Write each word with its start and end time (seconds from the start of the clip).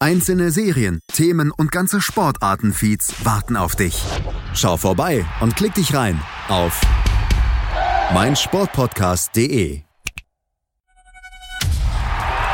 Einzelne 0.00 0.52
Serien, 0.52 1.00
Themen 1.12 1.50
und 1.50 1.72
ganze 1.72 2.00
Sportartenfeeds 2.00 3.24
warten 3.24 3.56
auf 3.56 3.74
dich. 3.74 4.00
Schau 4.54 4.76
vorbei 4.76 5.26
und 5.40 5.56
klick 5.56 5.74
dich 5.74 5.92
rein 5.92 6.20
auf 6.48 6.80
meinsportpodcast.de. 8.14 9.80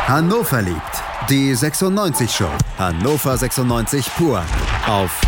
Hannover 0.07 0.63
liebt 0.63 1.03
die 1.29 1.55
96 1.55 2.31
Show. 2.35 2.49
Hannover 2.79 3.37
96 3.37 4.07
pur 4.17 4.43
auf 4.87 5.21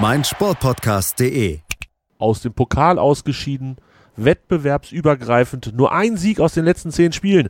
meinsportpodcast.de. 0.00 1.60
Aus 2.18 2.42
dem 2.42 2.52
Pokal 2.52 2.98
ausgeschieden, 2.98 3.78
wettbewerbsübergreifend, 4.16 5.72
nur 5.74 5.92
ein 5.92 6.18
Sieg 6.18 6.40
aus 6.40 6.52
den 6.52 6.66
letzten 6.66 6.90
zehn 6.90 7.12
Spielen. 7.12 7.48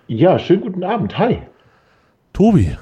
Ja, 0.08 0.40
schönen 0.40 0.62
guten 0.62 0.86
Abend. 0.86 1.20
Hi. 1.20 1.42
Tobi, 2.32 2.78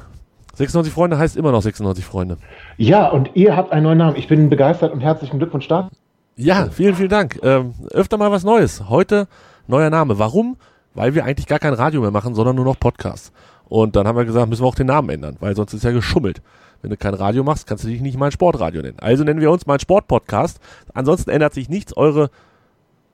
96 0.56 0.94
Freunde 0.94 1.18
heißt 1.18 1.38
immer 1.38 1.52
noch 1.52 1.62
96 1.62 2.04
Freunde. 2.06 2.38
Ja, 2.78 3.10
und 3.10 3.32
ihr 3.36 3.56
habt 3.56 3.72
einen 3.72 3.84
neuen 3.84 3.98
Namen. 3.98 4.16
Ich 4.16 4.28
bin 4.28 4.50
begeistert 4.50 4.94
und 4.94 5.02
herzlichen 5.02 5.38
Glückwunsch 5.38 5.68
da. 5.68 5.90
Ja, 6.38 6.70
vielen, 6.70 6.96
vielen 6.96 7.10
Dank. 7.10 7.40
Ähm, 7.44 7.74
öfter 7.92 8.18
mal 8.18 8.32
was 8.32 8.44
Neues. 8.44 8.90
Heute 8.90 9.28
neuer 9.68 9.90
Name. 9.90 10.20
Warum? 10.20 10.58
Weil 10.94 11.14
wir 11.14 11.26
eigentlich 11.26 11.48
gar 11.48 11.60
kein 11.60 11.74
Radio 11.74 12.02
mehr 12.02 12.12
machen, 12.12 12.36
sondern 12.36 12.56
nur 12.56 12.66
noch 12.66 12.80
Podcasts. 12.80 13.32
Und 13.68 13.96
dann 13.96 14.08
haben 14.08 14.18
wir 14.18 14.26
gesagt, 14.26 14.50
müssen 14.50 14.64
wir 14.64 14.68
auch 14.68 14.76
den 14.76 14.88
Namen 14.88 15.10
ändern, 15.10 15.38
weil 15.40 15.56
sonst 15.56 15.74
ist 15.74 15.84
ja 15.84 15.92
geschummelt. 15.92 16.42
Wenn 16.82 16.92
du 16.92 16.98
kein 16.98 17.14
Radio 17.16 17.44
machst, 17.44 17.68
kannst 17.68 17.84
du 17.84 17.88
dich 17.88 18.02
nicht 18.02 18.18
mein 18.18 18.32
Sportradio 18.32 18.82
nennen. 18.82 19.00
Also 19.00 19.24
nennen 19.24 19.42
wir 19.42 19.50
uns 19.50 19.66
mein 19.66 19.80
Sportpodcast. 19.80 20.60
Ansonsten 20.94 21.32
ändert 21.32 21.54
sich 21.54 21.68
nichts. 21.68 21.98
Eure 21.98 22.30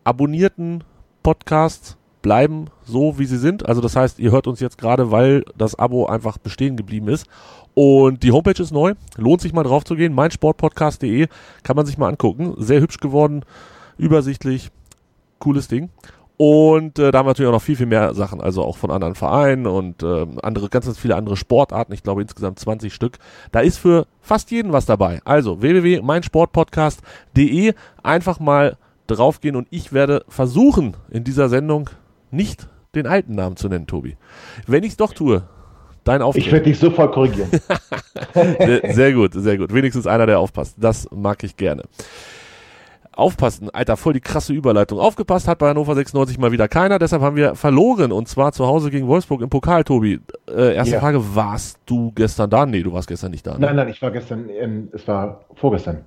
abonnierten 0.03 0.84
Podcasts 1.23 1.97
bleiben 2.22 2.68
so, 2.86 3.20
wie 3.20 3.26
sie 3.26 3.38
sind. 3.38 3.68
Also 3.68 3.82
das 3.82 3.96
heißt, 3.96 4.20
ihr 4.20 4.32
hört 4.32 4.48
uns 4.48 4.60
jetzt 4.60 4.78
gerade, 4.78 5.12
weil 5.12 5.44
das 5.58 5.76
Abo 5.76 6.06
einfach 6.06 6.38
bestehen 6.38 6.78
geblieben 6.78 7.08
ist. 7.08 7.28
Und 7.74 8.24
die 8.24 8.32
Homepage 8.32 8.62
ist 8.62 8.72
neu. 8.72 8.94
Lohnt 9.18 9.42
sich 9.42 9.54
mal 9.54 9.64
drauf 9.64 9.84
zu 9.84 9.96
gehen. 9.96 10.14
meinsportpodcast.de 10.14 11.28
kann 11.64 11.76
man 11.76 11.86
sich 11.86 11.98
mal 11.98 12.10
angucken. 12.10 12.54
Sehr 12.58 12.82
hübsch 12.82 12.98
geworden, 12.98 13.44
übersichtlich, 13.98 14.70
cooles 15.40 15.68
Ding. 15.68 15.90
Und 16.44 16.98
äh, 16.98 17.12
da 17.12 17.20
haben 17.20 17.28
wir 17.28 17.32
natürlich 17.32 17.50
auch 17.50 17.54
noch 17.54 17.62
viel, 17.62 17.76
viel 17.76 17.86
mehr 17.86 18.16
Sachen, 18.16 18.42
also 18.42 18.64
auch 18.64 18.76
von 18.76 18.90
anderen 18.90 19.14
Vereinen 19.14 19.68
und 19.68 20.02
äh, 20.02 20.26
andere, 20.42 20.70
ganz, 20.70 20.86
ganz 20.86 20.98
viele 20.98 21.16
andere 21.16 21.38
Sportarten. 21.38 21.94
Ich 21.94 22.02
glaube 22.02 22.24
insgesamt 22.24 22.58
20 22.58 22.96
Stück. 22.96 23.20
Da 23.52 23.60
ist 23.60 23.78
für 23.78 24.08
fast 24.22 24.50
jeden 24.50 24.74
was 24.74 24.88
dabei. 24.88 25.22
Also 25.24 25.62
www.meinsportpodcast.de 25.62 27.76
einfach 28.02 28.40
mal 28.40 28.76
draufgehen 29.06 29.56
und 29.56 29.68
ich 29.70 29.94
werde 29.94 30.26
versuchen, 30.30 30.98
in 31.12 31.24
dieser 31.24 31.48
Sendung 31.48 31.92
nicht 32.31 32.68
den 32.96 33.08
alten 33.08 33.36
Namen 33.36 33.56
zu 33.56 33.69
nennen, 33.69 33.88
Tobi. 33.88 34.18
Wenn 34.68 34.84
ich 34.84 34.92
es 34.92 34.97
doch 34.97 35.14
tue, 35.14 35.44
dein 36.03 36.22
Auftritt. 36.22 36.46
Ich 36.46 36.52
werde 36.52 36.66
dich 36.66 36.80
sofort 36.80 37.14
korrigieren. 37.14 37.50
sehr, 38.34 38.94
sehr 38.94 39.14
gut, 39.14 39.34
sehr 39.34 39.58
gut. 39.58 39.74
Wenigstens 39.74 40.08
einer, 40.08 40.25
der 40.25 40.40
aufpasst. 40.40 40.75
Das 40.78 41.08
mag 41.12 41.44
ich 41.44 41.56
gerne. 41.56 41.84
Aufpassen, 43.14 43.69
Alter, 43.69 43.97
voll 43.97 44.14
die 44.14 44.22
krasse 44.22 44.53
Überleitung. 44.53 44.97
Aufgepasst 44.97 45.46
hat 45.47 45.58
bei 45.59 45.68
Hannover 45.69 45.96
96 45.96 46.38
mal 46.38 46.53
wieder 46.53 46.69
keiner, 46.69 46.97
deshalb 46.97 47.22
haben 47.22 47.36
wir 47.36 47.56
verloren 47.56 48.14
und 48.14 48.30
zwar 48.30 48.53
zu 48.53 48.66
Hause 48.66 48.90
gegen 48.90 49.06
Wolfsburg 49.08 49.42
im 49.42 49.50
Pokal, 49.50 49.84
Tobi. 49.84 50.22
Äh, 50.50 50.75
erste 50.75 50.94
Ja. 50.96 51.02
Frage, 51.02 51.36
warst 51.36 51.78
du 51.86 52.13
gestern 52.13 52.50
da? 52.50 52.66
Nee, 52.66 52.84
du 52.84 52.94
warst 52.94 53.09
gestern 53.09 53.31
nicht 53.31 53.46
da. 53.46 53.56
Ne? 53.56 53.59
Nein, 53.66 53.75
nein, 53.75 53.90
ich 53.90 54.02
war 54.02 54.12
gestern, 54.12 54.48
ähm, 54.50 54.88
es 54.94 55.06
war 55.09 55.42
vorgestern. 55.56 56.06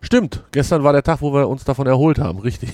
Stimmt, 0.00 0.44
gestern 0.52 0.84
war 0.84 0.92
der 0.92 1.02
Tag, 1.02 1.20
wo 1.22 1.32
wir 1.34 1.48
uns 1.48 1.64
davon 1.64 1.86
erholt 1.86 2.18
haben, 2.18 2.38
richtig. 2.38 2.70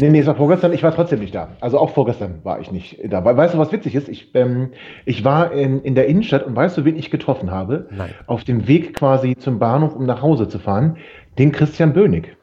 Nee, 0.00 0.10
nee, 0.10 0.18
es 0.20 0.26
war 0.26 0.34
vorgestern, 0.34 0.72
ich 0.72 0.82
war 0.82 0.92
trotzdem 0.94 1.20
nicht 1.20 1.34
da. 1.34 1.48
Also 1.60 1.78
auch 1.78 1.90
vorgestern 1.90 2.40
war 2.42 2.60
ich 2.60 2.72
nicht 2.72 2.98
da. 3.08 3.24
Weißt 3.24 3.54
du, 3.54 3.58
was 3.58 3.70
witzig 3.72 3.94
ist? 3.94 4.08
Ich, 4.08 4.34
ähm, 4.34 4.70
ich 5.04 5.24
war 5.24 5.52
in, 5.52 5.82
in 5.82 5.94
der 5.94 6.06
Innenstadt 6.06 6.44
und 6.44 6.56
weißt 6.56 6.76
du, 6.76 6.84
wen 6.84 6.96
ich 6.96 7.10
getroffen 7.10 7.50
habe? 7.50 7.88
Nein. 7.90 8.10
Auf 8.26 8.42
dem 8.44 8.66
Weg 8.66 8.94
quasi 8.94 9.36
zum 9.36 9.58
Bahnhof, 9.58 9.94
um 9.94 10.04
nach 10.04 10.20
Hause 10.20 10.48
zu 10.48 10.58
fahren, 10.58 10.96
den 11.38 11.52
Christian 11.52 11.92
Bönig. 11.92 12.36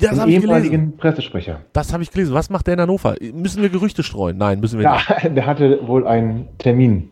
das 0.00 0.10
den 0.10 0.20
habe 0.20 0.30
ich 0.30 0.36
gelesen. 0.36 0.42
ehemaligen 0.42 0.96
Pressesprecher. 0.98 1.60
Das 1.72 1.92
habe 1.92 2.02
ich 2.02 2.10
gelesen. 2.10 2.34
Was 2.34 2.50
macht 2.50 2.66
der 2.66 2.74
in 2.74 2.80
Hannover? 2.80 3.14
Müssen 3.32 3.62
wir 3.62 3.70
Gerüchte 3.70 4.02
streuen? 4.02 4.36
Nein, 4.36 4.60
müssen 4.60 4.78
wir 4.78 4.84
Ja, 4.84 4.98
nicht. 5.22 5.34
der 5.36 5.46
hatte 5.46 5.86
wohl 5.88 6.06
einen 6.06 6.48
Termin. 6.58 7.10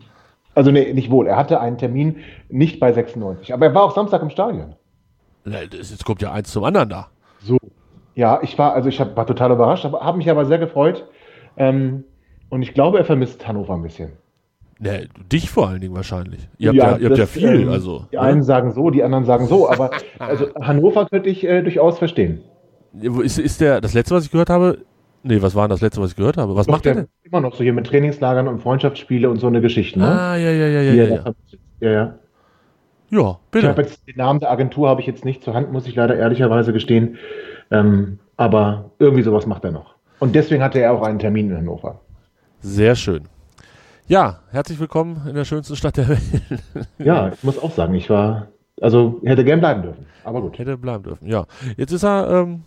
Also 0.53 0.71
nee, 0.71 0.91
nicht 0.93 1.11
wohl, 1.11 1.27
er 1.27 1.37
hatte 1.37 1.59
einen 1.59 1.77
Termin 1.77 2.17
nicht 2.49 2.79
bei 2.79 2.91
96. 2.91 3.53
Aber 3.53 3.65
er 3.67 3.75
war 3.75 3.83
auch 3.83 3.93
Samstag 3.93 4.23
im 4.23 4.31
Stadion. 4.31 4.73
Das, 5.51 5.91
jetzt 5.91 6.05
kommt 6.05 6.21
ja 6.21 6.31
eins 6.31 6.51
zum 6.51 6.63
anderen 6.63 6.89
da. 6.89 7.07
So. 7.41 7.57
Ja, 8.15 8.39
ich 8.41 8.57
war, 8.57 8.73
also 8.73 8.89
ich 8.89 8.99
hab, 8.99 9.15
war 9.15 9.27
total 9.27 9.51
überrascht, 9.51 9.85
aber 9.85 10.01
habe 10.01 10.17
mich 10.17 10.29
aber 10.29 10.45
sehr 10.45 10.57
gefreut. 10.57 11.05
Ähm, 11.55 12.03
und 12.49 12.61
ich 12.61 12.73
glaube, 12.73 12.97
er 12.97 13.05
vermisst 13.05 13.47
Hannover 13.47 13.75
ein 13.75 13.83
bisschen. 13.83 14.13
Ne, 14.79 15.07
dich 15.31 15.49
vor 15.49 15.69
allen 15.69 15.81
Dingen 15.81 15.95
wahrscheinlich. 15.95 16.47
Ihr 16.57 16.69
habt 16.69 16.77
ja, 16.77 16.83
ihr 16.83 16.91
habt 16.91 17.01
ja 17.01 17.09
das, 17.09 17.31
viel, 17.31 17.61
ähm, 17.61 17.69
also. 17.69 18.05
Die 18.11 18.15
ne? 18.15 18.21
einen 18.21 18.43
sagen 18.43 18.71
so, 18.71 18.89
die 18.89 19.03
anderen 19.03 19.25
sagen 19.25 19.47
so, 19.47 19.69
aber 19.69 19.91
also 20.19 20.53
Hannover 20.61 21.07
könnte 21.07 21.29
ich 21.29 21.43
äh, 21.43 21.63
durchaus 21.63 21.97
verstehen. 21.97 22.41
Ist, 23.01 23.39
ist 23.39 23.61
der, 23.61 23.81
das 23.81 23.93
letzte, 23.93 24.15
was 24.15 24.25
ich 24.25 24.31
gehört 24.31 24.49
habe? 24.49 24.79
Nee, 25.23 25.41
was 25.41 25.55
war 25.55 25.67
denn 25.67 25.71
das 25.71 25.81
letzte, 25.81 26.01
was 26.01 26.11
ich 26.11 26.15
gehört 26.15 26.37
habe? 26.37 26.55
Was 26.55 26.67
Doch, 26.67 26.73
macht 26.73 26.85
der 26.85 26.93
der 26.93 27.03
denn? 27.03 27.11
Immer 27.23 27.41
noch 27.41 27.55
so 27.55 27.63
hier 27.63 27.73
mit 27.73 27.87
Trainingslagern 27.87 28.47
und 28.47 28.61
Freundschaftsspiele 28.61 29.29
und 29.29 29.39
so 29.39 29.47
eine 29.47 29.61
Geschichte, 29.61 29.99
ne? 29.99 30.07
Ah, 30.07 30.35
ja, 30.37 30.51
ja, 30.51 30.67
ja, 30.67 30.81
ja, 30.81 30.93
ja. 30.93 31.17
das 31.17 31.35
Ja, 31.79 31.89
ja, 31.89 31.91
ja. 31.91 32.19
Ja 33.09 33.37
bitte. 33.51 33.73
jetzt 33.77 34.07
den 34.07 34.17
Namen 34.17 34.39
der 34.39 34.51
Agentur 34.51 34.89
habe 34.89 35.01
ich 35.01 35.07
jetzt 35.07 35.25
nicht 35.25 35.43
zur 35.43 35.53
Hand, 35.53 35.71
muss 35.71 35.87
ich 35.87 35.95
leider 35.95 36.15
ehrlicherweise 36.15 36.73
gestehen. 36.73 37.17
Ähm, 37.71 38.19
aber 38.37 38.91
irgendwie 38.99 39.23
sowas 39.23 39.45
macht 39.45 39.63
er 39.63 39.71
noch. 39.71 39.95
Und 40.19 40.35
deswegen 40.35 40.63
hatte 40.63 40.79
er 40.79 40.93
auch 40.93 41.01
einen 41.01 41.19
Termin 41.19 41.49
in 41.49 41.57
Hannover. 41.57 42.01
Sehr 42.61 42.95
schön. 42.95 43.23
Ja, 44.07 44.39
herzlich 44.51 44.79
willkommen 44.79 45.27
in 45.27 45.35
der 45.35 45.45
schönsten 45.45 45.75
Stadt 45.75 45.97
der 45.97 46.07
Welt. 46.07 46.21
Ja, 46.97 47.29
ich 47.29 47.43
muss 47.43 47.61
auch 47.61 47.71
sagen, 47.71 47.93
ich 47.93 48.09
war, 48.09 48.47
also 48.81 49.19
hätte 49.25 49.43
gern 49.43 49.59
bleiben 49.59 49.81
dürfen. 49.81 50.05
Aber 50.23 50.41
gut. 50.41 50.57
Hätte 50.57 50.77
bleiben 50.77 51.03
dürfen, 51.03 51.27
ja. 51.27 51.45
Jetzt 51.75 51.91
ist 51.91 52.03
er 52.03 52.29
ähm, 52.29 52.63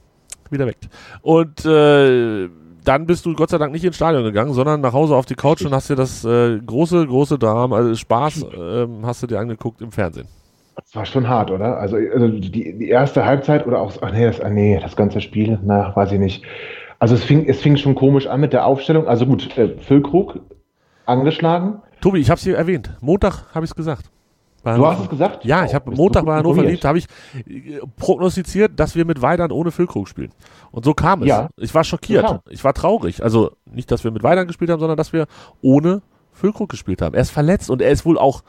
wieder 0.51 0.67
weg. 0.67 0.77
Und 1.23 1.65
äh, 1.65 2.49
dann 2.85 3.07
bist 3.07 3.27
du 3.27 3.35
Gott 3.35 3.51
sei 3.51 3.59
Dank 3.59 3.73
nicht 3.73 3.85
ins 3.85 3.97
Stadion 3.97 4.25
gegangen, 4.25 4.53
sondern 4.53 4.81
nach 4.81 4.93
Hause 4.93 5.17
auf 5.17 5.27
die 5.27 5.35
Couch 5.35 5.63
und 5.65 5.73
hast 5.73 5.91
dir 5.91 5.97
das 5.97 6.25
äh, 6.25 6.59
große, 6.59 7.07
große 7.07 7.39
Drama, 7.39 7.77
also 7.77 7.95
Spaß, 7.95 8.47
ähm, 8.59 9.01
hast 9.05 9.23
du 9.23 9.27
dir 9.27 9.39
angeguckt 9.39 9.81
im 9.83 9.93
Fernsehen. 9.93 10.29
Das 10.77 10.95
war 10.95 11.05
schon 11.05 11.29
hart, 11.29 11.51
oder? 11.51 11.79
Also, 11.79 11.97
also 11.97 12.29
die, 12.29 12.79
die 12.79 12.89
erste 12.89 13.25
Halbzeit 13.25 13.67
oder 13.67 13.81
auch, 13.81 13.93
ach 14.01 14.13
nee, 14.13 14.25
das, 14.25 14.41
ah 14.41 14.49
nee, 14.49 14.79
das 14.81 14.97
ganze 14.97 15.21
Spiel, 15.21 15.59
na, 15.63 15.95
weiß 15.95 16.13
ich 16.13 16.19
nicht. 16.19 16.45
Also 16.99 17.15
es 17.15 17.25
fing, 17.25 17.47
es 17.47 17.61
fing 17.61 17.77
schon 17.77 17.95
komisch 17.95 18.27
an 18.27 18.41
mit 18.41 18.53
der 18.53 18.67
Aufstellung. 18.67 19.07
Also 19.07 19.27
gut, 19.27 19.57
äh, 19.57 19.77
Füllkrug 19.79 20.41
angeschlagen. 21.07 21.81
Tobi, 22.01 22.21
ich 22.21 22.31
habe 22.31 22.39
es 22.39 22.45
dir 22.45 22.57
erwähnt. 22.57 22.91
Montag 23.01 23.55
habe 23.55 23.65
ich 23.65 23.71
es 23.71 23.75
gesagt. 23.75 24.10
Du 24.63 24.87
hast 24.87 25.01
es 25.01 25.09
gesagt? 25.09 25.45
Ja, 25.45 25.65
ich 25.65 25.71
Oh, 25.71 25.75
habe 25.75 25.91
bist 25.91 25.99
Montag 26.01 26.27
bei 26.27 26.37
Hannover 26.37 26.63
liebt, 26.63 26.85
habe 26.85 26.99
ich 26.99 27.07
äh, 27.47 27.81
prognostiziert, 27.97 28.79
dass 28.79 28.95
wir 28.95 29.05
mit 29.05 29.23
Weidern 29.23 29.53
ohne 29.53 29.71
Füllkrug 29.71 30.09
spielen. 30.09 30.33
Und 30.71 30.85
so 30.85 30.93
kam 30.93 31.23
es. 31.23 31.29
Ja. 31.29 31.49
Ich 31.57 31.75
war 31.75 31.85
schockiert. 31.85 32.29
So 32.29 32.41
ich 32.51 32.63
war 32.63 32.75
traurig. 32.75 33.23
Also 33.23 33.53
nicht, 33.65 33.91
dass 33.91 34.05
wir 34.05 34.11
mit 34.11 34.23
Weidern 34.23 34.47
gespielt 34.47 34.71
haben, 34.71 34.81
sondern 34.81 34.99
dass 34.99 35.13
wir 35.13 35.27
ohne 35.63 36.03
Füllkrug 36.33 36.69
gespielt 36.69 37.01
haben. 37.03 37.15
Er 37.15 37.23
ist 37.23 37.31
verletzt 37.31 37.71
und 37.71 37.81
er 37.81 37.91
ist 37.91 38.05
wohl 38.05 38.19
auch, 38.19 38.43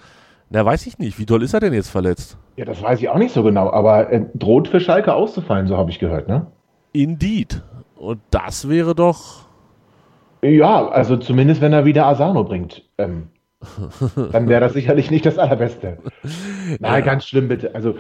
na 0.49 0.65
weiß 0.65 0.85
ich 0.87 0.99
nicht, 0.99 1.17
wie 1.17 1.25
doll 1.25 1.43
ist 1.43 1.53
er 1.53 1.61
denn 1.61 1.73
jetzt 1.73 1.89
verletzt? 1.89 2.37
Ja, 2.57 2.65
das 2.65 2.81
weiß 2.81 2.99
ich 2.99 3.09
auch 3.09 3.17
nicht 3.17 3.33
so 3.33 3.41
genau, 3.43 3.71
aber 3.71 4.11
äh, 4.11 4.25
droht 4.33 4.67
für 4.67 4.81
Schalke 4.81 5.13
auszufallen, 5.13 5.67
so 5.67 5.77
habe 5.77 5.91
ich 5.91 5.99
gehört, 5.99 6.27
ne? 6.27 6.47
Indeed. 6.93 7.63
Und 7.95 8.19
das 8.31 8.67
wäre 8.67 8.95
doch. 8.95 9.45
Ja, 10.41 10.87
also 10.89 11.17
zumindest 11.17 11.61
wenn 11.61 11.71
er 11.71 11.85
wieder 11.85 12.05
Asano 12.07 12.43
bringt. 12.43 12.83
Ähm, 12.97 13.29
dann 14.31 14.47
wäre 14.49 14.61
das 14.61 14.73
sicherlich 14.73 15.11
nicht 15.11 15.25
das 15.25 15.37
Allerbeste. 15.37 15.97
Nein, 16.79 16.93
Ja. 16.93 16.99
ganz 17.01 17.25
schlimm 17.25 17.47
bitte. 17.47 17.75
Also, 17.75 17.91
äh, 17.91 17.95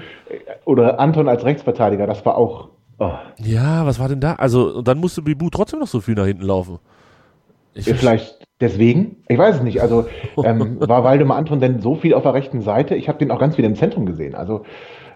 oder 0.65 0.99
Anton 0.99 1.27
als 1.29 1.45
Rechtsverteidiger, 1.45 2.07
das 2.07 2.25
war 2.25 2.37
auch. 2.37 2.69
Oh. 2.99 3.11
Ja, 3.39 3.85
was 3.85 3.99
war 3.99 4.09
denn 4.09 4.19
da? 4.19 4.33
Also, 4.35 4.75
und 4.77 4.87
dann 4.87 4.99
musste 4.99 5.21
Bibu 5.21 5.49
trotzdem 5.49 5.79
noch 5.79 5.87
so 5.87 6.01
viel 6.01 6.15
nach 6.15 6.25
hinten 6.25 6.43
laufen. 6.43 6.79
Ich 7.73 7.85
Vielleicht 7.85 8.45
deswegen? 8.59 9.23
Ich 9.29 9.37
weiß 9.37 9.57
es 9.57 9.63
nicht. 9.63 9.81
Also 9.81 10.05
ähm, 10.43 10.77
war 10.79 11.03
Waldemar 11.03 11.37
Anton 11.37 11.59
denn 11.59 11.79
so 11.79 11.95
viel 11.95 12.13
auf 12.13 12.23
der 12.23 12.33
rechten 12.33 12.61
Seite? 12.61 12.95
Ich 12.95 13.07
habe 13.07 13.17
den 13.17 13.31
auch 13.31 13.39
ganz 13.39 13.55
viel 13.55 13.65
im 13.65 13.75
Zentrum 13.75 14.05
gesehen. 14.05 14.35
Also 14.35 14.65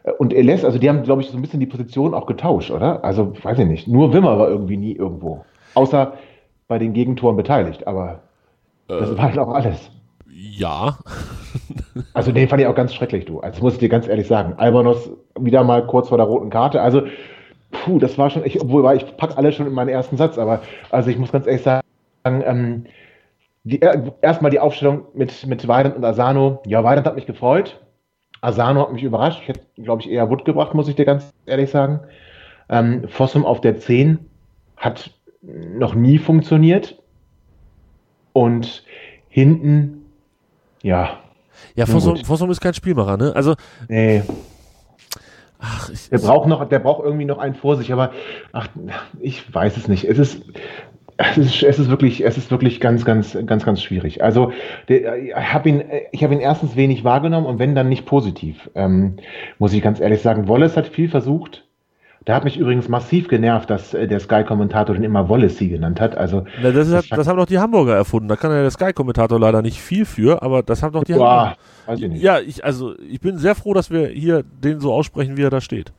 äh, 0.03 0.11
und 0.11 0.33
Eles, 0.33 0.63
also 0.63 0.79
die 0.79 0.87
haben, 0.89 1.03
glaube 1.03 1.21
ich, 1.21 1.29
so 1.29 1.37
ein 1.37 1.41
bisschen 1.41 1.59
die 1.59 1.65
Position 1.65 2.13
auch 2.13 2.25
getauscht, 2.27 2.71
oder? 2.71 3.03
Also 3.03 3.33
weiß 3.43 3.59
ich 3.59 3.67
nicht. 3.67 3.87
Nur 3.87 4.13
Wimmer 4.13 4.39
war 4.39 4.47
irgendwie 4.47 4.77
nie 4.77 4.93
irgendwo. 4.93 5.43
Außer 5.73 6.13
bei 6.67 6.79
den 6.79 6.93
Gegentoren 6.93 7.35
beteiligt, 7.35 7.85
aber 7.87 8.21
äh, 8.87 8.99
das 8.99 9.17
war 9.17 9.23
halt 9.25 9.37
auch 9.37 9.49
alles. 9.53 9.91
Ja. 10.37 10.97
also 12.13 12.33
den 12.33 12.49
fand 12.49 12.61
ich 12.61 12.67
auch 12.67 12.75
ganz 12.75 12.93
schrecklich, 12.93 13.23
du. 13.23 13.39
Also 13.39 13.61
muss 13.61 13.73
ich 13.73 13.79
dir 13.79 13.87
ganz 13.87 14.07
ehrlich 14.07 14.27
sagen. 14.27 14.55
Albanos 14.57 15.09
wieder 15.39 15.63
mal 15.63 15.87
kurz 15.87 16.09
vor 16.09 16.17
der 16.17 16.27
roten 16.27 16.49
Karte. 16.49 16.81
Also, 16.81 17.03
puh, 17.71 17.99
das 17.99 18.17
war 18.17 18.29
schon, 18.29 18.45
ich, 18.45 18.61
obwohl 18.61 18.93
ich 18.97 19.15
packe 19.15 19.37
alles 19.37 19.55
schon 19.55 19.65
in 19.65 19.73
meinen 19.73 19.87
ersten 19.87 20.17
Satz, 20.17 20.37
aber 20.37 20.61
also 20.91 21.09
ich 21.09 21.17
muss 21.17 21.31
ganz 21.31 21.47
ehrlich 21.47 21.63
sagen, 21.63 21.83
ähm, 22.25 22.85
die, 23.63 23.79
erstmal 24.21 24.51
die 24.51 24.59
Aufstellung 24.59 25.05
mit, 25.13 25.47
mit 25.47 25.67
Weidand 25.69 25.95
und 25.95 26.03
Asano. 26.03 26.61
Ja, 26.65 26.83
Weidand 26.83 27.07
hat 27.07 27.15
mich 27.15 27.25
gefreut. 27.25 27.79
Asano 28.41 28.81
hat 28.81 28.91
mich 28.91 29.03
überrascht. 29.03 29.39
Ich 29.41 29.47
hätte, 29.47 29.61
glaube 29.77 30.01
ich, 30.01 30.11
eher 30.11 30.29
Wood 30.29 30.43
gebracht, 30.43 30.73
muss 30.73 30.89
ich 30.89 30.95
dir 30.95 31.05
ganz 31.05 31.33
ehrlich 31.45 31.71
sagen. 31.71 32.01
Ähm, 32.67 33.07
Fossum 33.07 33.45
auf 33.45 33.61
der 33.61 33.79
10 33.79 34.19
hat 34.75 35.11
noch 35.41 35.95
nie 35.95 36.17
funktioniert. 36.17 37.01
Und 38.33 38.83
hinten, 39.29 40.04
ja. 40.85 41.17
Ja, 41.75 41.85
Fossum, 41.85 42.17
Fossum 42.17 42.51
ist 42.51 42.61
kein 42.61 42.73
Spielmacher, 42.73 43.17
ne? 43.17 43.33
Also. 43.35 43.55
Nee. 43.89 44.21
Ach, 45.59 45.89
ich, 45.89 46.09
der 46.09 46.19
braucht 46.19 46.47
noch, 46.47 46.67
der 46.69 46.79
braucht 46.79 47.03
irgendwie 47.03 47.25
noch 47.25 47.39
einen 47.39 47.55
vor 47.55 47.75
sich, 47.75 47.91
aber 47.91 48.11
ach, 48.51 48.67
ich 49.19 49.53
weiß 49.53 49.77
es 49.77 49.87
nicht. 49.87 50.05
Es 50.05 50.19
ist, 50.19 50.43
es 51.17 51.37
ist, 51.37 51.63
es 51.63 51.79
ist 51.79 51.89
wirklich, 51.89 52.23
es 52.23 52.37
ist 52.37 52.51
wirklich 52.51 52.79
ganz, 52.79 53.03
ganz, 53.03 53.35
ganz, 53.45 53.65
ganz 53.65 53.81
schwierig. 53.81 54.23
Also 54.23 54.51
der, 54.89 55.17
ich 55.17 55.33
habe 55.33 55.69
ihn, 55.69 55.83
ich 56.11 56.23
habe 56.23 56.33
ihn 56.33 56.39
erstens 56.39 56.75
wenig 56.75 57.03
wahrgenommen 57.03 57.47
und 57.47 57.57
wenn 57.57 57.73
dann 57.73 57.89
nicht 57.89 58.05
positiv, 58.05 58.69
ähm, 58.75 59.15
muss 59.57 59.73
ich 59.73 59.81
ganz 59.81 59.99
ehrlich 59.99 60.21
sagen. 60.21 60.47
Wallace 60.47 60.77
hat 60.77 60.87
viel 60.87 61.09
versucht. 61.09 61.64
Da 62.25 62.33
hat 62.33 62.43
mich 62.43 62.57
übrigens 62.57 62.89
massiv 62.89 63.27
genervt, 63.27 63.69
dass 63.69 63.93
äh, 63.93 64.07
der 64.07 64.19
Sky-Kommentator 64.19 64.95
den 64.95 65.03
immer 65.03 65.29
Wallace 65.29 65.59
genannt 65.59 66.01
hat. 66.01 66.17
Also 66.17 66.43
Na, 66.61 66.71
das, 66.71 66.89
das, 66.89 67.07
das, 67.07 67.27
haben 67.27 67.37
doch 67.37 67.45
die 67.45 67.59
Hamburger 67.59 67.95
erfunden. 67.95 68.27
Da 68.27 68.35
kann 68.35 68.49
ja 68.51 68.61
der 68.61 68.71
Sky-Kommentator 68.71 69.39
leider 69.39 69.61
nicht 69.61 69.79
viel 69.79 70.05
für, 70.05 70.41
aber 70.41 70.63
das 70.63 70.81
haben 70.81 70.93
doch 70.93 71.03
die 71.03 71.13
Boah, 71.13 71.55
Hamburger. 71.85 72.15
Ich. 72.15 72.21
Ja, 72.21 72.39
ich, 72.39 72.65
also 72.65 72.95
ich 72.97 73.19
bin 73.19 73.37
sehr 73.37 73.53
froh, 73.53 73.75
dass 73.75 73.91
wir 73.91 74.07
hier 74.07 74.41
den 74.43 74.79
so 74.79 74.91
aussprechen, 74.91 75.37
wie 75.37 75.43
er 75.43 75.51
da 75.51 75.61
steht. 75.61 75.93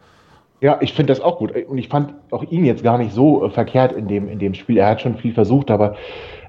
Ja, 0.60 0.78
ich 0.80 0.94
finde 0.94 1.12
das 1.12 1.20
auch 1.20 1.38
gut. 1.38 1.52
Und 1.54 1.78
ich 1.78 1.88
fand 1.88 2.14
auch 2.32 2.42
ihn 2.50 2.64
jetzt 2.64 2.82
gar 2.82 2.98
nicht 2.98 3.12
so 3.12 3.46
äh, 3.46 3.50
verkehrt 3.50 3.92
in 3.92 4.08
dem, 4.08 4.28
in 4.28 4.40
dem 4.40 4.54
Spiel. 4.54 4.78
Er 4.78 4.88
hat 4.88 5.00
schon 5.00 5.16
viel 5.18 5.32
versucht, 5.32 5.70
aber 5.70 5.94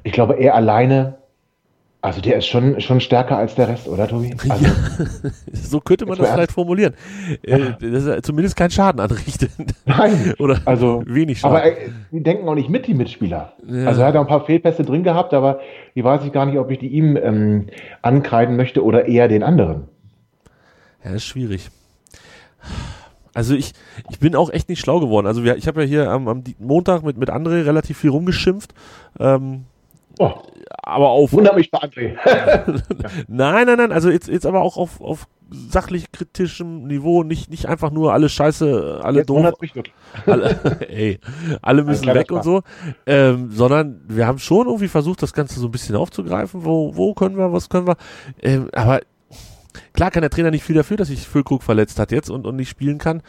ich 0.03 0.11
glaube, 0.11 0.35
er 0.35 0.55
alleine, 0.55 1.16
also 2.07 2.21
der 2.21 2.37
ist 2.37 2.47
schon, 2.47 2.79
schon 2.79 3.01
stärker 3.01 3.37
als 3.37 3.55
der 3.55 3.67
Rest, 3.67 3.85
oder 3.85 4.07
Tobi? 4.07 4.33
Also, 4.47 4.65
ja, 4.65 4.71
so 5.51 5.81
könnte 5.81 6.05
man 6.05 6.17
das 6.17 6.31
vielleicht 6.31 6.53
formulieren. 6.53 6.93
Äh, 7.41 7.73
dass 7.81 8.05
er 8.05 8.23
zumindest 8.23 8.55
keinen 8.55 8.71
Schaden 8.71 9.01
anrichtet. 9.01 9.51
Nein. 9.85 10.33
oder 10.39 10.61
also, 10.63 11.03
wenig 11.05 11.39
Schaden. 11.39 11.57
Aber 11.57 11.65
äh, 11.65 11.89
die 12.13 12.23
denken 12.23 12.47
auch 12.47 12.55
nicht 12.55 12.69
mit, 12.69 12.87
die 12.87 12.93
Mitspieler. 12.93 13.51
Ja. 13.67 13.87
Also 13.87 14.01
er 14.01 14.07
hat 14.07 14.15
auch 14.15 14.21
ein 14.21 14.27
paar 14.27 14.45
Fehlpässe 14.45 14.83
drin 14.83 15.03
gehabt, 15.03 15.33
aber 15.33 15.59
die 15.95 16.03
weiß 16.03 16.23
ich 16.23 16.31
gar 16.31 16.45
nicht, 16.45 16.57
ob 16.57 16.71
ich 16.71 16.79
die 16.79 16.87
ihm 16.87 17.17
ähm, 17.17 17.67
ankreiden 18.01 18.55
möchte 18.55 18.85
oder 18.85 19.05
eher 19.05 19.27
den 19.27 19.43
anderen. 19.43 19.89
Ja, 21.03 21.11
ist 21.11 21.25
schwierig. 21.25 21.69
Also 23.33 23.53
ich, 23.53 23.73
ich 24.09 24.19
bin 24.19 24.33
auch 24.33 24.49
echt 24.49 24.69
nicht 24.69 24.79
schlau 24.79 25.01
geworden. 25.01 25.27
Also 25.27 25.43
wir, 25.43 25.57
ich 25.57 25.67
habe 25.67 25.81
ja 25.81 25.87
hier 25.87 26.09
am, 26.09 26.29
am 26.29 26.43
Montag 26.57 27.03
mit, 27.03 27.17
mit 27.17 27.29
André 27.29 27.65
relativ 27.65 27.97
viel 27.97 28.11
rumgeschimpft. 28.11 28.73
Ähm, 29.19 29.65
oh. 30.19 30.33
Aber 30.83 31.09
auf. 31.09 31.33
Wunder 31.33 31.53
mich 31.53 31.71
bei 31.71 31.79
André. 31.79 32.15
nein, 33.27 33.65
nein, 33.65 33.77
nein. 33.77 33.91
Also 33.91 34.09
jetzt, 34.09 34.27
jetzt 34.27 34.45
aber 34.45 34.61
auch 34.61 34.77
auf, 34.77 35.01
auf 35.01 35.27
sachlich 35.49 36.11
kritischem 36.11 36.87
Niveau, 36.87 37.23
nicht, 37.23 37.49
nicht 37.49 37.67
einfach 37.67 37.91
nur 37.91 38.13
alle 38.13 38.29
Scheiße, 38.29 38.99
alle 39.01 39.19
jetzt 39.19 39.29
doof. 39.29 39.53
Alle, 40.25 40.79
ey, 40.89 41.19
alle 41.61 41.83
müssen 41.83 42.07
weg 42.07 42.31
und 42.31 42.43
so. 42.43 42.63
Ähm, 43.05 43.51
sondern 43.51 44.01
wir 44.07 44.27
haben 44.27 44.39
schon 44.39 44.67
irgendwie 44.67 44.89
versucht, 44.89 45.21
das 45.21 45.33
Ganze 45.33 45.59
so 45.59 45.67
ein 45.67 45.71
bisschen 45.71 45.95
aufzugreifen. 45.95 46.65
Wo, 46.65 46.95
wo 46.95 47.13
können 47.13 47.37
wir, 47.37 47.53
was 47.53 47.69
können 47.69 47.87
wir? 47.87 47.97
Ähm, 48.41 48.69
aber 48.73 49.01
Klar 49.93 50.11
kann 50.11 50.21
der 50.21 50.29
Trainer 50.29 50.51
nicht 50.51 50.63
viel 50.63 50.75
dafür, 50.75 50.97
dass 50.97 51.07
sich 51.07 51.27
Füllkrug 51.27 51.63
verletzt 51.63 51.99
hat 51.99 52.11
jetzt 52.11 52.29
und, 52.29 52.45
und 52.45 52.55
nicht 52.55 52.69
spielen 52.69 52.97
kann. 52.97 53.21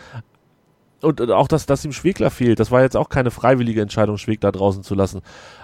Und, 1.01 1.21
und 1.21 1.31
auch, 1.31 1.49
dass, 1.49 1.67
dass 1.67 1.85
ihm 1.85 1.93
Schwegler 1.93 2.31
fehlt. 2.31 2.59
Das 2.59 2.71
war 2.71 2.83
jetzt 2.83 2.97
auch 2.97 3.09
keine 3.09 3.31
freiwillige 3.31 3.81
Entscheidung, 3.81 4.19
Schwegler 4.19 4.53
draußen 4.53 4.83
zu 4.83 4.95
lassen. 4.95 5.21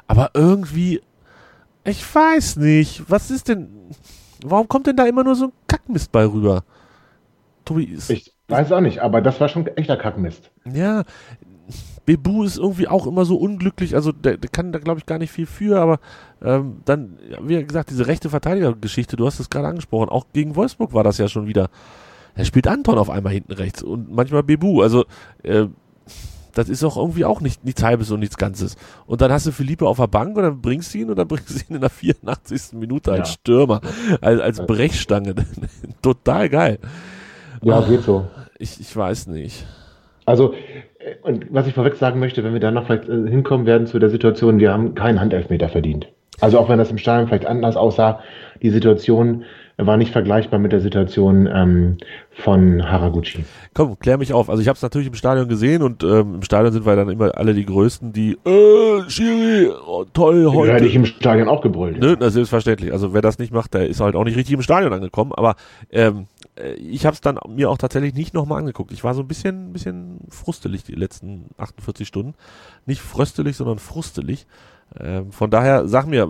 Aber 0.07 0.31
irgendwie, 0.35 1.03
ich 1.85 2.15
weiß 2.15 2.57
nicht, 2.57 3.05
was 3.09 3.31
ist 3.31 3.49
denn, 3.49 3.69
warum 4.45 4.69
kommt 4.69 4.87
denn 4.87 4.97
da 4.97 5.07
immer 5.07 5.25
nur 5.25 5.37
so 5.37 5.47
ein 5.47 5.53
Kackmist 5.69 6.11
bei 6.13 6.25
rüber? 6.25 6.65
Tobi 7.65 7.85
ist. 7.85 8.11
Ich 8.11 8.33
weiß 8.49 8.73
auch 8.73 8.81
nicht, 8.81 9.01
aber 9.01 9.21
das 9.21 9.41
war 9.41 9.49
schon 9.49 9.67
echter 9.67 9.97
Kackmist. 9.97 10.51
Ja, 10.71 11.05
Bebu 12.07 12.45
ist 12.45 12.59
irgendwie 12.59 12.89
auch 12.89 13.07
immer 13.07 13.25
so 13.25 13.37
unglücklich, 13.37 13.95
also 13.95 14.13
der, 14.13 14.37
der 14.37 14.51
kann 14.51 14.73
da 14.73 14.79
glaube 14.79 14.99
ich 14.99 15.07
gar 15.07 15.19
nicht 15.19 15.33
viel 15.33 15.47
für, 15.47 15.81
aber 15.81 16.01
ähm, 16.43 16.83
dann, 16.85 17.19
wie 17.41 17.63
gesagt, 17.65 17.91
diese 17.91 18.07
rechte 18.07 18.29
Verteidigergeschichte, 18.29 19.17
du 19.17 19.27
hast 19.27 19.41
es 19.41 19.49
gerade 19.49 19.69
angesprochen, 19.69 20.11
auch 20.11 20.27
gegen 20.33 20.57
Wolfsburg 20.57 20.93
war 20.93 21.05
das 21.05 21.19
ja 21.19 21.29
schon 21.29 21.47
wieder. 21.47 21.71
Er 22.35 22.45
spielt 22.45 22.67
Anton 22.67 22.99
auf 22.99 23.11
einmal 23.11 23.33
hinten 23.33 23.53
rechts 23.53 23.83
und 23.83 24.13
manchmal 24.13 24.43
Bebu, 24.43 24.83
also 24.83 25.05
äh, 25.43 25.67
das 26.55 26.69
ist 26.69 26.85
auch 26.85 26.97
irgendwie 26.97 27.25
auch 27.25 27.41
nicht 27.41 27.65
nichts 27.65 27.83
Halbes 27.83 28.11
und 28.11 28.21
nichts 28.21 28.37
Ganzes. 28.37 28.77
Und 29.07 29.21
dann 29.21 29.31
hast 29.33 29.47
du 29.47 29.53
Philippe 29.53 29.87
auf 29.87 29.99
der 29.99 30.07
Bank 30.07 30.37
und 30.37 30.43
dann 30.43 30.61
bringst 30.61 30.95
du 30.95 30.99
ihn 30.99 31.11
und 31.11 31.19
dann 31.19 31.29
bringst 31.29 31.51
du 31.51 31.61
ihn 31.69 31.77
in 31.77 31.81
der 31.81 31.91
84. 31.91 32.73
Minute 32.73 33.13
als 33.13 33.29
ja. 33.29 33.35
Stürmer, 33.35 33.81
als, 34.21 34.41
als 34.41 34.67
Brechstange. 34.67 35.35
Total 36.03 36.49
geil. 36.49 36.79
Ja, 37.63 37.81
geht 37.81 38.03
so. 38.03 38.27
Ich, 38.59 38.81
ich 38.81 38.97
weiß 38.97 39.27
nicht. 39.29 39.67
Also, 40.27 40.55
äh, 40.99 41.17
und 41.23 41.53
was 41.53 41.67
ich 41.67 41.75
vorweg 41.75 41.97
sagen 41.97 42.21
möchte, 42.21 42.45
wenn 42.45 42.53
wir 42.53 42.61
da 42.61 42.71
noch 42.71 42.87
vielleicht 42.87 43.09
äh, 43.09 43.29
hinkommen 43.29 43.67
werden 43.67 43.87
zu 43.87 43.99
der 43.99 44.11
Situation, 44.11 44.59
wir 44.59 44.73
haben 44.73 44.95
keinen 44.95 45.21
Handelfmeter 45.21 45.69
verdient. 45.69 46.09
Also 46.41 46.59
auch 46.59 46.69
wenn 46.69 46.79
das 46.79 46.91
im 46.91 46.99
Stadion 46.99 47.29
vielleicht 47.29 47.47
anders 47.47 47.77
aussah, 47.77 48.21
die 48.63 48.71
Situation 48.71 49.45
war 49.77 49.97
nicht 49.97 50.13
vergleichbar 50.13 50.61
mit 50.61 50.71
der 50.73 50.81
Situation 50.81 51.49
ähm, 51.53 51.97
von 52.31 52.89
Haraguchi. 52.89 53.45
Komm, 53.75 53.99
klär 53.99 54.19
mich 54.19 54.33
auf. 54.33 54.49
Also 54.49 54.63
ich 54.63 54.69
habe 54.69 54.77
es 54.77 54.83
natürlich 54.83 55.09
im 55.09 55.15
Stadion 55.15 55.49
gesehen 55.49 55.83
und 55.83 56.05
ähm, 56.05 56.37
im 56.37 56.43
Stadion 56.43 56.73
sind 56.73 56.87
wir 56.87 56.95
dann 56.95 57.09
immer 57.09 57.37
alle 57.37 57.55
die 57.55 57.67
Größten, 57.67 58.13
die 58.13 58.39
äh, 58.45 59.09
Schiri, 59.09 59.71
oh, 59.87 60.05
toll 60.13 60.47
heute. 60.53 60.69
Ja, 60.69 60.75
hätte 60.75 60.87
ich 60.87 60.95
im 60.95 61.07
Stadion 61.07 61.49
auch 61.49 61.61
gebrüllt. 61.61 61.99
Ne, 61.99 62.17
das 62.17 62.29
ist 62.29 62.35
selbstverständlich. 62.35 62.93
Also 62.93 63.15
wer 63.15 63.23
das 63.23 63.39
nicht 63.39 63.53
macht, 63.53 63.75
der 63.75 63.89
ist 63.89 64.01
halt 64.01 64.15
auch 64.15 64.25
nicht 64.25 64.37
richtig 64.37 64.55
im 64.55 64.63
Stadion 64.63 64.93
angekommen. 64.93 65.33
Aber 65.35 65.57
ähm, 65.91 66.27
äh, 66.57 66.75
ich 66.75 67.05
habe 67.05 67.15
es 67.15 67.21
dann 67.21 67.39
mir 67.49 67.69
auch 67.69 67.79
tatsächlich 67.79 68.15
nicht 68.15 68.33
nochmal 68.33 68.61
angeguckt. 68.61 68.93
Ich 68.93 69.03
war 69.03 69.15
so 69.15 69.23
ein 69.23 69.29
bisschen, 69.29 69.73
bisschen 69.73 70.21
frustelig 70.29 70.85
die 70.85 70.95
letzten 70.95 71.47
48 71.59 72.07
Stunden. 72.07 72.35
Nicht 72.87 73.01
fröstelig, 73.01 73.57
sondern 73.57 73.81
frustelig. 73.81 74.47
Ähm, 74.99 75.33
von 75.33 75.51
daher, 75.51 75.89
sag 75.89 76.07
mir, 76.07 76.29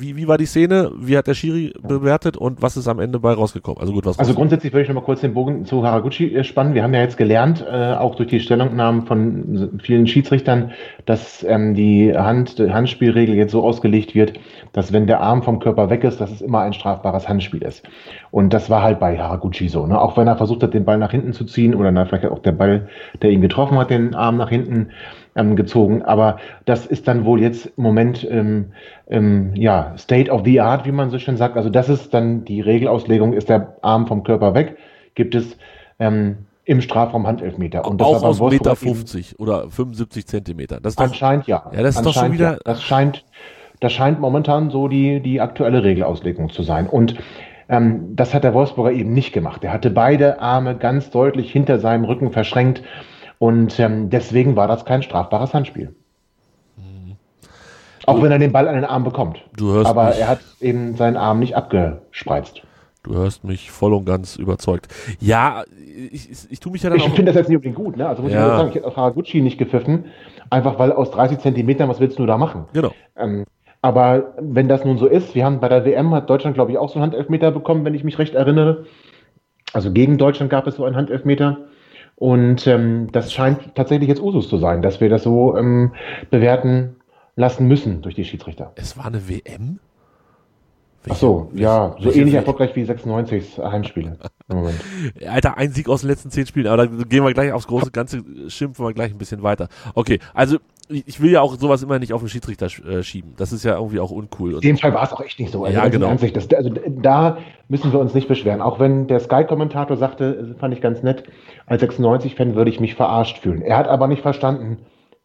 wie, 0.00 0.16
wie 0.16 0.28
war 0.28 0.38
die 0.38 0.46
Szene? 0.46 0.90
Wie 0.96 1.16
hat 1.16 1.26
der 1.26 1.34
Schiri 1.34 1.72
bewertet 1.82 2.36
und 2.36 2.62
was 2.62 2.76
ist 2.76 2.88
am 2.88 2.98
Ende 2.98 3.18
bei 3.20 3.32
rausgekommen? 3.32 3.80
Also 3.80 3.92
gut, 3.92 4.06
was 4.06 4.18
Also 4.18 4.34
grundsätzlich 4.34 4.72
würde 4.72 4.82
ich 4.82 4.88
nochmal 4.88 5.04
kurz 5.04 5.20
den 5.20 5.34
Bogen 5.34 5.64
zu 5.64 5.84
Haraguchi 5.84 6.34
äh, 6.34 6.44
spannen. 6.44 6.74
Wir 6.74 6.82
haben 6.82 6.94
ja 6.94 7.00
jetzt 7.00 7.16
gelernt, 7.16 7.64
äh, 7.70 7.94
auch 7.94 8.14
durch 8.14 8.28
die 8.28 8.40
Stellungnahmen 8.40 9.06
von 9.06 9.80
vielen 9.82 10.06
Schiedsrichtern, 10.06 10.72
dass 11.06 11.44
ähm, 11.44 11.74
die 11.74 12.16
Hand, 12.16 12.58
die 12.58 12.72
Handspielregel 12.72 13.34
jetzt 13.34 13.52
so 13.52 13.62
ausgelegt 13.62 14.14
wird, 14.14 14.32
dass 14.72 14.92
wenn 14.92 15.06
der 15.06 15.20
Arm 15.20 15.42
vom 15.42 15.60
Körper 15.60 15.90
weg 15.90 16.04
ist, 16.04 16.20
dass 16.20 16.30
es 16.30 16.40
immer 16.40 16.60
ein 16.60 16.72
strafbares 16.72 17.28
Handspiel 17.28 17.62
ist. 17.62 17.82
Und 18.30 18.52
das 18.52 18.70
war 18.70 18.82
halt 18.82 19.00
bei 19.00 19.18
Haraguchi 19.18 19.68
so. 19.68 19.86
Ne? 19.86 20.00
Auch 20.00 20.16
wenn 20.16 20.28
er 20.28 20.36
versucht 20.36 20.62
hat, 20.62 20.74
den 20.74 20.84
Ball 20.84 20.98
nach 20.98 21.10
hinten 21.10 21.32
zu 21.32 21.44
ziehen 21.44 21.74
oder 21.74 21.90
na, 21.90 22.04
vielleicht 22.04 22.26
auch 22.26 22.38
der 22.38 22.52
Ball, 22.52 22.88
der 23.22 23.30
ihn 23.30 23.40
getroffen 23.40 23.78
hat, 23.78 23.90
den 23.90 24.14
Arm 24.14 24.36
nach 24.36 24.50
hinten 24.50 24.90
ähm, 25.34 25.56
gezogen. 25.56 26.02
Aber 26.02 26.38
das 26.64 26.86
ist 26.86 27.08
dann 27.08 27.24
wohl 27.24 27.40
jetzt 27.40 27.66
im 27.76 27.82
Moment 27.82 28.26
ähm, 28.30 28.72
ähm, 29.08 29.52
ja, 29.54 29.94
State 29.96 30.30
of 30.30 30.42
the 30.44 30.60
Art, 30.60 30.86
wie 30.86 30.92
man 30.92 31.10
so 31.10 31.18
schön 31.18 31.36
sagt. 31.36 31.56
Also 31.56 31.70
das 31.70 31.88
ist 31.88 32.12
dann 32.14 32.44
die 32.44 32.60
Regelauslegung, 32.60 33.32
ist 33.32 33.48
der 33.48 33.76
Arm 33.82 34.06
vom 34.06 34.22
Körper 34.22 34.54
weg, 34.54 34.76
gibt 35.14 35.34
es 35.34 35.56
ähm, 35.98 36.38
im 36.64 36.80
Strafraum 36.80 37.26
Handelfmeter. 37.26 37.84
Und 37.86 38.00
das 38.00 38.06
auch 38.06 38.22
aus 38.22 38.40
Meter 38.40 38.76
50 38.76 39.38
oder 39.40 39.70
75 39.70 40.26
Zentimeter. 40.26 40.80
Das 40.80 40.96
anscheinend 40.98 41.46
ja. 41.46 41.70
Ja, 41.74 41.82
das 41.82 41.96
ist 41.96 42.06
doch 42.06 42.14
schon 42.14 42.32
wieder. 42.32 42.52
Ja. 42.52 42.58
Das 42.64 42.82
scheint, 42.82 43.24
das 43.80 43.92
scheint 43.92 44.20
momentan 44.20 44.70
so 44.70 44.88
die, 44.88 45.20
die 45.20 45.40
aktuelle 45.40 45.82
Regelauslegung 45.82 46.50
zu 46.50 46.62
sein. 46.62 46.86
Und 46.86 47.16
ähm, 47.68 48.14
das 48.14 48.34
hat 48.34 48.44
der 48.44 48.52
Wolfsburger 48.54 48.92
eben 48.92 49.12
nicht 49.12 49.32
gemacht. 49.32 49.64
Er 49.64 49.72
hatte 49.72 49.90
beide 49.90 50.40
Arme 50.40 50.76
ganz 50.76 51.10
deutlich 51.10 51.50
hinter 51.50 51.78
seinem 51.78 52.04
Rücken 52.04 52.30
verschränkt 52.30 52.82
und 53.40 53.80
ähm, 53.80 54.10
deswegen 54.10 54.54
war 54.54 54.68
das 54.68 54.84
kein 54.84 55.02
strafbares 55.02 55.54
Handspiel. 55.54 55.94
Mhm. 56.76 57.16
Auch 58.04 58.22
wenn 58.22 58.30
er 58.30 58.38
den 58.38 58.52
Ball 58.52 58.68
an 58.68 58.74
den 58.74 58.84
Arm 58.84 59.02
bekommt. 59.02 59.42
Du 59.56 59.72
hörst 59.72 59.88
Aber 59.88 60.14
er 60.14 60.28
hat 60.28 60.40
eben 60.60 60.94
seinen 60.94 61.16
Arm 61.16 61.38
nicht 61.38 61.56
abgespreizt. 61.56 62.60
Du 63.02 63.14
hörst 63.14 63.42
mich 63.42 63.70
voll 63.70 63.94
und 63.94 64.04
ganz 64.04 64.36
überzeugt. 64.36 64.88
Ja, 65.20 65.64
ich, 66.12 66.30
ich, 66.30 66.50
ich 66.50 66.60
tue 66.60 66.70
mich 66.70 66.82
ja 66.82 66.90
dann 66.90 66.98
Ich 66.98 67.04
finde 67.04 67.32
das 67.32 67.34
jetzt 67.34 67.48
nicht 67.48 67.56
unbedingt 67.56 67.76
gut, 67.76 67.96
ne? 67.96 68.06
Also 68.06 68.22
muss 68.22 68.30
ja. 68.30 68.46
ich 68.46 68.56
sagen, 68.58 68.68
ich 68.68 68.74
hätte 68.74 68.86
auch 68.86 68.96
Haraguchi 68.98 69.40
nicht 69.40 69.56
gepfiffen, 69.56 70.04
einfach 70.50 70.78
weil 70.78 70.92
aus 70.92 71.10
30 71.10 71.38
Zentimetern, 71.38 71.88
was 71.88 71.98
willst 71.98 72.18
du 72.18 72.26
da 72.26 72.36
machen? 72.36 72.66
Genau. 72.74 72.92
Ähm, 73.16 73.46
Aber 73.80 74.34
wenn 74.38 74.68
das 74.68 74.84
nun 74.84 74.98
so 74.98 75.06
ist, 75.06 75.34
wir 75.34 75.46
haben 75.46 75.60
bei 75.60 75.70
der 75.70 75.86
WM 75.86 76.12
hat 76.12 76.28
Deutschland, 76.28 76.54
glaube 76.54 76.72
ich, 76.72 76.78
auch 76.78 76.90
so 76.90 76.96
einen 76.96 77.04
Handelfmeter 77.04 77.50
bekommen, 77.52 77.86
wenn 77.86 77.94
ich 77.94 78.04
mich 78.04 78.18
recht 78.18 78.34
erinnere. 78.34 78.84
Also 79.72 79.92
gegen 79.92 80.18
Deutschland 80.18 80.50
gab 80.50 80.66
es 80.66 80.76
so 80.76 80.84
einen 80.84 80.96
Handelfmeter. 80.96 81.56
Und 82.20 82.66
ähm, 82.66 83.08
das 83.12 83.32
scheint 83.32 83.74
tatsächlich 83.74 84.10
jetzt 84.10 84.20
Usus 84.20 84.50
zu 84.50 84.58
sein, 84.58 84.82
dass 84.82 85.00
wir 85.00 85.08
das 85.08 85.22
so 85.22 85.56
ähm, 85.56 85.92
bewerten 86.28 86.96
lassen 87.34 87.66
müssen 87.66 88.02
durch 88.02 88.14
die 88.14 88.26
Schiedsrichter. 88.26 88.72
Es 88.74 88.98
war 88.98 89.06
eine 89.06 89.26
WM? 89.26 89.80
Ach 91.08 91.16
so, 91.16 91.50
ja, 91.54 91.96
so 91.98 92.12
ähnlich 92.12 92.34
erfolgreich 92.34 92.76
wie 92.76 92.84
96 92.84 93.58
Heimspiele 93.58 94.18
im 94.48 94.56
Moment. 94.56 94.76
Alter, 95.26 95.56
ein 95.56 95.70
Sieg 95.70 95.88
aus 95.88 96.02
den 96.02 96.10
letzten 96.10 96.30
zehn 96.30 96.46
Spielen, 96.46 96.66
aber 96.66 96.86
da 96.86 97.04
gehen 97.04 97.24
wir 97.24 97.32
gleich 97.32 97.52
aufs 97.52 97.66
große 97.66 97.90
Ganze, 97.90 98.22
schimpfen 98.48 98.84
wir 98.84 98.92
gleich 98.92 99.12
ein 99.12 99.18
bisschen 99.18 99.42
weiter. 99.42 99.68
Okay, 99.94 100.18
also 100.34 100.58
ich 100.90 101.20
will 101.22 101.30
ja 101.30 101.40
auch 101.40 101.56
sowas 101.56 101.82
immer 101.82 101.98
nicht 101.98 102.12
auf 102.12 102.20
den 102.20 102.28
Schiedsrichter 102.28 102.66
äh, 102.66 103.02
schieben. 103.02 103.34
Das 103.36 103.52
ist 103.52 103.64
ja 103.64 103.76
irgendwie 103.76 104.00
auch 104.00 104.10
uncool. 104.10 104.54
In 104.54 104.60
dem 104.60 104.76
Fall 104.76 104.92
war 104.92 105.04
es 105.04 105.12
auch 105.12 105.20
echt 105.20 105.38
nicht 105.38 105.52
so. 105.52 105.64
Also 105.64 105.76
ja, 105.76 105.88
genau. 105.88 106.08
Ansicht, 106.08 106.36
das, 106.36 106.52
also 106.52 106.70
da 106.70 107.38
müssen 107.68 107.92
wir 107.92 108.00
uns 108.00 108.12
nicht 108.12 108.28
beschweren. 108.28 108.60
Auch 108.60 108.80
wenn 108.80 109.06
der 109.06 109.20
Sky-Kommentator 109.20 109.96
sagte, 109.96 110.56
fand 110.58 110.74
ich 110.74 110.80
ganz 110.80 111.02
nett, 111.02 111.24
als 111.66 111.82
96-Fan 111.82 112.56
würde 112.56 112.70
ich 112.70 112.80
mich 112.80 112.94
verarscht 112.94 113.38
fühlen. 113.38 113.62
Er 113.62 113.78
hat 113.78 113.88
aber 113.88 114.08
nicht 114.08 114.22
verstanden, 114.22 114.78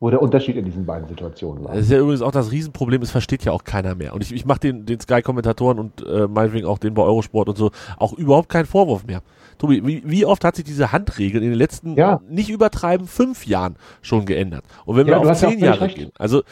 wo 0.05 0.11
der 0.11 0.21
Unterschied 0.21 0.55
in 0.55 0.65
diesen 0.65 0.85
beiden 0.85 1.07
Situationen 1.07 1.63
war. 1.63 1.73
Das 1.73 1.85
ist 1.85 1.91
ja 1.91 1.97
übrigens 1.97 2.21
auch 2.21 2.29
das 2.29 2.51
Riesenproblem, 2.51 3.01
es 3.01 3.09
versteht 3.09 3.43
ja 3.43 3.51
auch 3.51 3.63
keiner 3.63 3.95
mehr. 3.95 4.13
Und 4.13 4.21
ich, 4.21 4.31
ich 4.31 4.45
mache 4.45 4.59
den, 4.59 4.85
den 4.85 4.99
Sky-Kommentatoren 4.99 5.79
und 5.79 6.05
äh, 6.05 6.27
meinetwegen 6.27 6.67
auch 6.67 6.77
den 6.77 6.93
bei 6.93 7.01
Eurosport 7.01 7.49
und 7.49 7.57
so 7.57 7.71
auch 7.97 8.13
überhaupt 8.13 8.47
keinen 8.47 8.67
Vorwurf 8.67 9.07
mehr. 9.07 9.23
Tobi, 9.57 9.83
wie, 9.83 10.03
wie 10.05 10.23
oft 10.23 10.43
hat 10.43 10.57
sich 10.57 10.63
diese 10.63 10.91
Handregel 10.91 11.41
in 11.41 11.49
den 11.49 11.57
letzten, 11.57 11.95
ja. 11.95 12.21
nicht 12.29 12.51
übertreiben, 12.51 13.07
fünf 13.07 13.47
Jahren 13.47 13.77
schon 14.03 14.27
geändert? 14.27 14.63
Und 14.85 14.95
wenn 14.95 15.07
ja, 15.07 15.19
wir 15.19 15.31
auf 15.31 15.37
zehn 15.39 15.57
Jahre 15.57 15.81
recht. 15.81 15.97
gehen, 15.97 16.11
also 16.19 16.43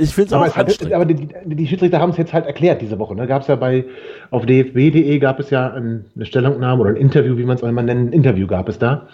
ich 0.00 0.14
finde 0.14 0.28
es 0.28 0.32
auch 0.32 0.56
anstrengend. 0.56 0.94
Aber 0.94 1.04
die, 1.04 1.28
die 1.44 1.66
Schiedsrichter 1.66 2.00
haben 2.00 2.10
es 2.10 2.16
jetzt 2.16 2.32
halt 2.32 2.46
erklärt 2.46 2.80
diese 2.80 2.98
Woche. 2.98 3.14
Ne? 3.14 3.26
Gab 3.26 3.42
es 3.42 3.48
ja 3.48 3.56
bei, 3.56 3.84
auf 4.30 4.46
dfb.de 4.46 5.18
gab 5.18 5.38
es 5.40 5.50
ja 5.50 5.72
ein, 5.72 6.06
eine 6.16 6.24
Stellungnahme 6.24 6.80
oder 6.80 6.90
ein 6.90 6.96
Interview, 6.96 7.36
wie 7.36 7.44
man 7.44 7.56
es 7.56 7.62
auch 7.62 7.68
immer 7.68 7.82
nennt, 7.82 8.10
ein 8.10 8.12
Interview 8.12 8.46
gab 8.46 8.68
es 8.68 8.78
da. 8.78 9.08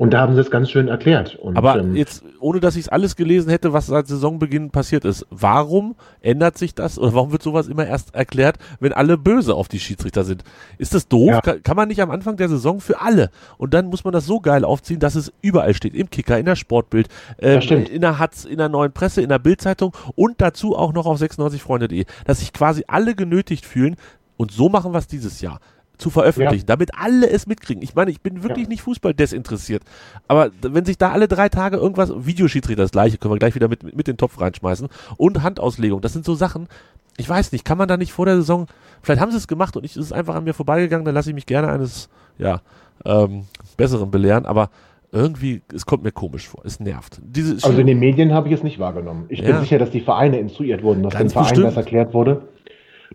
Und 0.00 0.14
da 0.14 0.20
haben 0.22 0.34
sie 0.34 0.40
es 0.40 0.50
ganz 0.50 0.70
schön 0.70 0.88
erklärt. 0.88 1.36
Und, 1.36 1.58
aber 1.58 1.76
ähm, 1.76 1.94
jetzt, 1.94 2.24
ohne 2.40 2.58
dass 2.58 2.74
ich 2.74 2.84
es 2.84 2.88
alles 2.88 3.16
gelesen 3.16 3.50
hätte, 3.50 3.74
was 3.74 3.88
seit 3.88 4.06
Saisonbeginn 4.06 4.70
passiert 4.70 5.04
ist, 5.04 5.26
warum 5.28 5.94
ändert 6.22 6.56
sich 6.56 6.74
das 6.74 6.98
oder 6.98 7.12
warum 7.12 7.32
wird 7.32 7.42
sowas 7.42 7.68
immer 7.68 7.86
erst 7.86 8.14
erklärt, 8.14 8.56
wenn 8.80 8.94
alle 8.94 9.18
böse 9.18 9.54
auf 9.54 9.68
die 9.68 9.78
Schiedsrichter 9.78 10.24
sind? 10.24 10.42
Ist 10.78 10.94
das 10.94 11.06
doof? 11.06 11.28
Ja. 11.28 11.40
Kann, 11.42 11.62
kann, 11.62 11.76
man 11.76 11.88
nicht 11.88 12.00
am 12.00 12.10
Anfang 12.10 12.38
der 12.38 12.48
Saison 12.48 12.80
für 12.80 13.02
alle 13.02 13.28
und 13.58 13.74
dann 13.74 13.88
muss 13.88 14.02
man 14.02 14.14
das 14.14 14.24
so 14.24 14.40
geil 14.40 14.64
aufziehen, 14.64 15.00
dass 15.00 15.16
es 15.16 15.34
überall 15.42 15.74
steht, 15.74 15.94
im 15.94 16.08
Kicker, 16.08 16.38
in 16.38 16.46
der 16.46 16.56
Sportbild, 16.56 17.08
ähm, 17.38 17.60
in 17.60 18.00
der 18.00 18.18
Hatz, 18.18 18.46
in 18.46 18.56
der 18.56 18.70
neuen 18.70 18.92
Presse, 18.92 19.20
in 19.20 19.28
der 19.28 19.38
Bildzeitung 19.38 19.94
und 20.14 20.40
dazu 20.40 20.78
auch 20.78 20.94
noch 20.94 21.04
auf 21.04 21.20
96freunde.de, 21.20 22.06
dass 22.24 22.38
sich 22.38 22.54
quasi 22.54 22.84
alle 22.86 23.14
genötigt 23.14 23.66
fühlen 23.66 23.96
und 24.38 24.50
so 24.50 24.70
machen 24.70 24.94
wir 24.94 24.98
es 24.98 25.08
dieses 25.08 25.42
Jahr 25.42 25.60
zu 26.00 26.10
veröffentlichen, 26.10 26.66
ja. 26.66 26.76
damit 26.76 26.90
alle 26.98 27.28
es 27.28 27.46
mitkriegen. 27.46 27.82
Ich 27.82 27.94
meine, 27.94 28.10
ich 28.10 28.20
bin 28.20 28.42
wirklich 28.42 28.64
ja. 28.64 28.68
nicht 28.68 28.82
Fußball 28.82 29.14
desinteressiert. 29.14 29.82
Aber 30.28 30.50
wenn 30.62 30.84
sich 30.84 30.98
da 30.98 31.12
alle 31.12 31.28
drei 31.28 31.48
Tage 31.48 31.76
irgendwas, 31.76 32.12
Videoschiedsrichter 32.16 32.82
das 32.82 32.90
gleiche, 32.90 33.18
können 33.18 33.34
wir 33.34 33.38
gleich 33.38 33.54
wieder 33.54 33.68
mit, 33.68 33.96
mit 33.96 34.06
den 34.06 34.16
Topf 34.16 34.40
reinschmeißen 34.40 34.88
und 35.16 35.42
Handauslegung, 35.42 36.00
das 36.00 36.12
sind 36.12 36.24
so 36.24 36.34
Sachen, 36.34 36.68
ich 37.16 37.28
weiß 37.28 37.52
nicht, 37.52 37.64
kann 37.64 37.78
man 37.78 37.88
da 37.88 37.96
nicht 37.96 38.12
vor 38.12 38.26
der 38.26 38.36
Saison, 38.36 38.66
vielleicht 39.02 39.20
haben 39.20 39.30
sie 39.30 39.36
es 39.36 39.48
gemacht 39.48 39.76
und 39.76 39.84
ich 39.84 39.96
ist 39.96 40.12
einfach 40.12 40.34
an 40.34 40.44
mir 40.44 40.54
vorbeigegangen, 40.54 41.04
dann 41.04 41.14
lasse 41.14 41.30
ich 41.30 41.34
mich 41.34 41.46
gerne 41.46 41.68
eines, 41.68 42.08
ja, 42.38 42.62
ähm, 43.04 43.44
Besseren 43.76 44.10
belehren, 44.10 44.46
aber 44.46 44.70
irgendwie, 45.12 45.62
es 45.74 45.86
kommt 45.86 46.04
mir 46.04 46.12
komisch 46.12 46.48
vor, 46.48 46.62
es 46.64 46.78
nervt. 46.78 47.20
Diese 47.22 47.54
also 47.66 47.80
in 47.80 47.86
den 47.86 47.98
Medien 47.98 48.32
habe 48.32 48.48
ich 48.48 48.54
es 48.54 48.62
nicht 48.62 48.78
wahrgenommen. 48.78 49.24
Ich 49.28 49.42
bin 49.42 49.58
sicher, 49.60 49.78
dass 49.78 49.90
die 49.90 50.00
Vereine 50.00 50.38
instruiert 50.38 50.82
wurden, 50.82 51.02
dass 51.02 51.12
Ganz 51.12 51.32
dem 51.32 51.44
Verein 51.44 51.62
das 51.62 51.76
erklärt 51.76 52.14
wurde. 52.14 52.42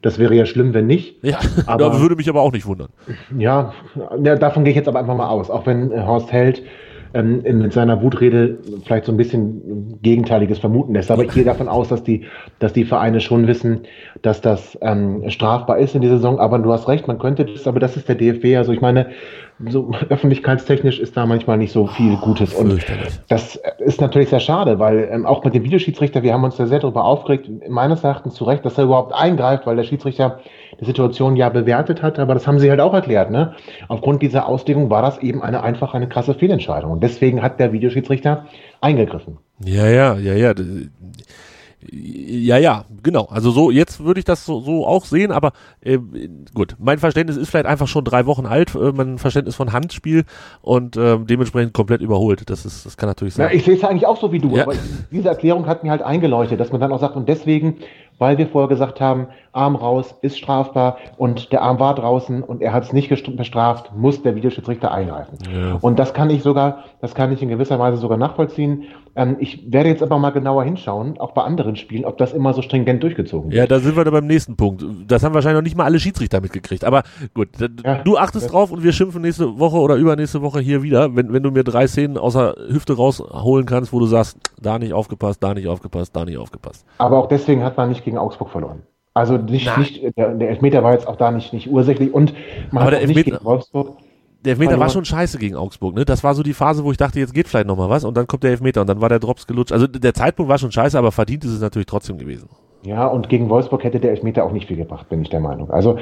Das 0.01 0.19
wäre 0.19 0.35
ja 0.35 0.45
schlimm, 0.45 0.73
wenn 0.73 0.87
nicht. 0.87 1.23
Ja, 1.23 1.39
aber, 1.65 1.99
würde 1.99 2.15
mich 2.15 2.29
aber 2.29 2.41
auch 2.41 2.51
nicht 2.51 2.65
wundern. 2.65 2.89
Ja, 3.37 3.73
ja, 4.23 4.35
davon 4.35 4.63
gehe 4.63 4.71
ich 4.71 4.77
jetzt 4.77 4.87
aber 4.87 4.99
einfach 4.99 5.15
mal 5.15 5.29
aus. 5.29 5.49
Auch 5.49 5.65
wenn 5.65 5.91
äh, 5.91 6.01
Horst 6.01 6.31
Held 6.31 6.63
ähm, 7.15 7.43
mit 7.43 7.71
seiner 7.71 8.01
Wutrede 8.01 8.57
vielleicht 8.85 9.05
so 9.05 9.13
ein 9.13 9.17
bisschen 9.17 9.99
Gegenteiliges 10.01 10.59
vermuten 10.59 10.93
lässt. 10.93 11.11
Aber 11.11 11.23
ich 11.23 11.31
gehe 11.31 11.45
davon 11.45 11.69
aus, 11.69 11.87
dass 11.87 12.03
die, 12.03 12.25
dass 12.59 12.73
die 12.73 12.83
Vereine 12.83 13.21
schon 13.21 13.47
wissen, 13.47 13.81
dass 14.21 14.41
das 14.41 14.77
ähm, 14.81 15.29
strafbar 15.29 15.79
ist 15.79 15.95
in 15.95 16.01
dieser 16.01 16.17
Saison. 16.17 16.39
Aber 16.39 16.59
du 16.59 16.71
hast 16.73 16.89
recht, 16.89 17.07
man 17.07 17.17
könnte 17.17 17.45
das, 17.45 17.67
aber 17.67 17.79
das 17.79 17.95
ist 17.95 18.09
der 18.09 18.15
DFB. 18.15 18.57
Also 18.57 18.73
ich 18.73 18.81
meine, 18.81 19.11
so 19.69 19.91
öffentlichkeitstechnisch 20.09 20.99
ist 20.99 21.15
da 21.15 21.25
manchmal 21.25 21.57
nicht 21.57 21.71
so 21.71 21.87
viel 21.87 22.17
Gutes. 22.17 22.53
Und 22.53 22.85
das 23.29 23.59
ist 23.79 24.01
natürlich 24.01 24.29
sehr 24.29 24.41
schade, 24.41 24.79
weil 24.79 25.07
ähm, 25.11 25.25
auch 25.25 25.43
mit 25.43 25.53
dem 25.53 25.63
Videoschiedsrichter, 25.63 26.23
wir 26.23 26.33
haben 26.33 26.43
uns 26.43 26.57
da 26.57 26.67
sehr 26.67 26.79
darüber 26.79 27.05
aufgeregt, 27.05 27.49
meines 27.69 28.03
Erachtens 28.03 28.35
zu 28.35 28.43
Recht, 28.43 28.65
dass 28.65 28.77
er 28.77 28.85
überhaupt 28.85 29.13
eingreift, 29.13 29.65
weil 29.65 29.77
der 29.77 29.83
Schiedsrichter 29.83 30.39
die 30.79 30.85
Situation 30.85 31.37
ja 31.37 31.47
bewertet 31.47 32.01
hat, 32.01 32.19
aber 32.19 32.33
das 32.33 32.47
haben 32.47 32.59
sie 32.59 32.69
halt 32.69 32.81
auch 32.81 32.93
erklärt. 32.93 33.31
Ne? 33.31 33.55
Aufgrund 33.87 34.21
dieser 34.21 34.47
Auslegung 34.47 34.89
war 34.89 35.01
das 35.01 35.19
eben 35.19 35.41
eine 35.41 35.63
einfach 35.63 35.93
eine 35.93 36.09
krasse 36.09 36.33
Fehlentscheidung. 36.33 36.91
Und 36.91 37.01
deswegen 37.01 37.41
hat 37.41 37.59
der 37.59 37.71
Videoschiedsrichter 37.71 38.45
eingegriffen. 38.81 39.37
Ja, 39.63 39.87
ja, 39.87 40.15
ja, 40.15 40.33
ja. 40.33 40.53
Ja, 41.91 42.57
ja, 42.57 42.85
genau. 43.03 43.25
Also 43.25 43.51
so, 43.51 43.71
jetzt 43.71 44.03
würde 44.03 44.19
ich 44.19 44.25
das 44.25 44.45
so, 44.45 44.59
so 44.59 44.85
auch 44.85 45.05
sehen, 45.05 45.31
aber 45.31 45.51
äh, 45.81 45.99
gut, 46.53 46.75
mein 46.79 46.99
Verständnis 46.99 47.37
ist 47.37 47.49
vielleicht 47.49 47.65
einfach 47.65 47.87
schon 47.87 48.03
drei 48.03 48.25
Wochen 48.25 48.45
alt, 48.45 48.75
äh, 48.75 48.91
mein 48.93 49.17
Verständnis 49.17 49.55
von 49.55 49.73
Handspiel 49.73 50.23
und 50.61 50.97
äh, 50.97 51.17
dementsprechend 51.19 51.73
komplett 51.73 52.01
überholt. 52.01 52.49
Das 52.49 52.65
ist, 52.65 52.85
das 52.85 52.97
kann 52.97 53.07
natürlich 53.07 53.33
sein. 53.33 53.49
Ja, 53.49 53.53
ich 53.53 53.65
sehe 53.65 53.75
es 53.75 53.83
eigentlich 53.83 54.05
auch 54.05 54.19
so 54.19 54.31
wie 54.31 54.39
du, 54.39 54.55
ja. 54.55 54.63
aber 54.63 54.73
diese 55.11 55.29
Erklärung 55.29 55.67
hat 55.67 55.83
mir 55.83 55.91
halt 55.91 56.01
eingeleuchtet, 56.01 56.59
dass 56.59 56.71
man 56.71 56.81
dann 56.81 56.91
auch 56.91 56.99
sagt, 56.99 57.15
und 57.15 57.29
deswegen 57.29 57.77
weil 58.17 58.37
wir 58.37 58.47
vorher 58.47 58.69
gesagt 58.69 59.01
haben, 59.01 59.27
Arm 59.55 59.75
raus 59.75 60.15
ist 60.21 60.37
strafbar 60.37 60.97
und 61.17 61.51
der 61.51 61.61
Arm 61.61 61.79
war 61.79 61.95
draußen 61.95 62.43
und 62.43 62.61
er 62.61 62.73
hat 62.73 62.83
es 62.83 62.93
nicht 62.93 63.09
bestraft, 63.35 63.91
muss 63.95 64.21
der 64.21 64.35
Videoschiedsrichter 64.35 64.91
eingreifen. 64.91 65.37
Ja. 65.51 65.77
Und 65.81 65.97
das 65.97 66.13
kann 66.13 66.29
ich 66.29 66.43
sogar, 66.43 66.83
das 67.01 67.15
kann 67.15 67.31
ich 67.31 67.41
in 67.41 67.49
gewisser 67.49 67.79
Weise 67.79 67.97
sogar 67.97 68.17
nachvollziehen. 68.17 68.83
Ähm, 69.15 69.37
ich 69.39 69.71
werde 69.71 69.89
jetzt 69.89 70.03
aber 70.03 70.19
mal 70.19 70.31
genauer 70.31 70.63
hinschauen, 70.65 71.17
auch 71.19 71.31
bei 71.31 71.43
anderen 71.43 71.77
Spielen, 71.77 72.03
ob 72.03 72.17
das 72.17 72.33
immer 72.33 72.53
so 72.53 72.61
stringent 72.61 73.01
durchgezogen 73.01 73.51
wird. 73.51 73.57
Ja, 73.57 73.65
da 73.65 73.79
sind 73.79 73.95
wir 73.95 74.03
dann 74.03 74.13
beim 74.13 74.27
nächsten 74.27 74.57
Punkt. 74.57 74.83
Das 75.07 75.23
haben 75.23 75.33
wahrscheinlich 75.33 75.59
noch 75.59 75.63
nicht 75.63 75.77
mal 75.77 75.85
alle 75.85 75.99
Schiedsrichter 75.99 76.41
mitgekriegt. 76.41 76.83
Aber 76.83 77.03
gut, 77.33 77.49
ja. 77.83 78.03
du 78.03 78.17
achtest 78.17 78.51
drauf 78.51 78.71
und 78.71 78.83
wir 78.83 78.91
schimpfen 78.91 79.21
nächste 79.21 79.57
Woche 79.57 79.77
oder 79.77 79.95
übernächste 79.95 80.41
Woche 80.41 80.59
hier 80.59 80.83
wieder, 80.83 81.15
wenn, 81.15 81.31
wenn 81.31 81.43
du 81.43 81.51
mir 81.51 81.63
drei 81.63 81.87
Szenen 81.87 82.17
außer 82.17 82.55
Hüfte 82.67 82.97
rausholen 82.97 83.65
kannst, 83.65 83.93
wo 83.93 83.99
du 83.99 84.05
sagst, 84.05 84.37
da 84.61 84.77
nicht 84.79 84.93
aufgepasst, 84.93 85.41
da 85.41 85.53
nicht 85.53 85.67
aufgepasst, 85.67 86.13
da 86.13 86.25
nicht 86.25 86.37
aufgepasst. 86.37 86.85
Aber 86.97 87.17
auch 87.17 87.27
deswegen 87.27 87.63
hat 87.63 87.77
man 87.77 87.89
nicht 87.89 88.03
gegen 88.03 88.17
Augsburg 88.17 88.49
verloren. 88.49 88.81
Also 89.15 89.37
nicht, 89.37 89.77
nicht 89.77 90.17
der, 90.17 90.33
der, 90.33 90.49
Elfmeter 90.49 90.83
war 90.83 90.91
jetzt 90.91 91.07
auch 91.07 91.15
da 91.15 91.31
nicht, 91.31 91.53
nicht 91.53 91.71
ursächlich 91.71 92.13
und 92.13 92.33
man 92.71 92.83
Aber 92.83 92.85
hat 92.85 92.91
der 92.91 93.01
Elfmeter, 93.01 93.19
nicht 93.19 93.25
gegen 93.31 93.45
Wolfsburg. 93.45 93.97
Der 94.43 94.51
Elfmeter 94.51 94.77
war 94.77 94.89
schon 94.89 95.05
scheiße 95.05 95.39
gegen 95.39 95.55
Augsburg, 95.55 95.95
ne? 95.95 96.03
Das 96.03 96.21
war 96.21 96.35
so 96.35 96.43
die 96.43 96.53
Phase, 96.53 96.83
wo 96.83 96.91
ich 96.91 96.97
dachte, 96.97 97.19
jetzt 97.19 97.33
geht 97.33 97.47
vielleicht 97.47 97.65
nochmal 97.65 97.89
was 97.89 98.03
und 98.03 98.17
dann 98.17 98.27
kommt 98.27 98.43
der 98.43 98.51
Elfmeter 98.51 98.81
und 98.81 98.87
dann 98.87 98.99
war 98.99 99.07
der 99.07 99.19
Drops 99.19 99.47
gelutscht. 99.47 99.71
Also 99.71 99.87
der 99.87 100.13
Zeitpunkt 100.13 100.49
war 100.49 100.57
schon 100.57 100.71
scheiße, 100.73 100.99
aber 100.99 101.13
verdient 101.13 101.45
ist 101.45 101.51
es 101.51 101.61
natürlich 101.61 101.85
trotzdem 101.85 102.17
gewesen. 102.17 102.49
Ja, 102.83 103.07
und 103.07 103.29
gegen 103.29 103.49
Wolfsburg 103.49 103.85
hätte 103.85 104.01
der 104.01 104.11
Elfmeter 104.11 104.43
auch 104.43 104.51
nicht 104.51 104.67
viel 104.67 104.75
gebracht, 104.75 105.07
bin 105.07 105.21
ich 105.21 105.29
der 105.29 105.39
Meinung. 105.39 105.71
Also 105.71 105.97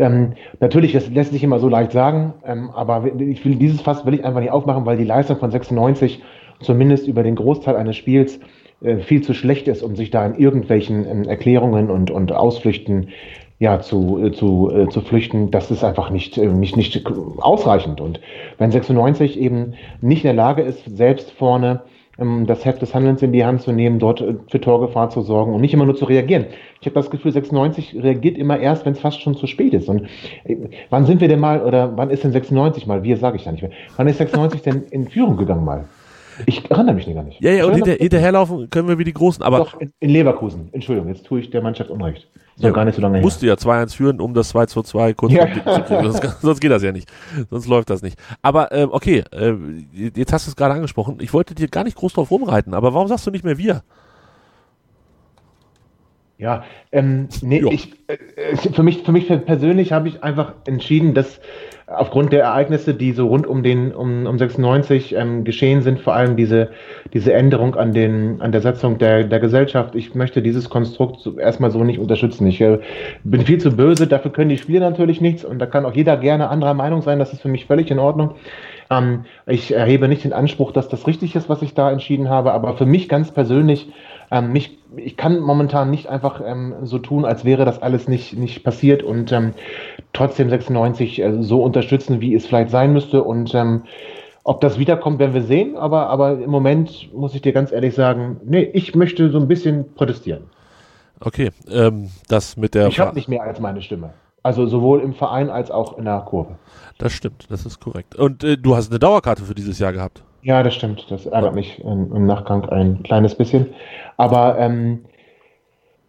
ähm, 0.00 0.32
natürlich, 0.58 0.92
das 0.92 1.08
lässt 1.08 1.30
sich 1.30 1.44
immer 1.44 1.60
so 1.60 1.68
leicht 1.68 1.92
sagen, 1.92 2.34
ähm, 2.44 2.70
aber 2.74 3.06
ich 3.20 3.44
will 3.44 3.54
dieses 3.54 3.80
Fass 3.80 4.04
will 4.04 4.14
ich 4.14 4.24
einfach 4.24 4.40
nicht 4.40 4.50
aufmachen, 4.50 4.84
weil 4.86 4.96
die 4.96 5.04
Leistung 5.04 5.38
von 5.38 5.52
96 5.52 6.20
zumindest 6.60 7.06
über 7.06 7.22
den 7.22 7.36
Großteil 7.36 7.76
eines 7.76 7.96
Spiels 7.96 8.40
viel 8.80 9.22
zu 9.22 9.32
schlecht 9.32 9.68
ist, 9.68 9.82
um 9.82 9.96
sich 9.96 10.10
da 10.10 10.26
in 10.26 10.34
irgendwelchen 10.34 11.06
ähm, 11.08 11.24
Erklärungen 11.24 11.90
und, 11.90 12.10
und 12.10 12.32
Ausflüchten 12.32 13.08
ja, 13.58 13.80
zu, 13.80 14.22
äh, 14.22 14.32
zu, 14.32 14.70
äh, 14.70 14.88
zu 14.88 15.00
flüchten, 15.00 15.50
das 15.50 15.70
ist 15.70 15.82
einfach 15.82 16.10
nicht, 16.10 16.36
äh, 16.36 16.46
nicht, 16.46 16.76
nicht 16.76 17.06
ausreichend. 17.38 18.00
Und 18.00 18.20
wenn 18.58 18.70
96 18.70 19.38
eben 19.40 19.74
nicht 20.00 20.24
in 20.24 20.28
der 20.28 20.34
Lage 20.34 20.62
ist, 20.62 20.84
selbst 20.84 21.30
vorne 21.30 21.80
ähm, 22.18 22.46
das 22.46 22.66
Heft 22.66 22.82
des 22.82 22.94
Handelns 22.94 23.22
in 23.22 23.32
die 23.32 23.46
Hand 23.46 23.62
zu 23.62 23.72
nehmen, 23.72 23.98
dort 23.98 24.20
äh, 24.20 24.34
für 24.50 24.60
Torgefahr 24.60 25.08
zu 25.08 25.22
sorgen 25.22 25.54
und 25.54 25.62
nicht 25.62 25.72
immer 25.72 25.86
nur 25.86 25.96
zu 25.96 26.04
reagieren. 26.04 26.46
Ich 26.80 26.86
habe 26.86 26.94
das 26.94 27.10
Gefühl, 27.10 27.32
96 27.32 28.02
reagiert 28.02 28.36
immer 28.36 28.58
erst, 28.58 28.84
wenn 28.84 28.92
es 28.92 29.00
fast 29.00 29.22
schon 29.22 29.34
zu 29.34 29.46
spät 29.46 29.72
ist. 29.72 29.88
Und 29.88 30.02
äh, 30.44 30.56
wann 30.90 31.06
sind 31.06 31.22
wir 31.22 31.28
denn 31.28 31.40
mal, 31.40 31.62
oder 31.62 31.96
wann 31.96 32.10
ist 32.10 32.24
denn 32.24 32.32
96 32.32 32.86
mal, 32.86 33.04
wir 33.04 33.16
sage 33.16 33.36
ich 33.36 33.46
ja 33.46 33.52
nicht 33.52 33.62
mehr, 33.62 33.72
wann 33.96 34.06
ist 34.06 34.18
96 34.18 34.60
denn 34.60 34.84
in 34.90 35.08
Führung 35.08 35.38
gegangen 35.38 35.64
mal? 35.64 35.86
Ich 36.44 36.70
erinnere 36.70 36.94
mich 36.94 37.06
gar 37.06 37.22
nicht. 37.22 37.40
Ja, 37.40 37.52
ja, 37.52 37.64
und 37.64 37.74
hinter, 37.74 37.92
hinterherlaufen 37.92 38.68
können 38.68 38.88
wir 38.88 38.98
wie 38.98 39.04
die 39.04 39.12
Großen. 39.12 39.42
Aber 39.42 39.58
Doch, 39.58 39.80
in, 39.80 39.92
in 40.00 40.10
Leverkusen. 40.10 40.68
Entschuldigung, 40.72 41.08
jetzt 41.08 41.24
tue 41.24 41.40
ich 41.40 41.50
der 41.50 41.62
Mannschaft 41.62 41.90
Unrecht. 41.90 42.28
Ist 42.56 42.62
ja, 42.62 42.70
gar 42.70 42.84
nicht 42.84 42.94
so 42.94 43.02
lange 43.02 43.20
musste 43.20 43.46
her. 43.46 43.56
ja 43.60 43.70
2-1 43.70 43.94
führen, 43.94 44.20
um 44.20 44.32
das 44.32 44.54
2-2 44.54 45.14
kurz 45.14 45.32
ja. 45.32 45.46
zu 45.46 45.82
kriegen. 45.82 46.12
Sonst, 46.12 46.40
sonst, 46.40 46.60
geht 46.60 46.70
das 46.70 46.82
ja 46.82 46.92
nicht. 46.92 47.10
Sonst 47.50 47.68
läuft 47.68 47.90
das 47.90 48.02
nicht. 48.02 48.18
Aber 48.42 48.72
ähm, 48.72 48.88
okay, 48.92 49.24
äh, 49.32 49.54
jetzt 49.92 50.32
hast 50.32 50.46
du 50.46 50.50
es 50.50 50.56
gerade 50.56 50.74
angesprochen. 50.74 51.18
Ich 51.20 51.32
wollte 51.32 51.54
dir 51.54 51.68
gar 51.68 51.84
nicht 51.84 51.96
groß 51.96 52.14
drauf 52.14 52.30
rumreiten, 52.30 52.74
aber 52.74 52.94
warum 52.94 53.08
sagst 53.08 53.26
du 53.26 53.30
nicht 53.30 53.44
mehr 53.44 53.58
wir? 53.58 53.82
Ja, 56.38 56.64
ähm, 56.92 57.28
nee, 57.40 57.60
jo. 57.60 57.70
ich, 57.70 57.92
äh, 58.08 58.56
für 58.56 58.82
mich, 58.82 59.02
für 59.04 59.12
mich 59.12 59.28
persönlich 59.28 59.92
habe 59.92 60.08
ich 60.08 60.22
einfach 60.22 60.52
entschieden, 60.66 61.14
dass 61.14 61.40
aufgrund 61.86 62.32
der 62.32 62.42
Ereignisse, 62.42 62.92
die 62.92 63.12
so 63.12 63.28
rund 63.28 63.46
um 63.46 63.62
den 63.62 63.94
um, 63.94 64.26
um 64.26 64.38
96 64.38 65.14
ähm, 65.14 65.44
geschehen 65.44 65.80
sind, 65.80 66.00
vor 66.00 66.14
allem 66.14 66.36
diese 66.36 66.70
diese 67.14 67.32
Änderung 67.32 67.74
an 67.76 67.92
den 67.92 68.42
an 68.42 68.52
der 68.52 68.60
Setzung 68.60 68.98
der 68.98 69.24
der 69.24 69.40
Gesellschaft, 69.40 69.94
ich 69.94 70.14
möchte 70.14 70.42
dieses 70.42 70.68
Konstrukt 70.68 71.20
so, 71.20 71.38
erstmal 71.38 71.70
so 71.70 71.84
nicht 71.84 72.00
unterstützen. 72.00 72.46
Ich 72.48 72.60
äh, 72.60 72.80
bin 73.24 73.42
viel 73.42 73.58
zu 73.58 73.74
böse, 73.74 74.06
dafür 74.06 74.32
können 74.32 74.50
die 74.50 74.58
Spieler 74.58 74.90
natürlich 74.90 75.22
nichts 75.22 75.42
und 75.44 75.58
da 75.58 75.66
kann 75.66 75.86
auch 75.86 75.94
jeder 75.94 76.18
gerne 76.18 76.50
anderer 76.50 76.74
Meinung 76.74 77.00
sein. 77.00 77.18
Das 77.18 77.32
ist 77.32 77.40
für 77.40 77.48
mich 77.48 77.64
völlig 77.64 77.90
in 77.90 77.98
Ordnung. 77.98 78.34
Ähm, 78.90 79.24
ich 79.46 79.72
erhebe 79.72 80.08
nicht 80.08 80.24
den 80.24 80.32
Anspruch, 80.32 80.72
dass 80.72 80.88
das 80.88 81.06
richtig 81.06 81.34
ist, 81.34 81.48
was 81.48 81.62
ich 81.62 81.74
da 81.74 81.90
entschieden 81.90 82.28
habe, 82.28 82.52
aber 82.52 82.76
für 82.76 82.86
mich 82.86 83.08
ganz 83.08 83.30
persönlich, 83.30 83.88
ähm, 84.30 84.52
mich, 84.52 84.78
ich 84.96 85.16
kann 85.16 85.40
momentan 85.40 85.90
nicht 85.90 86.08
einfach 86.08 86.40
ähm, 86.44 86.74
so 86.82 86.98
tun, 86.98 87.24
als 87.24 87.44
wäre 87.44 87.64
das 87.64 87.82
alles 87.82 88.08
nicht, 88.08 88.36
nicht 88.36 88.64
passiert 88.64 89.02
und 89.02 89.32
ähm, 89.32 89.52
trotzdem 90.12 90.50
96 90.50 91.20
äh, 91.20 91.42
so 91.42 91.62
unterstützen, 91.62 92.20
wie 92.20 92.34
es 92.34 92.46
vielleicht 92.46 92.70
sein 92.70 92.92
müsste 92.92 93.22
und 93.22 93.54
ähm, 93.54 93.82
ob 94.44 94.60
das 94.60 94.78
wiederkommt, 94.78 95.18
werden 95.18 95.34
wir 95.34 95.42
sehen, 95.42 95.76
aber, 95.76 96.08
aber 96.08 96.38
im 96.38 96.50
Moment 96.50 97.12
muss 97.12 97.34
ich 97.34 97.42
dir 97.42 97.52
ganz 97.52 97.72
ehrlich 97.72 97.94
sagen, 97.94 98.40
nee, 98.44 98.62
ich 98.74 98.94
möchte 98.94 99.28
so 99.30 99.38
ein 99.38 99.48
bisschen 99.48 99.92
protestieren. 99.94 100.44
Okay, 101.18 101.50
ähm, 101.68 102.10
das 102.28 102.56
mit 102.56 102.74
der. 102.74 102.86
Ich 102.86 103.00
habe 103.00 103.14
nicht 103.16 103.28
mehr 103.28 103.42
als 103.42 103.58
meine 103.58 103.82
Stimme. 103.82 104.12
Also 104.42 104.66
sowohl 104.66 105.00
im 105.00 105.14
Verein 105.14 105.50
als 105.50 105.72
auch 105.72 105.98
in 105.98 106.04
der 106.04 106.20
Kurve. 106.20 106.56
Das 106.98 107.12
stimmt, 107.12 107.46
das 107.50 107.66
ist 107.66 107.80
korrekt. 107.80 108.14
Und 108.14 108.44
äh, 108.44 108.56
du 108.56 108.76
hast 108.76 108.90
eine 108.90 109.00
Dauerkarte 109.00 109.42
für 109.42 109.56
dieses 109.56 109.80
Jahr 109.80 109.92
gehabt. 109.92 110.22
Ja, 110.46 110.62
das 110.62 110.76
stimmt. 110.76 111.10
Das 111.10 111.26
ärgert 111.26 111.56
mich 111.56 111.80
im, 111.80 112.14
im 112.14 112.24
Nachgang 112.24 112.68
ein 112.68 113.02
kleines 113.02 113.34
bisschen. 113.34 113.74
Aber 114.16 114.56
ähm, 114.56 115.04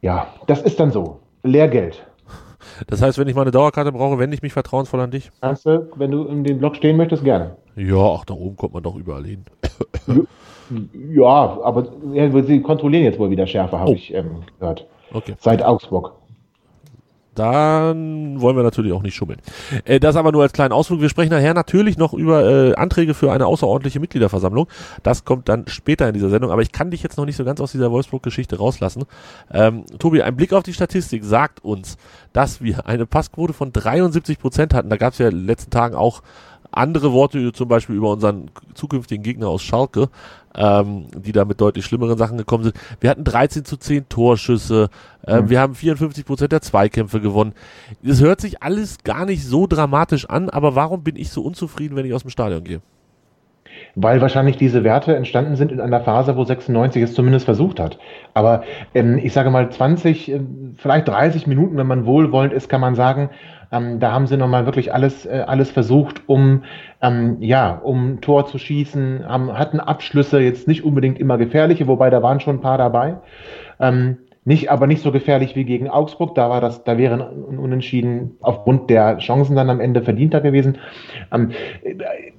ja, 0.01 0.27
das 0.45 0.61
ist 0.61 0.79
dann 0.79 0.91
so. 0.91 1.21
Lehrgeld. 1.41 2.05
Das 2.85 3.01
heißt, 3.01 3.17
wenn 3.17 3.27
ich 3.27 3.33
mal 3.33 3.41
eine 3.41 3.51
Dauerkarte 3.51 3.91
brauche, 3.91 4.19
wende 4.19 4.35
ich 4.35 4.43
mich 4.43 4.53
vertrauensvoll 4.53 4.99
an 4.99 5.09
dich? 5.09 5.31
Kannst 5.41 5.65
du, 5.65 5.89
wenn 5.95 6.11
du 6.11 6.25
in 6.25 6.43
dem 6.43 6.59
Block 6.59 6.75
stehen 6.75 6.97
möchtest, 6.97 7.23
gerne. 7.23 7.55
Ja, 7.75 7.97
ach, 7.97 8.25
da 8.25 8.35
oben 8.35 8.55
kommt 8.57 8.75
man 8.75 8.83
doch 8.83 8.95
überall 8.95 9.25
hin. 9.25 9.43
ja, 11.09 11.25
aber 11.63 11.87
ja, 12.13 12.43
sie 12.43 12.61
kontrollieren 12.61 13.05
jetzt 13.05 13.17
wohl 13.17 13.31
wieder 13.31 13.47
schärfer, 13.47 13.79
habe 13.79 13.89
oh. 13.89 13.95
ich 13.95 14.13
ähm, 14.13 14.43
gehört. 14.59 14.85
Okay. 15.13 15.33
Seit 15.39 15.63
Augsburg 15.63 16.13
dann 17.37 18.41
wollen 18.41 18.55
wir 18.55 18.63
natürlich 18.63 18.93
auch 18.93 19.03
nicht 19.03 19.15
schummeln. 19.15 19.39
Äh, 19.85 19.99
das 19.99 20.15
aber 20.15 20.31
nur 20.31 20.41
als 20.41 20.53
kleinen 20.53 20.71
Ausflug. 20.71 21.01
Wir 21.01 21.09
sprechen 21.09 21.31
nachher 21.31 21.53
natürlich 21.53 21.97
noch 21.97 22.13
über 22.13 22.43
äh, 22.43 22.75
Anträge 22.75 23.13
für 23.13 23.31
eine 23.31 23.45
außerordentliche 23.45 23.99
Mitgliederversammlung. 23.99 24.67
Das 25.03 25.25
kommt 25.25 25.47
dann 25.49 25.67
später 25.67 26.07
in 26.07 26.13
dieser 26.13 26.29
Sendung, 26.29 26.51
aber 26.51 26.61
ich 26.61 26.71
kann 26.71 26.91
dich 26.91 27.03
jetzt 27.03 27.17
noch 27.17 27.25
nicht 27.25 27.35
so 27.35 27.45
ganz 27.45 27.61
aus 27.61 27.71
dieser 27.71 27.91
Wolfsburg-Geschichte 27.91 28.57
rauslassen. 28.57 29.03
Ähm, 29.51 29.85
Tobi, 29.99 30.21
ein 30.21 30.35
Blick 30.35 30.53
auf 30.53 30.63
die 30.63 30.73
Statistik 30.73 31.23
sagt 31.23 31.63
uns, 31.63 31.97
dass 32.33 32.61
wir 32.61 32.87
eine 32.87 33.05
Passquote 33.05 33.53
von 33.53 33.71
73 33.71 34.39
Prozent 34.39 34.73
hatten. 34.73 34.89
Da 34.89 34.97
gab 34.97 35.13
es 35.13 35.19
ja 35.19 35.27
in 35.27 35.37
den 35.37 35.45
letzten 35.45 35.71
Tagen 35.71 35.95
auch 35.95 36.21
andere 36.71 37.11
Worte, 37.11 37.51
zum 37.53 37.67
Beispiel 37.67 37.95
über 37.95 38.11
unseren 38.11 38.51
zukünftigen 38.73 39.23
Gegner 39.23 39.47
aus 39.47 39.61
Schalke, 39.63 40.09
ähm, 40.55 41.07
die 41.15 41.31
da 41.31 41.45
mit 41.45 41.61
deutlich 41.61 41.85
schlimmeren 41.85 42.17
Sachen 42.17 42.37
gekommen 42.37 42.63
sind. 42.65 42.75
Wir 42.99 43.09
hatten 43.09 43.23
13 43.23 43.65
zu 43.65 43.77
10 43.77 44.09
Torschüsse, 44.09 44.89
äh, 45.27 45.41
mhm. 45.41 45.49
wir 45.49 45.59
haben 45.59 45.75
54 45.75 46.25
Prozent 46.25 46.51
der 46.51 46.61
Zweikämpfe 46.61 47.21
gewonnen. 47.21 47.53
Das 48.01 48.21
hört 48.21 48.41
sich 48.41 48.63
alles 48.63 49.03
gar 49.03 49.25
nicht 49.25 49.45
so 49.45 49.67
dramatisch 49.67 50.29
an, 50.29 50.49
aber 50.49 50.75
warum 50.75 51.03
bin 51.03 51.15
ich 51.15 51.29
so 51.29 51.41
unzufrieden, 51.41 51.95
wenn 51.95 52.05
ich 52.05 52.13
aus 52.13 52.21
dem 52.21 52.31
Stadion 52.31 52.63
gehe? 52.63 52.81
weil 53.95 54.21
wahrscheinlich 54.21 54.57
diese 54.57 54.83
Werte 54.83 55.15
entstanden 55.15 55.55
sind 55.55 55.71
in 55.71 55.81
einer 55.81 56.01
Phase, 56.01 56.35
wo 56.35 56.43
96 56.43 57.01
es 57.01 57.13
zumindest 57.13 57.45
versucht 57.45 57.79
hat. 57.79 57.97
Aber 58.33 58.63
ähm, 58.93 59.17
ich 59.17 59.33
sage 59.33 59.49
mal 59.49 59.69
20, 59.69 60.31
äh, 60.31 60.39
vielleicht 60.77 61.07
30 61.07 61.47
Minuten, 61.47 61.77
wenn 61.77 61.87
man 61.87 62.05
wohlwollend 62.05 62.53
ist, 62.53 62.69
kann 62.69 62.81
man 62.81 62.95
sagen, 62.95 63.29
ähm, 63.71 63.99
da 63.99 64.11
haben 64.11 64.27
sie 64.27 64.37
nochmal 64.37 64.65
wirklich 64.65 64.93
alles, 64.93 65.25
äh, 65.25 65.43
alles 65.45 65.71
versucht, 65.71 66.21
um, 66.27 66.63
ähm, 67.01 67.37
ja, 67.39 67.71
um 67.71 68.21
Tor 68.21 68.45
zu 68.45 68.57
schießen, 68.57 69.27
haben, 69.27 69.57
hatten 69.57 69.79
Abschlüsse, 69.79 70.39
jetzt 70.39 70.67
nicht 70.67 70.83
unbedingt 70.83 71.19
immer 71.19 71.37
gefährliche, 71.37 71.87
wobei 71.87 72.09
da 72.09 72.21
waren 72.21 72.39
schon 72.39 72.57
ein 72.57 72.61
paar 72.61 72.77
dabei. 72.77 73.17
Ähm, 73.79 74.17
nicht, 74.47 74.71
aber 74.71 74.87
nicht 74.87 75.01
so 75.01 75.11
gefährlich 75.11 75.57
wie 75.57 75.65
gegen 75.65 75.89
Augsburg. 75.89 76.33
Da 76.33 76.49
war 76.49 76.61
das, 76.61 76.85
da 76.85 76.97
wären 76.97 77.19
Unentschieden 77.21 78.37
aufgrund 78.39 78.89
der 78.89 79.17
Chancen 79.17 79.57
dann 79.57 79.69
am 79.69 79.81
Ende 79.81 80.01
verdienter 80.01 80.39
gewesen. 80.39 80.77
Ähm, 81.33 81.51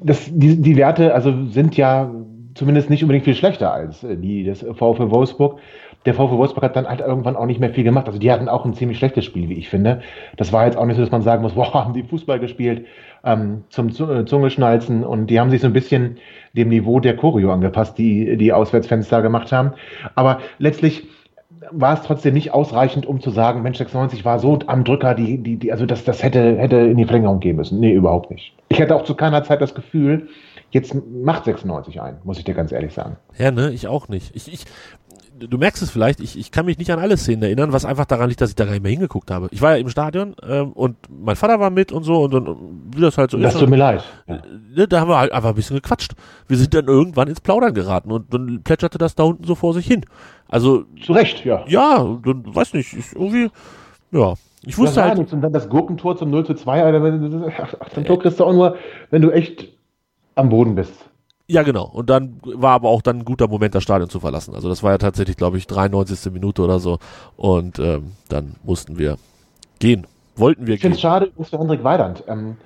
das, 0.01 0.31
die, 0.33 0.61
die 0.63 0.77
Werte 0.77 1.13
also 1.13 1.45
sind 1.51 1.77
ja 1.77 2.11
zumindest 2.55 2.89
nicht 2.89 3.03
unbedingt 3.03 3.27
viel 3.27 3.35
schlechter 3.35 3.75
als 3.75 4.03
äh, 4.05 4.17
die 4.17 4.43
des 4.43 4.63
VfL 4.63 5.11
Wolfsburg 5.11 5.61
der 6.07 6.15
VfW 6.15 6.37
Wolfsburg 6.37 6.65
hat 6.65 6.77
dann 6.77 6.87
halt 6.87 7.01
irgendwann 7.01 7.37
auch 7.37 7.47
nicht 7.47 7.61
mehr 7.61 7.71
viel 7.71 7.85
gemacht. 7.85 8.07
Also 8.07 8.19
die 8.19 8.31
hatten 8.31 8.49
auch 8.49 8.65
ein 8.65 8.75
ziemlich 8.75 8.99
schlechtes 8.99 9.25
Spiel, 9.25 9.49
wie 9.49 9.55
ich 9.55 9.69
finde. 9.69 10.01
Das 10.37 10.53
war 10.53 10.65
jetzt 10.65 10.79
auch 10.79 10.87
nicht 10.87 10.97
so, 10.97 11.03
dass 11.03 11.11
man 11.11 11.23
sagen 11.23 11.43
muss, 11.43 11.53
boah, 11.55 11.73
haben 11.75 11.93
die 11.93 12.03
Fußball 12.03 12.39
gespielt 12.39 12.87
ähm, 13.25 13.65
zum 13.69 13.89
äh, 13.89 14.25
Zungeschnalzen 14.25 15.05
und 15.05 15.27
die 15.27 15.41
haben 15.41 15.51
sich 15.51 15.61
so 15.61 15.67
ein 15.67 15.73
bisschen 15.73 16.19
dem 16.55 16.69
Niveau 16.69 17.01
der 17.01 17.17
Choreo 17.17 17.53
angepasst, 17.53 17.99
die 17.99 18.37
die 18.37 18.53
Auswärtsfenster 18.53 19.23
gemacht 19.23 19.53
haben. 19.53 19.73
Aber 20.15 20.39
letztlich 20.59 21.07
war 21.73 21.95
es 21.95 22.03
trotzdem 22.03 22.35
nicht 22.35 22.53
ausreichend, 22.53 23.07
um 23.07 23.21
zu 23.21 23.31
sagen, 23.31 23.63
Mensch, 23.63 23.79
96 23.79 24.25
war 24.25 24.39
so 24.39 24.59
am 24.67 24.85
Drücker, 24.85 25.15
die, 25.15 25.39
die, 25.39 25.57
die, 25.57 25.73
also 25.73 25.87
das, 25.87 26.05
das 26.05 26.23
hätte, 26.23 26.57
hätte 26.57 26.77
in 26.77 26.97
die 26.97 27.05
Verlängerung 27.05 27.41
gehen 27.41 27.57
müssen. 27.57 27.81
Nee, 27.81 27.93
überhaupt 27.93 28.31
nicht. 28.31 28.53
Ich 28.69 28.79
hätte 28.79 28.95
auch 28.95 29.05
zu 29.05 29.15
keiner 29.15 29.43
Zeit 29.45 29.61
das 29.61 29.75
Gefühl, 29.75 30.29
jetzt 30.71 30.95
macht 30.95 31.45
96 31.45 32.01
ein, 32.01 32.19
muss 32.25 32.39
ich 32.39 32.45
dir 32.45 32.55
ganz 32.55 32.73
ehrlich 32.73 32.93
sagen. 32.93 33.17
Ja, 33.39 33.51
ne, 33.51 33.71
ich 33.71 33.89
auch 33.89 34.09
nicht. 34.09 34.35
Ich, 34.35 34.53
ich, 34.53 34.65
du 35.39 35.59
merkst 35.59 35.83
es 35.83 35.91
vielleicht, 35.91 36.21
ich, 36.21 36.39
ich 36.39 36.51
kann 36.51 36.67
mich 36.67 36.79
nicht 36.79 36.91
an 36.91 36.99
alle 36.99 37.17
Szenen 37.17 37.43
erinnern, 37.43 37.73
was 37.73 37.85
einfach 37.85 38.05
daran 38.05 38.29
liegt, 38.29 38.41
dass 38.41 38.51
ich 38.51 38.57
da 38.57 38.65
gar 38.65 38.73
nicht 38.73 38.83
mehr 38.83 38.91
hingeguckt 38.93 39.31
habe. 39.31 39.49
Ich 39.51 39.63
war 39.63 39.73
ja 39.73 39.77
im 39.79 39.89
Stadion 39.89 40.35
ähm, 40.47 40.73
und 40.73 40.97
mein 41.09 41.37
Vater 41.37 41.61
war 41.61 41.71
mit 41.71 41.93
und 41.93 42.03
so 42.03 42.23
und 42.23 42.35
dann, 42.35 42.57
wie 42.95 43.01
das 43.01 43.19
halt 43.19 43.31
so 43.31 43.39
das 43.39 43.49
ist. 43.49 43.55
Das 43.55 43.61
tut 43.61 43.71
mir 43.71 43.77
leid. 43.77 44.05
Ja. 44.27 44.43
Ne, 44.75 44.89
da 44.89 45.01
haben 45.01 45.09
wir 45.09 45.19
halt 45.19 45.33
einfach 45.33 45.51
ein 45.51 45.55
bisschen 45.55 45.77
gequatscht. 45.77 46.13
Wir 46.47 46.57
sind 46.57 46.75
dann 46.75 46.87
irgendwann 46.87 47.29
ins 47.29 47.41
Plaudern 47.41 47.75
geraten 47.75 48.11
und 48.11 48.33
dann 48.33 48.63
plätscherte 48.63 48.99
das 48.99 49.15
da 49.15 49.25
unten 49.25 49.45
so 49.45 49.55
vor 49.55 49.75
sich 49.75 49.87
hin. 49.87 50.05
Also. 50.49 50.85
Zu 51.03 51.13
Recht, 51.13 51.45
ja. 51.45 51.65
Ja, 51.69 52.19
dann 52.25 52.55
weiß 52.55 52.75
nicht, 52.75 52.93
ich, 52.95 53.13
irgendwie, 53.15 53.51
ja. 54.11 54.35
Ich 54.65 54.77
wusste 54.77 55.03
halt. 55.03 55.19
Nichts. 55.19 55.33
Und 55.33 55.41
dann 55.41 55.53
das 55.53 55.69
Gurkentor 55.69 56.17
zum 56.17 56.31
0 56.31 56.47
zu 56.47 56.55
2, 56.55 56.83
Alter, 56.83 57.49
ach, 57.59 57.75
ach, 57.81 57.89
dann 57.91 58.05
Tor 58.05 58.19
kriegst 58.19 58.41
du 58.41 58.45
auch 58.45 58.53
nur, 58.53 58.77
wenn 59.11 59.23
du 59.23 59.31
echt 59.31 59.69
am 60.35 60.49
Boden 60.49 60.75
bist. 60.75 60.93
Ja, 61.47 61.63
genau. 61.63 61.87
Und 61.87 62.11
dann 62.11 62.41
war 62.43 62.73
aber 62.73 62.89
auch 62.89 63.01
dann 63.01 63.21
ein 63.21 63.25
guter 63.25 63.49
Moment, 63.49 63.75
das 63.75 63.83
Stadion 63.83 64.11
zu 64.11 64.21
verlassen. 64.21 64.55
Also 64.55 64.69
das 64.69 64.83
war 64.83 64.93
ja 64.93 64.99
tatsächlich, 64.99 65.37
glaube 65.37 65.57
ich, 65.57 65.67
93. 65.67 66.31
Minute 66.31 66.63
oder 66.63 66.79
so. 66.79 66.99
Und 67.37 67.79
ähm, 67.79 68.13
dann 68.29 68.57
mussten 68.63 68.99
wir 68.99 69.17
gehen. 69.79 70.07
Wollten 70.37 70.67
wir 70.67 70.75
ich 70.75 70.83
gehen. 70.83 70.93
Ich 70.93 71.01
finde 71.01 71.21
es 71.23 71.33
schade, 71.33 71.33
für 71.43 71.59
Hendrik 71.59 71.83
Weidand. 71.85 72.25
Ähm, 72.29 72.59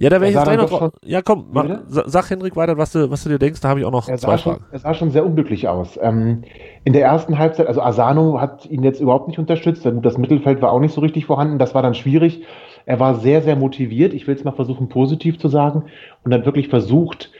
ja, 0.00 0.08
da 0.08 0.18
wäre 0.18 0.30
ich 0.30 0.34
jetzt 0.34 0.44
gleich 0.44 0.56
noch 0.56 0.70
drauf. 0.70 0.92
Ja, 1.04 1.20
komm, 1.20 1.48
mach, 1.52 1.66
sag 1.86 2.30
Hendrik 2.30 2.56
Weidand, 2.56 2.78
was 2.78 2.92
du, 2.92 3.10
was 3.10 3.22
du 3.22 3.28
dir 3.28 3.38
denkst, 3.38 3.60
da 3.60 3.68
habe 3.68 3.80
ich 3.80 3.86
auch 3.86 3.90
noch 3.90 4.06
zwei 4.06 4.38
Fragen. 4.38 4.64
er 4.72 4.78
sah 4.78 4.94
schon 4.94 5.10
sehr 5.10 5.26
unglücklich 5.26 5.68
aus. 5.68 5.98
Ähm, 6.00 6.42
in 6.84 6.94
der 6.94 7.02
ersten 7.02 7.36
Halbzeit, 7.36 7.66
also 7.66 7.82
Asano 7.82 8.40
hat 8.40 8.64
ihn 8.64 8.82
jetzt 8.82 9.00
überhaupt 9.00 9.28
nicht 9.28 9.38
unterstützt. 9.38 9.86
Das 10.02 10.16
Mittelfeld 10.16 10.62
war 10.62 10.72
auch 10.72 10.80
nicht 10.80 10.94
so 10.94 11.02
richtig 11.02 11.26
vorhanden. 11.26 11.58
Das 11.58 11.74
war 11.74 11.82
dann 11.82 11.92
schwierig. 11.92 12.44
Er 12.86 12.98
war 12.98 13.16
sehr, 13.16 13.42
sehr 13.42 13.56
motiviert. 13.56 14.14
Ich 14.14 14.26
will 14.26 14.34
es 14.34 14.42
mal 14.42 14.52
versuchen, 14.52 14.88
positiv 14.88 15.38
zu 15.38 15.48
sagen. 15.48 15.84
Und 16.24 16.30
dann 16.30 16.46
wirklich 16.46 16.68
versucht, 16.68 17.30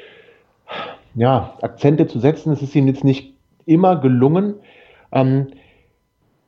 ja, 1.14 1.54
Akzente 1.62 2.08
zu 2.08 2.18
setzen. 2.18 2.52
Es 2.52 2.60
ist 2.60 2.74
ihm 2.74 2.86
jetzt 2.86 3.04
nicht 3.04 3.32
immer 3.64 3.96
gelungen. 3.96 4.56
Ähm, 5.12 5.46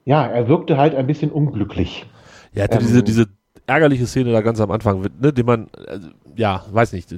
ja, 0.05 0.27
er 0.27 0.47
wirkte 0.47 0.77
halt 0.77 0.95
ein 0.95 1.07
bisschen 1.07 1.31
unglücklich. 1.31 2.05
Ja, 2.53 2.67
ähm, 2.71 2.79
diese, 2.81 3.03
diese 3.03 3.27
ärgerliche 3.73 4.07
Szene 4.07 4.33
da 4.33 4.41
ganz 4.41 4.61
am 4.61 4.71
Anfang, 4.71 5.03
ne, 5.21 5.33
den 5.33 5.47
man, 5.47 5.69
also, 5.89 6.09
ja, 6.37 6.63
weiß 6.71 6.93
nicht, 6.93 7.13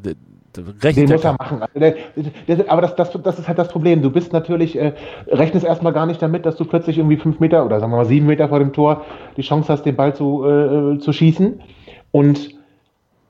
Rechnet 0.82 1.08
den 1.08 1.14
muss 1.16 1.24
er 1.24 1.32
machen. 1.32 1.62
Also 1.62 2.64
aber 2.68 2.82
das, 2.82 2.94
das, 2.94 3.10
das 3.22 3.38
ist 3.38 3.48
halt 3.48 3.58
das 3.58 3.68
Problem. 3.68 4.02
Du 4.02 4.10
bist 4.10 4.32
natürlich, 4.32 4.78
äh, 4.78 4.92
rechnest 5.26 5.66
erstmal 5.66 5.92
gar 5.92 6.06
nicht 6.06 6.22
damit, 6.22 6.46
dass 6.46 6.56
du 6.56 6.64
plötzlich 6.64 6.98
irgendwie 6.98 7.16
fünf 7.16 7.40
Meter 7.40 7.64
oder 7.64 7.80
sagen 7.80 7.92
wir 7.92 7.96
mal 7.96 8.04
sieben 8.04 8.26
Meter 8.26 8.48
vor 8.48 8.60
dem 8.60 8.72
Tor 8.72 9.04
die 9.36 9.42
Chance 9.42 9.72
hast, 9.72 9.82
den 9.82 9.96
Ball 9.96 10.14
zu, 10.14 10.44
äh, 10.44 10.98
zu 10.98 11.12
schießen. 11.12 11.60
Und 12.12 12.50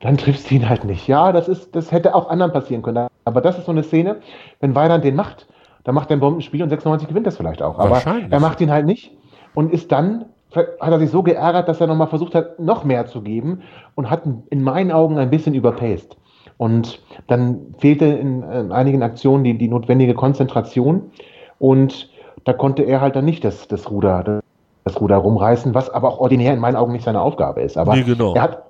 dann 0.01 0.19
triffst 0.19 0.51
du 0.51 0.57
ihn 0.57 0.69
halt 0.69 0.85
nicht. 0.85 1.09
Ja, 1.09 1.33
das 1.33 1.49
ist, 1.49 1.75
das 1.75 1.91
hätte 1.93 2.15
auch 2.15 2.29
anderen 2.29 2.53
passieren 2.53 2.83
können. 2.83 3.09
Aber 3.25 3.41
das 3.41 3.59
ist 3.59 3.65
so 3.65 3.73
eine 3.73 3.83
Szene, 3.83 4.17
wenn 4.61 4.75
Weidand 4.75 5.03
den 5.03 5.17
macht, 5.17 5.47
dann 5.85 5.95
macht 5.95 6.11
er 6.11 6.19
ein 6.19 6.21
Bombenspiel 6.21 6.63
und 6.63 6.69
96 6.69 7.09
gewinnt 7.09 7.27
das 7.27 7.37
vielleicht 7.37 7.63
auch. 7.63 7.79
Aber 7.79 8.03
er 8.05 8.41
macht 8.41 8.61
ihn 8.61 8.71
halt 8.71 8.85
nicht 8.87 9.13
und 9.55 9.73
ist 9.73 9.93
dann, 9.93 10.27
hat 10.57 10.79
er 10.81 10.99
sich 10.99 11.11
so 11.11 11.23
geärgert, 11.23 11.69
dass 11.69 11.81
er 11.81 11.87
nochmal 11.87 12.09
versucht 12.09 12.35
hat, 12.35 12.59
noch 12.59 12.85
mehr 12.85 13.07
zu 13.07 13.23
geben 13.23 13.63
und 13.95 14.11
hat 14.11 14.23
in 14.51 14.63
meinen 14.63 14.93
Augen 14.93 15.19
ein 15.19 15.31
bisschen 15.31 15.55
überpaced. 15.55 16.17
Und 16.57 17.01
dann 17.27 17.75
fehlte 17.79 18.05
in, 18.07 18.43
in 18.43 18.73
einigen 18.73 19.03
Aktionen 19.03 19.45
die, 19.45 19.59
die 19.59 19.69
notwendige 19.69 20.15
Konzentration 20.15 21.11
und 21.59 22.11
da 22.45 22.53
konnte 22.53 22.83
er 22.83 23.01
halt 23.01 23.17
dann 23.17 23.25
nicht 23.25 23.45
das, 23.45 23.69
das 23.69 23.91
Ruder, 23.91 24.41
das 24.85 25.01
Ruder 25.01 25.17
rumreißen, 25.17 25.75
was 25.75 25.91
aber 25.91 26.09
auch 26.09 26.19
ordinär 26.19 26.53
in 26.53 26.61
meinen 26.61 26.77
Augen 26.77 26.93
nicht 26.93 27.05
seine 27.05 27.21
Aufgabe 27.21 27.63
ist. 27.63 27.77
Aber 27.77 27.97
nee, 27.97 28.03
genau. 28.03 28.35
er 28.35 28.43
hat 28.43 28.63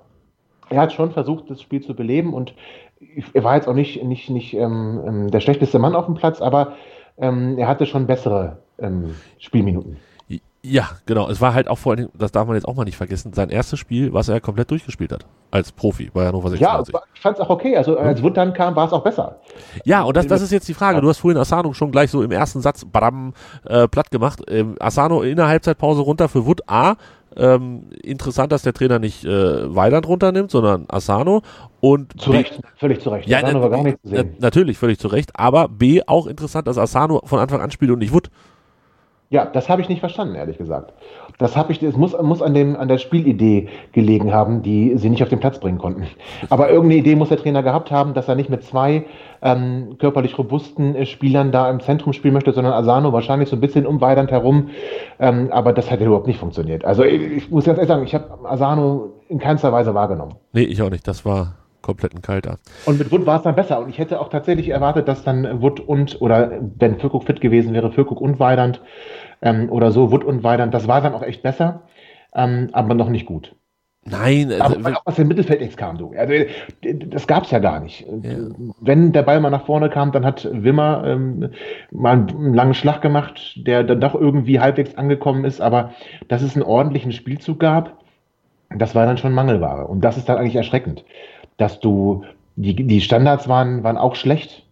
er 0.69 0.81
hat 0.81 0.93
schon 0.93 1.11
versucht, 1.11 1.49
das 1.49 1.61
Spiel 1.61 1.81
zu 1.81 1.95
beleben 1.95 2.33
und 2.33 2.53
er 3.33 3.43
war 3.43 3.55
jetzt 3.55 3.67
auch 3.67 3.73
nicht, 3.73 4.03
nicht, 4.03 4.29
nicht 4.29 4.53
ähm, 4.53 5.01
ähm, 5.05 5.31
der 5.31 5.39
schlechteste 5.39 5.79
Mann 5.79 5.95
auf 5.95 6.05
dem 6.05 6.15
Platz, 6.15 6.41
aber 6.41 6.73
ähm, 7.17 7.57
er 7.57 7.67
hatte 7.67 7.85
schon 7.85 8.07
bessere 8.07 8.57
ähm, 8.79 9.15
Spielminuten. 9.37 9.97
Ja, 10.67 10.89
genau. 11.05 11.29
Es 11.29 11.41
war 11.41 11.53
halt 11.53 11.67
auch 11.67 11.77
vor 11.77 11.93
allem, 11.93 12.09
das 12.13 12.31
darf 12.31 12.47
man 12.47 12.55
jetzt 12.55 12.67
auch 12.67 12.75
mal 12.75 12.85
nicht 12.85 12.97
vergessen, 12.97 13.33
sein 13.33 13.49
erstes 13.49 13.79
Spiel, 13.79 14.13
was 14.13 14.29
er 14.29 14.41
komplett 14.41 14.71
durchgespielt 14.71 15.11
hat. 15.11 15.25
Als 15.51 15.71
Profi 15.71 16.09
bei 16.13 16.25
Hannover 16.25 16.49
96. 16.49 16.93
Ja, 16.93 17.01
ich 17.13 17.21
fand 17.21 17.37
es 17.37 17.41
auch 17.41 17.49
okay. 17.49 17.77
Also 17.77 17.97
als 17.97 18.23
Wood 18.23 18.35
dann 18.35 18.53
kam, 18.53 18.75
war 18.75 18.87
es 18.87 18.93
auch 18.93 19.03
besser. 19.03 19.39
Ja, 19.83 20.03
und 20.03 20.17
das, 20.17 20.27
das 20.27 20.41
ist 20.41 20.51
jetzt 20.51 20.67
die 20.67 20.73
Frage. 20.73 21.01
Du 21.01 21.09
hast 21.09 21.19
vorhin 21.19 21.39
Asano 21.39 21.73
schon 21.73 21.91
gleich 21.91 22.09
so 22.09 22.23
im 22.23 22.31
ersten 22.31 22.61
Satz 22.61 22.83
bram, 22.83 23.33
äh, 23.65 23.87
platt 23.87 24.09
gemacht. 24.11 24.41
Ähm, 24.47 24.75
Asano 24.79 25.21
in 25.21 25.35
der 25.35 25.47
Halbzeitpause 25.47 26.01
runter 26.01 26.29
für 26.29 26.45
Wood 26.45 26.61
A. 26.67 26.95
Ähm, 27.37 27.89
interessant, 28.01 28.51
dass 28.51 28.61
der 28.63 28.73
Trainer 28.73 28.97
nicht 28.97 29.25
äh, 29.25 29.75
Weiland 29.75 30.07
runternimmt, 30.07 30.49
sondern 30.49 30.85
Asano. 30.87 31.41
Und 31.79 32.19
zu 32.19 32.31
Recht, 32.31 32.59
völlig 32.77 33.01
zu 33.01 33.09
Recht. 33.09 33.27
Ja, 33.27 33.39
Asano 33.39 33.61
war 33.61 33.69
gar 33.69 33.83
nicht 33.83 34.01
zu 34.01 34.09
sehen. 34.09 34.35
natürlich, 34.39 34.77
völlig 34.77 34.99
zu 34.99 35.09
Recht. 35.09 35.31
Aber 35.35 35.67
B, 35.67 36.01
auch 36.07 36.27
interessant, 36.27 36.67
dass 36.67 36.77
Asano 36.77 37.21
von 37.25 37.39
Anfang 37.39 37.61
an 37.61 37.71
spielt 37.71 37.91
und 37.91 37.99
nicht 37.99 38.13
Wood. 38.13 38.29
Ja, 39.35 39.43
das 39.43 39.67
habe 39.67 39.81
ich 39.81 39.89
nicht 39.89 39.99
verstanden, 39.99 40.35
ehrlich 40.35 40.57
gesagt. 40.57 40.93
Das 41.39 41.57
habe 41.57 41.73
ich, 41.73 41.83
es 41.83 41.97
muss, 41.97 42.15
muss 42.21 42.41
an, 42.41 42.53
dem, 42.53 42.77
an 42.77 42.87
der 42.87 42.97
Spielidee 42.97 43.67
gelegen 43.91 44.33
haben, 44.33 44.61
die 44.61 44.97
sie 44.97 45.09
nicht 45.09 45.21
auf 45.23 45.27
den 45.27 45.41
Platz 45.41 45.59
bringen 45.59 45.77
konnten. 45.77 46.07
Aber 46.49 46.69
irgendeine 46.69 47.01
Idee 47.01 47.17
muss 47.17 47.27
der 47.27 47.37
Trainer 47.37 47.61
gehabt 47.61 47.91
haben, 47.91 48.13
dass 48.13 48.29
er 48.29 48.35
nicht 48.35 48.49
mit 48.49 48.63
zwei 48.63 49.03
ähm, 49.41 49.97
körperlich 49.99 50.37
robusten 50.37 50.95
äh, 50.95 51.05
Spielern 51.05 51.51
da 51.51 51.69
im 51.69 51.81
Zentrum 51.81 52.13
spielen 52.13 52.33
möchte, 52.33 52.53
sondern 52.53 52.71
Asano 52.71 53.11
wahrscheinlich 53.11 53.49
so 53.49 53.57
ein 53.57 53.59
bisschen 53.59 53.85
um 53.85 53.99
Weidand 53.99 54.31
herum. 54.31 54.69
Ähm, 55.19 55.49
aber 55.51 55.73
das 55.73 55.91
hat 55.91 55.99
überhaupt 55.99 56.27
nicht 56.27 56.39
funktioniert. 56.39 56.85
Also 56.85 57.03
ich, 57.03 57.21
ich 57.21 57.51
muss 57.51 57.65
ganz 57.65 57.77
ehrlich 57.77 57.89
sagen, 57.89 58.05
ich 58.05 58.15
habe 58.15 58.49
Asano 58.49 59.11
in 59.27 59.39
keinster 59.39 59.73
Weise 59.73 59.93
wahrgenommen. 59.93 60.35
Nee, 60.53 60.63
ich 60.63 60.81
auch 60.81 60.89
nicht. 60.89 61.05
Das 61.05 61.25
war 61.25 61.55
komplett 61.85 62.15
ein 62.15 62.21
kalter. 62.23 62.57
Und 62.85 62.97
mit 62.97 63.11
Wood 63.11 63.27
war 63.27 63.37
es 63.37 63.43
dann 63.43 63.55
besser. 63.55 63.79
Und 63.79 63.89
ich 63.89 63.99
hätte 63.99 64.19
auch 64.19 64.29
tatsächlich 64.29 64.69
erwartet, 64.69 65.07
dass 65.07 65.23
dann 65.23 65.61
Wood 65.61 65.79
und, 65.79 66.19
oder 66.19 66.51
wenn 66.79 66.99
Füllkrug 66.99 67.25
fit 67.25 67.41
gewesen 67.41 67.73
wäre, 67.73 67.91
Füllkrug 67.91 68.19
und 68.19 68.39
Weidand 68.39 68.81
ähm, 69.41 69.69
oder 69.69 69.91
so, 69.91 70.11
Wood 70.11 70.23
und 70.23 70.43
Weidand, 70.43 70.73
das 70.73 70.87
war 70.87 71.01
dann 71.01 71.13
auch 71.13 71.23
echt 71.23 71.43
besser, 71.43 71.83
ähm, 72.33 72.69
aber 72.73 72.93
noch 72.93 73.09
nicht 73.09 73.25
gut. 73.25 73.55
Nein, 74.07 74.51
also, 74.51 74.75
aber 74.75 74.97
auch 74.97 75.05
aus 75.05 75.15
dem 75.15 75.27
Mittelfeld 75.27 75.61
nichts 75.61 75.77
kam, 75.77 75.97
du. 75.97 76.13
Also, 76.15 76.33
das 76.83 77.25
gab 77.25 77.45
es 77.45 77.51
ja 77.51 77.57
gar 77.57 77.79
nicht. 77.79 78.05
Ja. 78.21 78.37
Wenn 78.79 79.13
der 79.13 79.23
Ball 79.23 79.39
mal 79.39 79.49
nach 79.49 79.65
vorne 79.65 79.89
kam, 79.89 80.11
dann 80.11 80.23
hat 80.23 80.47
Wimmer 80.51 81.03
ähm, 81.07 81.49
mal 81.89 82.11
einen 82.11 82.53
langen 82.53 82.75
Schlag 82.75 83.01
gemacht, 83.01 83.59
der 83.65 83.83
dann 83.83 84.01
doch 84.01 84.13
irgendwie 84.13 84.59
halbwegs 84.59 84.95
angekommen 84.95 85.43
ist, 85.43 85.59
aber 85.59 85.91
dass 86.27 86.43
es 86.43 86.53
einen 86.53 86.63
ordentlichen 86.63 87.13
Spielzug 87.13 87.59
gab, 87.59 87.97
das 88.69 88.93
war 88.93 89.07
dann 89.07 89.17
schon 89.17 89.33
Mangelware. 89.33 89.87
Und 89.87 90.01
das 90.01 90.17
ist 90.17 90.29
dann 90.29 90.37
eigentlich 90.37 90.55
erschreckend 90.55 91.03
dass 91.57 91.79
du, 91.79 92.23
die, 92.55 92.75
die 92.75 93.01
Standards 93.01 93.47
waren, 93.47 93.83
waren 93.83 93.97
auch 93.97 94.15
schlecht. 94.15 94.64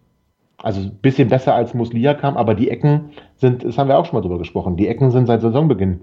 Also 0.64 0.80
ein 0.80 0.96
bisschen 1.02 1.28
besser 1.28 1.54
als 1.54 1.74
Muslia 1.74 2.14
kam, 2.14 2.38
aber 2.38 2.56
die 2.56 2.72
Ecken 2.72 3.12
sind, 3.36 3.66
das 3.66 3.78
haben 3.78 3.90
wir 3.90 4.00
auch 4.00 4.06
schon 4.06 4.16
mal 4.16 4.22
drüber 4.22 4.40
gesprochen, 4.40 4.78
die 4.78 4.88
Ecken 4.88 5.12
sind 5.12 5.28
seit 5.28 5.42
Saisonbeginn 5.42 6.00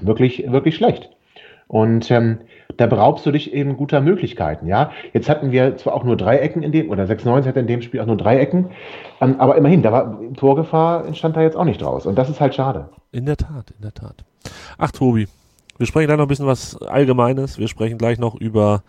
wirklich, 0.00 0.50
wirklich 0.50 0.74
schlecht. 0.74 1.10
Und 1.68 2.10
ähm, 2.10 2.38
da 2.78 2.86
beraubst 2.86 3.24
du 3.26 3.30
dich 3.30 3.52
eben 3.52 3.76
guter 3.76 4.00
Möglichkeiten, 4.00 4.66
ja. 4.66 4.90
Jetzt 5.12 5.28
hatten 5.28 5.52
wir 5.52 5.76
zwar 5.76 5.94
auch 5.94 6.02
nur 6.02 6.16
drei 6.16 6.38
Ecken 6.38 6.62
in 6.62 6.72
dem, 6.72 6.90
oder 6.90 7.06
96 7.06 7.48
hatte 7.48 7.60
in 7.60 7.66
dem 7.66 7.82
Spiel 7.82 8.00
auch 8.00 8.06
nur 8.06 8.16
drei 8.16 8.38
Ecken, 8.38 8.70
ähm, 9.20 9.36
aber 9.38 9.56
immerhin, 9.56 9.82
da 9.82 9.92
war 9.92 10.18
Torgefahr 10.34 11.06
entstand 11.06 11.36
da 11.36 11.42
jetzt 11.42 11.56
auch 11.56 11.64
nicht 11.64 11.82
draus. 11.82 12.06
Und 12.06 12.16
das 12.16 12.30
ist 12.30 12.40
halt 12.40 12.54
schade. 12.54 12.88
In 13.12 13.26
der 13.26 13.36
Tat, 13.36 13.70
in 13.70 13.82
der 13.82 13.92
Tat. 13.92 14.24
Ach, 14.78 14.90
Tobi, 14.90 15.28
wir 15.76 15.86
sprechen 15.86 16.06
gleich 16.06 16.16
noch 16.16 16.24
ein 16.24 16.28
bisschen 16.28 16.46
was 16.46 16.80
Allgemeines. 16.82 17.58
Wir 17.58 17.68
sprechen 17.68 17.98
gleich 17.98 18.18
noch 18.18 18.34
über 18.34 18.82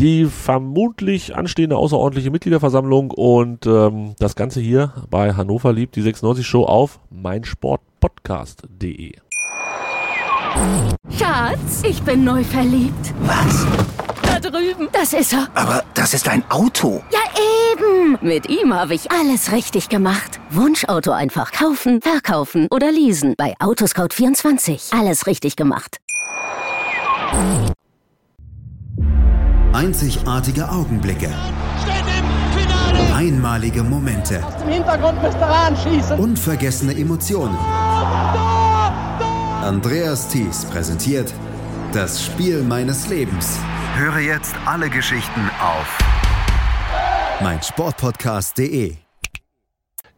die 0.00 0.24
vermutlich 0.24 1.36
anstehende 1.36 1.76
außerordentliche 1.76 2.30
Mitgliederversammlung 2.30 3.10
und 3.10 3.66
ähm, 3.66 4.14
das 4.18 4.34
Ganze 4.34 4.60
hier 4.60 4.94
bei 5.10 5.34
Hannover 5.34 5.74
liebt 5.74 5.94
die 5.94 6.00
96 6.00 6.46
Show 6.46 6.64
auf 6.64 7.00
meinsportpodcast.de. 7.10 9.12
Schatz, 11.16 11.82
ich 11.86 12.02
bin 12.02 12.24
neu 12.24 12.42
verliebt. 12.42 13.14
Was? 13.20 13.66
Da 14.22 14.40
drüben. 14.40 14.88
Das 14.92 15.12
ist 15.12 15.34
er. 15.34 15.48
Aber 15.54 15.84
das 15.92 16.14
ist 16.14 16.28
ein 16.28 16.42
Auto. 16.50 17.02
Ja, 17.12 17.20
eben. 17.72 18.18
Mit 18.22 18.48
ihm 18.48 18.72
habe 18.72 18.94
ich 18.94 19.10
alles 19.10 19.52
richtig 19.52 19.90
gemacht. 19.90 20.40
Wunschauto 20.50 21.12
einfach 21.12 21.52
kaufen, 21.52 22.00
verkaufen 22.00 22.68
oder 22.70 22.90
leasen. 22.90 23.34
Bei 23.36 23.54
Autoscout24. 23.58 24.98
Alles 24.98 25.26
richtig 25.26 25.56
gemacht. 25.56 25.98
Einzigartige 29.72 30.68
Augenblicke. 30.68 31.32
Einmalige 33.14 33.84
Momente. 33.84 34.42
Unvergessene 36.18 36.92
Emotionen. 36.96 37.56
Andreas 39.62 40.26
Thies 40.26 40.64
präsentiert 40.64 41.32
das 41.92 42.20
Spiel 42.24 42.62
meines 42.64 43.08
Lebens. 43.08 43.58
Höre 43.96 44.18
jetzt 44.18 44.54
alle 44.66 44.90
Geschichten 44.90 45.48
auf 45.60 45.98
meinsportpodcast.de. 47.40 49.09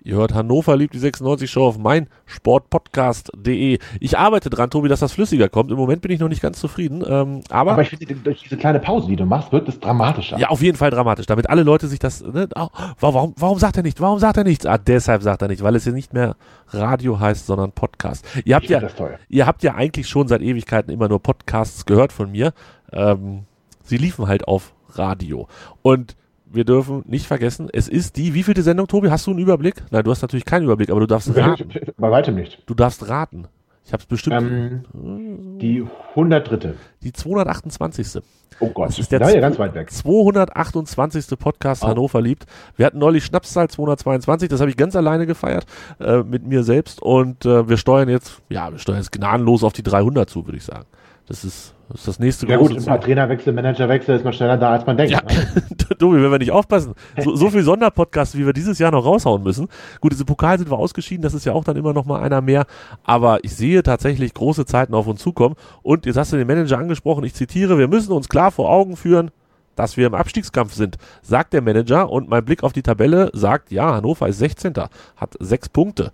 Ihr 0.05 0.17
hört 0.17 0.35
Hannover 0.35 0.77
liebt 0.77 0.95
die 0.95 0.99
96 0.99 1.49
Show 1.49 1.65
auf 1.65 1.79
mein 1.79 2.09
Sportpodcast.de. 2.27 3.79
Ich 4.01 4.19
arbeite 4.19 4.51
dran, 4.51 4.69
Tobi, 4.69 4.89
dass 4.89 5.01
das 5.01 5.13
flüssiger 5.13 5.49
kommt. 5.49 5.71
Im 5.71 5.77
Moment 5.77 6.03
bin 6.03 6.11
ich 6.11 6.19
noch 6.19 6.29
nicht 6.29 6.43
ganz 6.43 6.59
zufrieden. 6.59 7.05
Ähm, 7.07 7.43
aber, 7.51 7.73
aber 7.73 7.83
ich 7.83 7.91
finde, 7.91 8.07
durch 8.17 8.43
diese 8.43 8.57
kleine 8.57 8.81
Pause, 8.81 9.07
die 9.09 9.17
du 9.17 9.25
machst, 9.25 9.53
wird 9.53 9.69
es 9.69 9.79
dramatischer. 9.79 10.39
Ja, 10.39 10.49
auf 10.49 10.61
jeden 10.61 10.77
Fall 10.77 10.91
dramatisch. 10.91 11.27
Damit 11.27 11.49
alle 11.49 11.63
Leute 11.63 11.87
sich 11.87 12.01
das. 12.01 12.21
Ne, 12.21 12.49
oh, 12.57 12.69
warum, 12.99 13.35
warum 13.37 13.59
sagt 13.59 13.77
er 13.77 13.85
nicht? 13.85 14.01
Warum 14.01 14.19
sagt 14.19 14.37
er 14.37 14.45
nichts? 14.45 14.67
Ah, 14.67 14.79
deshalb 14.79 15.23
sagt 15.23 15.43
er 15.43 15.49
nicht, 15.49 15.63
weil 15.63 15.77
es 15.77 15.85
ja 15.85 15.93
nicht 15.93 16.13
mehr 16.13 16.35
Radio 16.69 17.21
heißt, 17.21 17.47
sondern 17.47 17.71
Podcast. 17.71 18.27
Ihr 18.45 18.57
habt, 18.57 18.69
ja, 18.69 18.81
ihr 19.29 19.47
habt 19.47 19.63
ja 19.63 19.75
eigentlich 19.77 20.09
schon 20.09 20.27
seit 20.27 20.43
Ewigkeiten 20.43 20.91
immer 20.91 21.09
nur 21.09 21.23
Podcasts 21.23 21.87
gehört 21.87 22.13
von 22.13 22.33
mir. 22.33 22.53
Ähm, 22.93 23.45
sie 23.85 23.99
liefen 23.99 24.27
halt 24.27 24.49
auf 24.49 24.75
Radio. 24.97 25.47
Und 25.83 26.17
wir 26.55 26.65
dürfen 26.65 27.03
nicht 27.07 27.27
vergessen, 27.27 27.69
es 27.73 27.89
ist 27.89 28.17
die, 28.17 28.35
wie 28.35 28.43
vielte 28.43 28.63
Sendung, 28.63 28.87
Tobi? 28.87 29.11
Hast 29.11 29.27
du 29.27 29.31
einen 29.31 29.41
Überblick? 29.41 29.83
Nein, 29.91 30.05
du 30.05 30.11
hast 30.11 30.23
natürlich 30.23 30.45
keinen 30.45 30.65
Überblick, 30.65 30.91
aber 30.91 31.01
du 31.01 31.07
darfst 31.07 31.35
raten. 31.37 31.69
Bei 31.97 32.11
weitem 32.11 32.35
nicht. 32.35 32.63
Du 32.67 32.75
darfst 32.75 33.09
raten. 33.09 33.47
Ich 33.85 33.93
habe 33.93 34.03
es 34.03 34.07
bestimmt. 34.07 34.85
Ähm, 34.95 35.59
die 35.59 35.85
103. 36.11 36.75
Die 37.03 37.13
228. 37.13 38.23
Oh 38.61 38.69
Gott, 38.69 38.91
das 38.91 38.99
ist 38.99 39.11
der 39.11 39.21
ja, 39.21 39.41
ganz 39.41 39.59
weit 39.59 39.75
weg. 39.75 39.91
228. 39.91 41.39
Podcast 41.39 41.83
oh. 41.83 41.89
Hannover 41.89 42.21
liebt. 42.21 42.47
Wir 42.77 42.87
hatten 42.87 42.99
neulich 42.99 43.25
Schnapszahl 43.25 43.69
222, 43.69 44.49
das 44.49 44.61
habe 44.61 44.71
ich 44.71 44.77
ganz 44.77 44.95
alleine 44.95 45.27
gefeiert 45.27 45.67
äh, 45.99 46.23
mit 46.23 46.47
mir 46.47 46.63
selbst 46.63 47.03
und 47.03 47.45
äh, 47.45 47.69
wir 47.69 47.77
steuern 47.77 48.09
jetzt, 48.09 48.41
ja, 48.51 48.71
wir 48.71 48.79
steuern 48.79 48.99
jetzt 48.99 49.11
gnadenlos 49.11 49.65
auf 49.65 49.73
die 49.73 49.83
300 49.83 50.31
zu, 50.31 50.47
würde 50.47 50.59
ich 50.59 50.65
sagen. 50.65 50.87
Das 51.27 51.45
ist, 51.45 51.75
das 51.93 52.01
ist 52.01 52.09
das 52.09 52.19
nächste 52.19 52.47
Ja 52.47 52.57
gut, 52.57 52.73
ein 52.73 52.85
paar 52.85 53.01
Trainerwechsel, 53.01 53.53
Managerwechsel 53.53 54.17
ist 54.17 54.25
man 54.25 54.33
schneller 54.33 54.57
da, 54.57 54.71
als 54.71 54.87
man 54.87 54.97
denkt. 54.97 55.13
Ja. 55.13 55.21
Ne? 55.23 55.63
Tobi, 55.99 56.23
wenn 56.23 56.31
wir 56.31 56.39
nicht 56.39 56.51
aufpassen, 56.51 56.95
so, 57.23 57.37
so 57.37 57.51
viel 57.51 57.63
Sonderpodcasts, 57.63 58.37
wie 58.37 58.47
wir 58.47 58.55
dieses 58.55 58.79
Jahr 58.79 58.91
noch 58.91 59.05
raushauen 59.05 59.43
müssen. 59.43 59.69
Gut, 60.01 60.13
diese 60.13 60.25
Pokal 60.25 60.59
sind 60.59 60.71
wir 60.71 60.79
ausgeschieden, 60.79 61.23
das 61.23 61.35
ist 61.35 61.45
ja 61.45 61.53
auch 61.53 61.65
dann 61.65 61.77
immer 61.77 61.93
noch 61.93 62.07
mal 62.07 62.23
einer 62.23 62.41
mehr. 62.41 62.65
Aber 63.05 63.45
ich 63.45 63.55
sehe 63.55 63.83
tatsächlich 63.83 64.33
große 64.33 64.65
Zeiten 64.65 64.95
auf 64.95 65.07
uns 65.07 65.21
zukommen. 65.21 65.55
Und 65.83 66.07
jetzt 66.07 66.17
hast 66.17 66.33
du 66.33 66.39
den 66.39 66.47
Manager 66.47 66.79
angesprochen, 66.79 67.25
ich 67.25 67.35
zitiere, 67.35 67.77
wir 67.79 67.89
müssen 67.89 68.13
uns 68.13 68.29
klar 68.31 68.51
vor 68.51 68.71
Augen 68.71 68.97
führen, 68.97 69.31
dass 69.77 69.97
wir 69.99 70.07
im 70.07 70.15
Abstiegskampf 70.15 70.75
sind, 70.75 70.97
sagt 71.23 71.53
der 71.53 71.63
Manager 71.63 72.11
und 72.11 72.29
mein 72.29 72.45
Blick 72.45 72.63
auf 72.63 72.73
die 72.73 72.83
Tabelle 72.83 73.31
sagt, 73.35 73.71
ja, 73.71 73.95
Hannover 73.95 74.29
ist 74.29 74.39
16. 74.39 74.75
hat 75.17 75.35
sechs 75.41 75.69
Punkte 75.69 76.11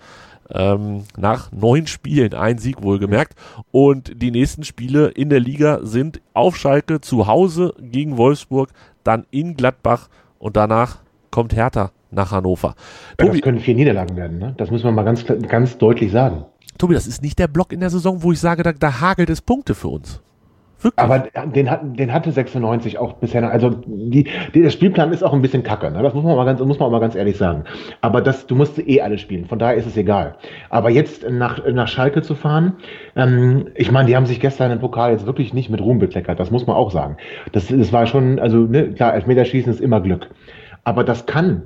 ähm, 0.52 1.04
nach 1.16 1.52
neun 1.52 1.86
Spielen, 1.86 2.34
ein 2.34 2.58
Sieg 2.58 2.82
wohlgemerkt. 2.82 3.34
Und 3.70 4.22
die 4.22 4.30
nächsten 4.30 4.64
Spiele 4.64 5.08
in 5.08 5.30
der 5.30 5.40
Liga 5.40 5.80
sind 5.82 6.20
auf 6.34 6.56
Schalke 6.56 7.00
zu 7.00 7.26
Hause 7.26 7.74
gegen 7.80 8.16
Wolfsburg, 8.16 8.70
dann 9.04 9.26
in 9.30 9.56
Gladbach 9.56 10.08
und 10.38 10.56
danach 10.56 10.98
kommt 11.30 11.54
Hertha 11.54 11.92
nach 12.10 12.30
Hannover. 12.30 12.74
Ja, 13.18 13.26
Tobi, 13.26 13.38
das 13.38 13.42
können 13.42 13.60
vier 13.60 13.74
Niederlagen 13.74 14.16
werden, 14.16 14.38
ne? 14.38 14.54
Das 14.56 14.70
muss 14.70 14.82
man 14.82 14.94
mal 14.94 15.04
ganz, 15.04 15.24
ganz 15.26 15.78
deutlich 15.78 16.10
sagen. 16.10 16.44
Tobi, 16.78 16.94
das 16.94 17.06
ist 17.06 17.22
nicht 17.22 17.38
der 17.38 17.48
Block 17.48 17.72
in 17.72 17.80
der 17.80 17.90
Saison, 17.90 18.22
wo 18.22 18.32
ich 18.32 18.40
sage, 18.40 18.62
da, 18.62 18.72
da 18.72 19.00
hagelt 19.00 19.30
es 19.30 19.42
Punkte 19.42 19.74
für 19.74 19.88
uns. 19.88 20.20
Wirklich? 20.80 21.04
Aber 21.04 21.18
den, 21.18 21.70
hat, 21.70 21.80
den 21.98 22.12
hatte 22.12 22.30
96 22.30 22.98
auch 22.98 23.14
bisher. 23.14 23.50
Also 23.50 23.70
die, 23.70 24.28
die, 24.54 24.62
der 24.62 24.70
Spielplan 24.70 25.12
ist 25.12 25.24
auch 25.24 25.32
ein 25.32 25.42
bisschen 25.42 25.64
kacke. 25.64 25.90
Ne? 25.90 26.02
Das 26.02 26.14
muss 26.14 26.22
man, 26.22 26.36
mal 26.36 26.44
ganz, 26.44 26.60
muss 26.60 26.78
man 26.78 26.86
auch 26.86 26.92
mal 26.92 27.00
ganz 27.00 27.16
ehrlich 27.16 27.36
sagen. 27.36 27.64
Aber 28.00 28.20
das, 28.20 28.46
du 28.46 28.54
musst 28.54 28.78
eh 28.78 29.00
alle 29.00 29.18
spielen. 29.18 29.46
Von 29.46 29.58
daher 29.58 29.74
ist 29.74 29.86
es 29.86 29.96
egal. 29.96 30.36
Aber 30.70 30.90
jetzt 30.90 31.28
nach, 31.28 31.66
nach 31.66 31.88
Schalke 31.88 32.22
zu 32.22 32.36
fahren, 32.36 32.74
ähm, 33.16 33.68
ich 33.74 33.90
meine, 33.90 34.06
die 34.06 34.14
haben 34.14 34.26
sich 34.26 34.38
gestern 34.38 34.70
im 34.70 34.78
Pokal 34.78 35.10
jetzt 35.10 35.26
wirklich 35.26 35.52
nicht 35.52 35.68
mit 35.68 35.80
Ruhm 35.80 35.98
bekleckert. 35.98 36.38
Das 36.38 36.52
muss 36.52 36.66
man 36.66 36.76
auch 36.76 36.92
sagen. 36.92 37.16
Das, 37.52 37.66
das 37.66 37.92
war 37.92 38.06
schon, 38.06 38.38
also 38.38 38.58
ne, 38.58 38.92
klar, 38.92 39.14
Elfmeterschießen 39.14 39.72
ist 39.72 39.80
immer 39.80 40.00
Glück. 40.00 40.28
Aber 40.84 41.02
das 41.02 41.26
kann 41.26 41.64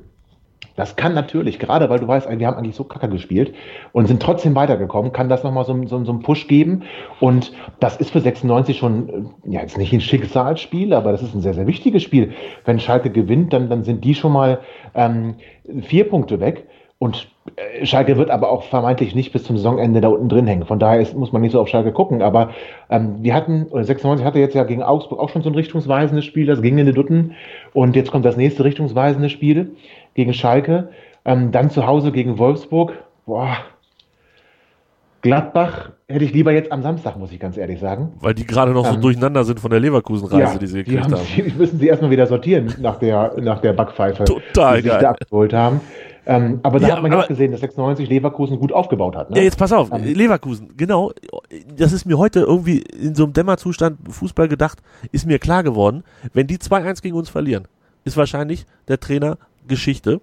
das 0.77 0.97
kann 0.97 1.15
natürlich, 1.15 1.59
gerade 1.59 1.91
weil 1.91 1.99
du 1.99 2.09
weißt, 2.09 2.29
wir 2.31 2.47
haben 2.47 2.57
eigentlich 2.57 2.77
so 2.77 2.85
kacke 2.85 3.09
gespielt 3.09 3.55
und 3.93 4.07
sind 4.07 4.23
trotzdem 4.23 4.55
weitergekommen, 4.55 5.13
kann 5.13 5.29
das 5.29 5.45
nochmal 5.45 5.65
so, 5.65 5.77
so, 5.87 6.05
so 6.05 6.13
einen 6.13 6.23
Push 6.23 6.49
geben. 6.49 6.83
Und 7.21 7.53
das 7.81 7.97
ist 7.97 8.11
für 8.11 8.21
96 8.21 8.79
schon, 8.79 9.09
äh, 9.09 9.53
ja, 9.53 9.61
jetzt 9.61 9.79
nicht 9.79 9.93
ein 9.93 10.01
Schicksalsspiel, 10.01 10.95
aber 10.95 11.13
das 11.13 11.23
ist 11.23 11.35
ein 11.35 11.41
sehr, 11.41 11.55
sehr 11.55 11.67
wichtiges 11.67 12.03
Spiel. 12.03 12.33
Wenn 12.65 12.81
Schalke 12.81 13.11
gewinnt, 13.11 13.53
dann, 13.53 13.69
dann 13.69 13.85
sind 13.85 14.05
die 14.05 14.15
schon 14.15 14.33
mal 14.33 14.61
ähm, 14.95 15.35
vier 15.83 16.09
Punkte 16.09 16.41
weg. 16.41 16.67
Und 17.03 17.27
äh, 17.57 17.85
Schalke 17.85 18.17
wird 18.17 18.31
aber 18.31 18.49
auch 18.49 18.63
vermeintlich 18.63 19.17
nicht 19.17 19.33
bis 19.33 19.43
zum 19.43 19.57
Saisonende 19.57 20.01
da 20.01 20.07
unten 20.07 20.29
drin 20.29 20.47
hängen. 20.47 20.67
Von 20.67 20.79
daher 20.79 21.01
ist, 21.01 21.17
muss 21.17 21.33
man 21.33 21.43
nicht 21.43 21.51
so 21.51 21.61
auf 21.61 21.67
Schalke 21.67 21.91
gucken. 21.91 22.23
Aber 22.23 22.51
ähm, 22.91 23.17
wir 23.23 23.35
hatten, 23.35 23.65
oder 23.71 23.83
96 23.83 24.25
hatte 24.25 24.39
jetzt 24.39 24.55
ja 24.55 24.63
gegen 24.63 24.85
Augsburg 24.85 25.19
auch 25.19 25.29
schon 25.29 25.43
so 25.43 25.51
ein 25.51 25.57
richtungsweisendes 25.57 26.25
Spiel, 26.25 26.47
das 26.47 26.63
ging 26.63 26.79
in 26.79 26.87
die 26.87 26.93
Dutten. 26.93 27.35
Und 27.73 27.97
jetzt 27.97 28.13
kommt 28.13 28.25
das 28.25 28.37
nächste 28.37 28.63
richtungsweisende 28.63 29.31
Spiel 29.31 29.75
gegen 30.15 30.35
Schalke. 30.35 30.91
Ähm, 31.25 31.53
dann 31.53 31.71
zu 31.71 31.87
Hause 31.87 32.13
gegen 32.13 32.39
Wolfsburg. 32.39 32.93
Boah. 33.27 33.57
Gladbach 35.23 35.91
hätte 36.09 36.25
ich 36.25 36.33
lieber 36.33 36.53
jetzt 36.53 36.73
am 36.73 36.83
Samstag, 36.83 37.17
muss 37.17 37.31
ich 37.31 37.39
ganz 37.39 37.57
ehrlich 37.57 37.79
sagen. 37.79 38.13
Weil 38.21 38.35
die 38.35 38.45
gerade 38.45 38.73
noch 38.73 38.85
so 38.87 38.95
Ähm, 38.95 39.01
durcheinander 39.01 39.45
sind 39.45 39.61
von 39.61 39.71
der 39.71 39.79
Leverkusen-Reise, 39.79 40.53
Ja, 40.55 40.59
die 40.59 40.67
sie 40.67 40.79
die, 40.83 40.85
gekriegt 40.85 41.05
haben, 41.05 41.15
haben. 41.15 41.27
die 41.37 41.43
müssen 41.57 41.79
sie 41.79 41.87
erstmal 41.87 42.11
wieder 42.11 42.27
sortieren 42.27 42.75
nach 42.81 42.99
der, 42.99 43.35
nach 43.41 43.61
der 43.61 43.73
Backpfeife, 43.73 44.25
Total 44.25 44.77
die 44.79 44.83
sie 44.83 44.89
geil. 44.89 45.01
da 45.01 45.11
abgeholt 45.11 45.53
haben. 45.53 45.81
Ähm, 46.27 46.59
aber 46.65 46.81
da 46.81 46.89
Ja, 46.89 46.95
hat 46.97 47.03
man 47.03 47.13
ja 47.13 47.25
gesehen, 47.25 47.53
dass 47.53 47.61
96 47.61 48.09
Leverkusen 48.09 48.59
gut 48.59 48.73
aufgebaut 48.73 49.15
hat. 49.15 49.31
Ne? 49.31 49.37
Ja, 49.39 49.43
jetzt 49.45 49.59
pass 49.59 49.73
auf, 49.73 49.93
Ähm, 49.93 50.03
Leverkusen, 50.05 50.71
genau. 50.77 51.13
Das 51.77 51.93
ist 51.93 52.05
mir 52.05 52.19
heute 52.19 52.41
irgendwie 52.41 52.79
in 52.79 53.15
so 53.15 53.23
einem 53.25 53.33
Dämmerzustand 53.33 53.99
Fußball 54.13 54.49
gedacht, 54.49 54.81
ist 55.13 55.27
mir 55.27 55.39
klar 55.39 55.63
geworden, 55.63 56.03
wenn 56.33 56.49
die 56.49 56.59
2-1 56.59 57.01
gegen 57.01 57.17
uns 57.17 57.29
verlieren, 57.29 57.69
ist 58.05 58.17
wahrscheinlich 58.17 58.67
der 58.89 58.99
Trainer 58.99 59.37
Geschichte. 59.67 60.21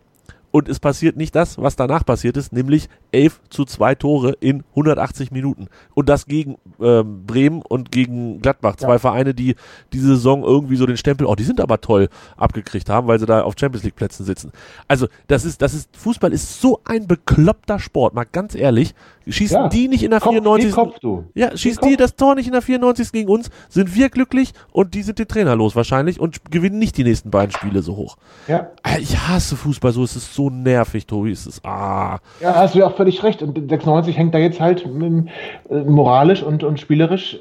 Und 0.52 0.68
es 0.68 0.80
passiert 0.80 1.16
nicht 1.16 1.36
das, 1.36 1.58
was 1.60 1.76
danach 1.76 2.06
passiert 2.06 2.36
ist, 2.38 2.52
nämlich 2.54 2.90
11 3.12 3.40
zu 3.50 3.66
2 3.66 3.96
Tore 3.96 4.32
in 4.40 4.64
180 4.72 5.32
Minuten. 5.32 5.68
Und 5.94 6.10
das 6.10 6.26
gegen 6.26 6.58
ähm, 6.82 7.26
Bremen 7.26 7.62
und 7.62 7.92
gegen 7.92 8.42
Gladbach. 8.42 8.76
Zwei 8.78 8.94
Ja. 8.94 9.00
Vereine, 9.00 9.34
die 9.34 9.56
diese 9.94 10.08
Saison 10.08 10.44
irgendwie 10.44 10.76
so 10.76 10.86
den 10.86 10.98
Stempel, 10.98 11.28
oh, 11.28 11.36
die 11.36 11.44
sind 11.44 11.62
aber 11.62 11.82
toll 11.82 12.10
abgekriegt 12.38 12.90
haben, 12.90 13.08
weil 13.08 13.20
sie 13.20 13.26
da 13.26 13.42
auf 13.44 13.54
Champions 13.60 13.84
League 13.84 13.96
Plätzen 13.96 14.26
sitzen. 14.26 14.52
Also, 14.88 15.08
das 15.28 15.46
ist, 15.46 15.62
das 15.62 15.74
ist, 15.74 15.96
Fußball 15.98 16.34
ist 16.34 16.62
so 16.62 16.80
ein 16.86 17.08
bekloppter 17.08 17.78
Sport, 17.80 18.14
mal 18.16 18.26
ganz 18.26 18.56
ehrlich. 18.56 18.96
Schießen 19.28 19.58
Ja. 19.58 19.68
die 19.70 19.88
nicht 19.88 20.02
in 20.04 20.10
der 20.10 20.20
Kopf, 20.22 20.32
94. 20.32 20.70
die 20.70 20.74
Kopf, 20.74 21.00
du. 21.00 21.26
Ja, 21.36 21.56
schießt 21.56 21.82
Kopf. 21.82 21.90
die 21.90 21.98
das 21.98 22.16
Tor 22.16 22.34
nicht 22.34 22.48
in 22.48 22.54
der 22.54 22.64
94. 22.64 23.12
gegen 23.12 23.30
uns, 23.30 23.52
sind 23.70 23.94
wir 23.94 24.10
glücklich 24.10 24.54
und 24.72 24.96
die 24.96 25.04
sind 25.04 25.20
den 25.20 25.28
Trainer 25.28 25.56
los 25.56 25.76
wahrscheinlich 25.76 26.20
und 26.20 26.50
gewinnen 26.50 26.80
nicht 26.80 26.98
die 26.98 27.04
nächsten 27.04 27.30
beiden 27.30 27.52
Spiele 27.52 27.84
so 27.84 27.96
hoch. 27.96 28.18
Ja. 28.48 28.72
Ah, 28.82 28.98
Ich 29.00 29.16
hasse 29.20 29.56
Fußball 29.56 29.92
so, 29.92 30.04
es 30.04 30.16
ist 30.16 30.34
so 30.34 30.39
nervig, 30.48 31.06
Tobi. 31.08 31.32
Es 31.32 31.46
ist, 31.46 31.66
ah. 31.66 32.20
ja, 32.40 32.56
hast 32.56 32.76
du 32.76 32.80
ja 32.80 32.88
auch 32.88 32.96
völlig 32.96 33.22
recht. 33.24 33.42
Und 33.42 33.58
96 33.70 34.18
hängt 34.18 34.34
da 34.34 34.38
jetzt 34.38 34.62
halt 34.62 34.86
ähm, 34.86 35.28
äh, 35.70 35.82
moralisch 35.82 36.42
und, 36.44 36.64
und 36.64 36.80
spielerisch 36.80 37.40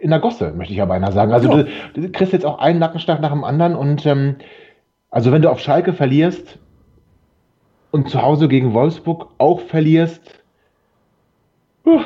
in 0.00 0.10
der 0.10 0.18
Gosse, 0.18 0.52
möchte 0.56 0.72
ich 0.72 0.78
ja 0.78 0.84
beinahe 0.84 1.12
sagen. 1.12 1.32
Also 1.32 1.48
Ja. 1.48 1.62
du, 1.94 2.00
du 2.00 2.10
kriegst 2.10 2.32
jetzt 2.32 2.44
auch 2.44 2.58
einen 2.58 2.80
Nackenschlag 2.80 3.20
nach 3.20 3.30
dem 3.30 3.44
anderen 3.44 3.76
und 3.76 4.04
ähm, 4.04 4.36
also 5.10 5.30
wenn 5.30 5.42
du 5.42 5.50
auf 5.50 5.60
Schalke 5.60 5.92
verlierst 5.92 6.58
und 7.92 8.08
zu 8.10 8.20
Hause 8.22 8.48
gegen 8.48 8.74
Wolfsburg 8.74 9.28
auch 9.38 9.60
verlierst, 9.60 10.41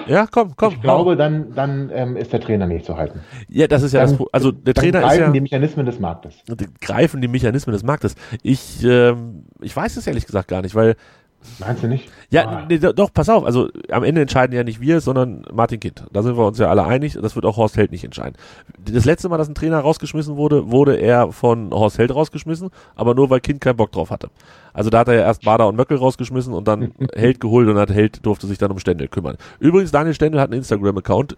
Ja, 0.06 0.26
komm, 0.30 0.54
komm. 0.56 0.72
ich 0.74 0.80
glaube, 0.80 1.16
dann, 1.16 1.54
dann 1.54 1.90
ähm, 1.92 2.16
ist 2.16 2.32
der 2.32 2.40
Trainer 2.40 2.66
nicht 2.66 2.84
zu 2.86 2.96
halten. 2.96 3.20
ja, 3.48 3.66
das 3.66 3.82
ist 3.82 3.92
ja 3.92 4.00
das, 4.00 4.10
Dann- 4.12 4.18
Pro- 4.18 4.28
also 4.32 4.50
der 4.52 4.72
Trainer 4.74 4.98
ist 5.00 5.04
greifen 5.04 5.20
ja, 5.22 5.30
die 5.30 5.40
Mechanismen 5.40 5.84
des 5.86 5.98
Marktes. 6.00 6.34
die 6.48 6.66
greifen 6.80 7.20
die 7.20 7.28
Mechanismen 7.28 7.72
des 7.72 7.82
Marktes. 7.82 8.14
Ich, 8.42 8.82
ähm, 8.84 9.44
ich 9.60 9.76
weiß 9.76 9.96
es 9.96 10.06
ehrlich 10.06 10.24
gesagt 10.26 10.48
gar 10.48 10.62
nicht, 10.62 10.74
weil 10.74 10.96
Meinst 11.60 11.84
du 11.84 11.86
nicht? 11.86 12.10
Ja, 12.30 12.44
Ah. 12.48 12.66
nee, 12.68 12.78
do- 12.78 12.92
doch, 12.92 13.12
pass 13.12 13.28
auf. 13.28 13.44
Also 13.44 13.68
am 13.90 14.02
Ende 14.02 14.20
entscheiden 14.22 14.56
ja 14.56 14.64
nicht 14.64 14.80
wir, 14.80 15.00
sondern 15.00 15.44
Martin 15.52 15.78
Kind. 15.78 16.02
Da 16.12 16.22
sind 16.24 16.36
wir 16.36 16.44
uns 16.44 16.58
ja 16.58 16.68
alle 16.68 16.84
einig. 16.84 17.16
Das 17.22 17.36
wird 17.36 17.44
auch 17.46 17.56
Horst 17.56 17.76
Held 17.76 17.92
nicht 17.92 18.02
entscheiden. 18.02 18.34
Das 18.84 19.04
letzte 19.04 19.28
Mal, 19.28 19.36
dass 19.38 19.46
ein 19.48 19.54
Trainer 19.54 19.78
rausgeschmissen 19.78 20.36
wurde, 20.36 20.72
wurde 20.72 20.96
er 20.96 21.30
von 21.30 21.70
Horst 21.70 21.98
Held 21.98 22.12
rausgeschmissen, 22.12 22.70
aber 22.96 23.14
nur 23.14 23.30
weil 23.30 23.38
Kind 23.38 23.60
keinen 23.60 23.76
Bock 23.76 23.92
drauf 23.92 24.10
hatte. 24.10 24.28
Also 24.76 24.90
da 24.90 25.00
hat 25.00 25.08
er 25.08 25.14
ja 25.14 25.22
erst 25.22 25.42
Bader 25.42 25.66
und 25.66 25.74
Möckel 25.74 25.96
rausgeschmissen 25.96 26.52
und 26.52 26.68
dann 26.68 26.92
Held 27.14 27.40
geholt 27.40 27.68
und 27.68 27.78
hat 27.78 27.90
Held 27.90 28.24
durfte 28.24 28.46
sich 28.46 28.58
dann 28.58 28.70
um 28.70 28.78
Stendel 28.78 29.08
kümmern. 29.08 29.36
Übrigens, 29.58 29.90
Daniel 29.90 30.14
Stendel 30.14 30.40
hat 30.40 30.50
einen 30.50 30.58
Instagram-Account. 30.58 31.36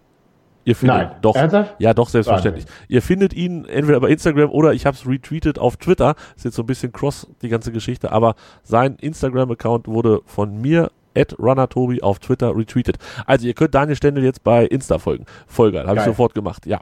Ihr 0.65 0.75
findet 0.75 0.97
Nein. 0.97 1.11
doch. 1.21 1.35
Ernsthaft? 1.35 1.75
Ja, 1.79 1.93
doch, 1.93 2.09
selbstverständlich. 2.09 2.65
Ihr 2.89 3.01
findet 3.01 3.33
ihn 3.33 3.65
entweder 3.65 3.99
bei 4.01 4.09
Instagram 4.09 4.51
oder 4.51 4.73
ich 4.73 4.85
habe 4.85 4.95
es 4.95 5.07
retweetet 5.07 5.57
auf 5.57 5.77
Twitter. 5.77 6.15
Ist 6.35 6.45
jetzt 6.45 6.55
so 6.55 6.63
ein 6.63 6.67
bisschen 6.67 6.91
cross, 6.91 7.27
die 7.41 7.49
ganze 7.49 7.71
Geschichte, 7.71 8.11
aber 8.11 8.35
sein 8.63 8.97
Instagram-Account 8.99 9.87
wurde 9.87 10.19
von 10.25 10.59
mir 10.59 10.91
at 11.15 11.37
runnertobi 11.39 12.01
auf 12.01 12.19
Twitter 12.19 12.55
retweetet. 12.55 12.97
Also 13.25 13.47
ihr 13.47 13.53
könnt 13.53 13.75
Daniel 13.75 13.95
Stendel 13.95 14.23
jetzt 14.23 14.43
bei 14.43 14.65
Insta 14.65 14.99
folgen. 14.99 15.25
Folge, 15.47 15.85
habe 15.85 15.99
ich 15.99 16.05
sofort 16.05 16.33
gemacht, 16.33 16.65
ja. 16.65 16.79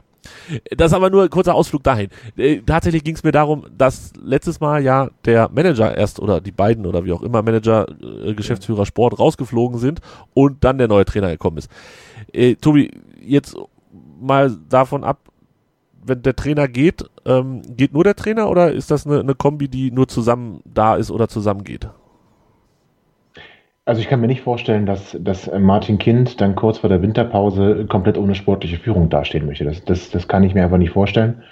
Das 0.76 0.88
ist 0.88 0.96
aber 0.96 1.10
nur 1.10 1.22
ein 1.22 1.30
kurzer 1.30 1.54
Ausflug 1.54 1.82
dahin. 1.82 2.08
Äh, 2.36 2.60
tatsächlich 2.60 3.04
ging 3.04 3.14
es 3.14 3.24
mir 3.24 3.32
darum, 3.32 3.66
dass 3.76 4.12
letztes 4.20 4.60
Mal 4.60 4.82
ja 4.82 5.08
der 5.24 5.48
Manager 5.48 5.96
erst 5.96 6.20
oder 6.20 6.40
die 6.40 6.52
beiden 6.52 6.86
oder 6.86 7.04
wie 7.04 7.12
auch 7.12 7.22
immer 7.22 7.42
Manager, 7.42 7.86
äh, 8.24 8.34
Geschäftsführer 8.34 8.84
Sport 8.84 9.18
rausgeflogen 9.18 9.78
sind 9.78 10.00
und 10.34 10.64
dann 10.64 10.78
der 10.78 10.88
neue 10.88 11.04
Trainer 11.04 11.30
gekommen 11.30 11.58
ist. 11.58 11.70
Äh, 12.32 12.56
Tobi, 12.56 12.90
jetzt 13.20 13.56
mal 14.20 14.56
davon 14.68 15.04
ab, 15.04 15.20
wenn 16.04 16.22
der 16.22 16.36
Trainer 16.36 16.68
geht, 16.68 17.04
ähm, 17.24 17.62
geht 17.76 17.92
nur 17.92 18.04
der 18.04 18.16
Trainer 18.16 18.48
oder 18.50 18.72
ist 18.72 18.90
das 18.90 19.06
eine, 19.06 19.20
eine 19.20 19.34
Kombi, 19.34 19.68
die 19.68 19.90
nur 19.90 20.08
zusammen 20.08 20.60
da 20.64 20.96
ist 20.96 21.10
oder 21.10 21.28
zusammen 21.28 21.64
geht? 21.64 21.88
Also 23.88 24.02
ich 24.02 24.08
kann 24.08 24.20
mir 24.20 24.26
nicht 24.26 24.42
vorstellen, 24.42 24.84
dass, 24.84 25.16
dass 25.18 25.48
äh, 25.48 25.58
Martin 25.58 25.96
Kind 25.96 26.42
dann 26.42 26.54
kurz 26.56 26.76
vor 26.76 26.90
der 26.90 27.00
Winterpause 27.00 27.86
komplett 27.86 28.18
ohne 28.18 28.34
sportliche 28.34 28.76
Führung 28.76 29.08
dastehen 29.08 29.46
möchte. 29.46 29.64
Das, 29.64 29.82
das, 29.82 30.10
das 30.10 30.28
kann 30.28 30.44
ich 30.44 30.52
mir 30.52 30.62
einfach 30.62 30.76
nicht 30.76 30.90
vorstellen. 30.90 31.42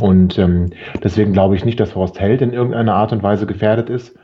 Und 0.00 0.38
ähm, 0.38 0.70
deswegen 1.02 1.32
glaube 1.32 1.56
ich 1.56 1.64
nicht, 1.64 1.80
dass 1.80 1.96
Horst 1.96 2.20
Held 2.20 2.42
in 2.42 2.52
irgendeiner 2.52 2.94
Art 2.94 3.10
und 3.10 3.24
Weise 3.24 3.44
gefährdet 3.44 3.90
ist. 3.90 4.16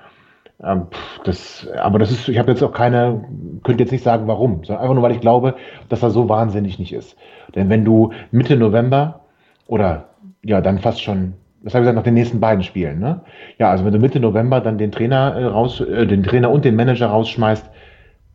Ähm, 0.62 0.86
das, 1.24 1.66
aber 1.76 1.98
das 1.98 2.12
ist, 2.12 2.28
ich 2.28 2.38
habe 2.38 2.52
jetzt 2.52 2.62
auch 2.62 2.70
keine, 2.70 3.24
könnte 3.64 3.82
jetzt 3.82 3.90
nicht 3.90 4.04
sagen, 4.04 4.28
warum, 4.28 4.62
sondern 4.62 4.84
einfach 4.84 4.94
nur, 4.94 5.02
weil 5.02 5.16
ich 5.16 5.20
glaube, 5.20 5.56
dass 5.88 6.04
er 6.04 6.10
so 6.10 6.28
wahnsinnig 6.28 6.78
nicht 6.78 6.92
ist. 6.92 7.16
Denn 7.56 7.68
wenn 7.68 7.84
du 7.84 8.12
Mitte 8.30 8.56
November 8.56 9.22
oder 9.66 10.10
ja, 10.44 10.60
dann 10.60 10.78
fast 10.78 11.02
schon, 11.02 11.32
das 11.62 11.74
habe 11.74 11.82
ich 11.82 11.84
gesagt, 11.84 11.96
nach 11.96 12.02
den 12.04 12.14
nächsten 12.14 12.40
beiden 12.40 12.62
Spielen, 12.62 12.98
ne? 13.00 13.22
Ja, 13.58 13.70
also 13.70 13.84
wenn 13.84 13.92
du 13.92 13.98
Mitte 13.98 14.20
November 14.20 14.60
dann 14.60 14.78
den 14.78 14.92
Trainer 14.92 15.34
äh, 15.36 15.44
raus, 15.44 15.80
äh, 15.80 16.06
den 16.06 16.22
Trainer 16.22 16.50
und 16.50 16.64
den 16.64 16.76
Manager 16.76 17.08
rausschmeißt, 17.08 17.68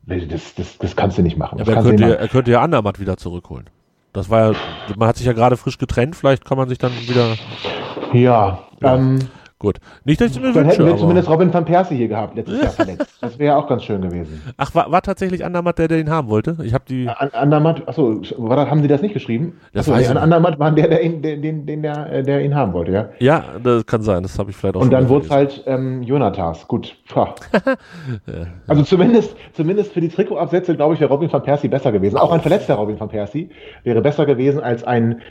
das, 0.08 0.56
das, 0.56 0.78
das 0.78 0.96
kannst 0.96 1.18
du 1.18 1.22
nicht 1.22 1.38
machen. 1.38 1.58
Ja, 1.60 1.64
aber 1.64 1.74
er 1.76 1.84
könnte, 1.84 2.04
ja- 2.04 2.10
er 2.16 2.28
könnte 2.28 2.52
ja 2.52 2.62
Andermatt 2.62 3.00
wieder 3.00 3.18
zurückholen. 3.18 3.70
Das 4.14 4.30
war 4.30 4.52
ja, 4.52 4.58
man 4.98 5.08
hat 5.08 5.16
sich 5.18 5.26
ja 5.28 5.34
gerade 5.34 5.56
frisch 5.56 5.78
getrennt, 5.78 6.16
vielleicht 6.18 6.44
kann 6.44 6.58
man 6.58 6.68
sich 6.68 6.78
dann 6.80 6.92
wieder. 7.08 7.36
Ja, 8.14 8.60
Ja. 8.82 8.96
ähm, 8.96 9.20
gut. 9.62 9.78
Nicht, 10.04 10.20
dass 10.20 10.32
ich 10.32 10.42
mir 10.42 10.52
dann 10.52 10.66
hätten 10.66 10.68
wünsche, 10.68 10.84
wir 10.84 10.92
aber, 10.92 11.00
zumindest 11.00 11.30
Robin 11.30 11.54
van 11.54 11.64
Persie 11.64 11.96
hier 11.96 12.08
gehabt, 12.08 12.36
letztes 12.36 12.62
Jahr 12.62 12.72
verletzt. 12.72 13.18
Das 13.22 13.40
wäre 13.40 13.54
ja 13.54 13.58
auch 13.58 13.68
ganz 13.68 13.84
schön 13.84 14.02
gewesen. 14.02 14.42
ach, 14.58 14.76
war, 14.76 14.92
war 14.92 15.02
tatsächlich 15.02 15.46
Andermatt 15.46 15.78
der, 15.78 15.88
der 15.88 16.00
ihn 16.00 16.10
haben 16.10 16.28
wollte? 16.28 16.58
Ich 16.64 16.74
habe 16.74 16.84
die, 16.90 17.08
An 17.08 17.30
Andermatt, 17.30 17.88
achso, 17.88 18.22
war 18.38 18.58
das, 18.58 18.70
haben 18.70 18.82
Sie 18.82 18.88
das 18.88 19.02
nicht 19.02 19.14
geschrieben? 19.14 19.60
Das 19.74 19.88
Achso, 19.88 20.12
an. 20.12 20.18
Andermatt 20.18 20.60
war 20.60 20.72
der, 20.72 20.88
der 20.88 21.04
ihn, 21.04 21.22
den, 21.22 21.42
den, 21.42 21.66
den, 21.66 21.82
der, 21.84 22.12
äh, 22.12 22.24
der 22.24 22.44
ihn 22.44 22.56
haben 22.56 22.74
wollte, 22.74 22.92
ja. 22.92 23.10
ja, 23.20 23.46
das 23.64 23.86
kann 23.86 24.02
sein, 24.02 24.24
das 24.24 24.38
habe 24.38 24.50
ich 24.50 24.58
vielleicht 24.58 24.76
auch 24.76 24.82
Und 24.82 24.92
dann 24.92 25.08
wurde 25.08 25.26
es 25.26 25.32
halt 25.32 25.64
ähm, 25.68 26.04
Jonathas. 26.04 26.68
Gut. 26.68 26.98
Pah. 27.08 27.36
Also 28.68 28.84
zumindest, 28.84 29.36
zumindest 29.54 29.92
für 29.94 30.02
die 30.02 30.10
Trikotabsätze, 30.10 30.76
glaube 30.76 30.94
ich, 30.94 31.00
wäre 31.00 31.12
Robin 31.12 31.32
van 31.32 31.44
Persie 31.44 31.68
besser 31.68 31.92
gewesen. 31.92 32.18
Auch 32.18 32.32
ein 32.32 32.42
verletzter 32.42 32.76
Robin 32.76 33.00
van 33.00 33.10
Persie 33.10 33.50
wäre 33.84 34.02
besser 34.02 34.26
gewesen 34.26 34.62
als 34.62 34.84
ein 34.84 35.22